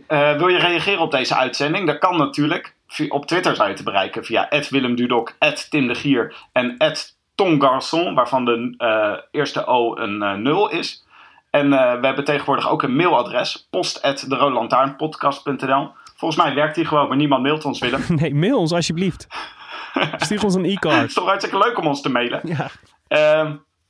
[0.08, 1.88] Eh, wil je reageren op deze uitzending?
[1.88, 2.76] Dat kan natuurlijk.
[3.10, 5.34] Op Twitter je te bereiken via Willem Dudok,
[5.70, 6.78] Tim de Gier en
[7.36, 11.06] Tongarçon, waarvan de eh, eerste O een eh, 0 is.
[11.50, 15.92] En we hebben tegenwoordig ook een mailadres, post.deroodlantaarnpodcast.nl.
[16.16, 18.02] Volgens mij werkt die gewoon, maar niemand mailt ons, Willem.
[18.20, 19.28] Nee, mail ons alsjeblieft.
[20.18, 21.08] Stuur ons een Het e-card.
[21.08, 22.42] is toch hartstikke leuk om ons te mailen.
[22.44, 22.70] Ja.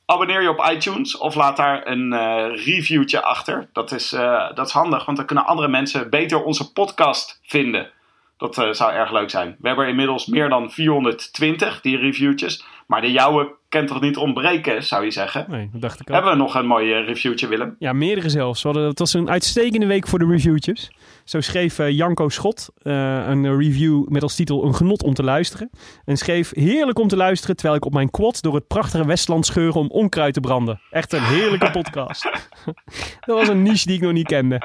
[0.06, 3.68] Abonneer je op iTunes of laat daar een uh, reviewtje achter.
[3.72, 7.90] Dat is, uh, dat is handig, want dan kunnen andere mensen beter onze podcast vinden.
[8.36, 9.56] Dat uh, zou erg leuk zijn.
[9.58, 12.64] We hebben inmiddels meer dan 420, die reviewtjes.
[12.86, 15.46] Maar de jouwe kent toch niet ontbreken, zou je zeggen?
[15.48, 16.14] Nee, dat dacht ik ook.
[16.14, 17.76] Hebben we nog een mooi reviewtje, Willem?
[17.78, 18.62] Ja, meerdere zelfs.
[18.62, 20.92] We hadden, het was een uitstekende week voor de reviewtjes.
[21.24, 25.70] Zo schreef uh, Janko Schot een review met als titel Een genot om te luisteren.
[26.04, 29.46] En schreef heerlijk om te luisteren terwijl ik op mijn quad door het prachtige Westland
[29.46, 30.80] scheuren om onkruid te branden.
[30.90, 32.22] Echt een heerlijke podcast.
[33.26, 34.62] dat was een niche die ik nog niet kende.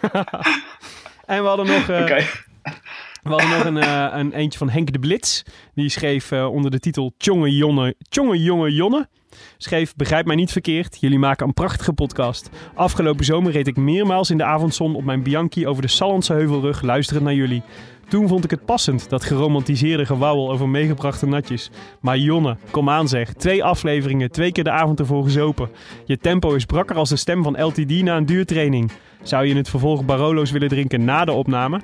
[1.26, 1.82] en we hadden nog...
[1.82, 2.26] Okay.
[3.22, 5.42] We hadden nog een, uh, een eentje van Henk de Blitz.
[5.74, 9.08] Die schreef uh, onder de titel Tjonge Jonne, Tjonge Jonge Jonne.
[9.56, 12.50] Schreef, begrijp mij niet verkeerd, jullie maken een prachtige podcast.
[12.74, 16.82] Afgelopen zomer reed ik meermaals in de avondzon op mijn Bianchi over de Sallandse heuvelrug
[16.82, 17.62] luisterend naar jullie.
[18.08, 21.70] Toen vond ik het passend, dat geromantiseerde gewauwel over meegebrachte natjes.
[22.00, 23.32] Maar Jonne, kom aan zeg.
[23.32, 25.70] Twee afleveringen, twee keer de avond ervoor gezopen.
[26.04, 28.90] Je tempo is brakker als de stem van LTD na een duurtraining.
[29.22, 31.80] Zou je in het vervolg Barolo's willen drinken na de opname?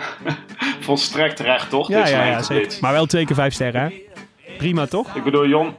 [0.80, 1.88] Volstrekt terecht, toch?
[1.88, 2.78] Ja, ja, ja zeker.
[2.80, 4.04] Maar wel twee keer vijf sterren, hè?
[4.56, 5.14] Prima, toch?
[5.14, 5.74] Ik bedoel, Jon,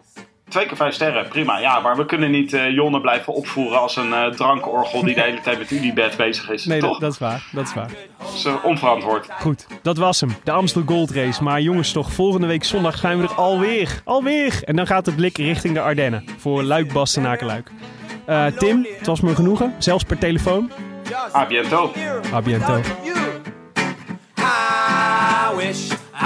[0.49, 1.59] twee keer vijf sterren, prima.
[1.59, 5.21] Ja, maar we kunnen niet uh, Jonne blijven opvoeren als een uh, drankorgel die de
[5.21, 6.65] hele tijd met Unibed bezig is.
[6.65, 6.91] Nee, toch?
[6.91, 7.43] dat, dat is waar.
[7.51, 7.91] Dat is waar.
[8.17, 9.27] Dat is uh, onverantwoord.
[9.39, 10.35] Goed, dat was hem.
[10.43, 11.43] De Amstel Gold Race.
[11.43, 14.01] Maar jongens, toch, volgende week zondag zijn we er alweer.
[14.03, 14.59] Alweer!
[14.63, 16.25] En dan gaat de blik richting de Ardennen.
[16.37, 17.71] Voor Luik, Bastenakenluik.
[18.29, 19.73] Uh, Tim, het was me genoegen.
[19.77, 20.71] Zelfs per telefoon.
[21.35, 21.91] A biento.
[22.33, 22.81] A biento.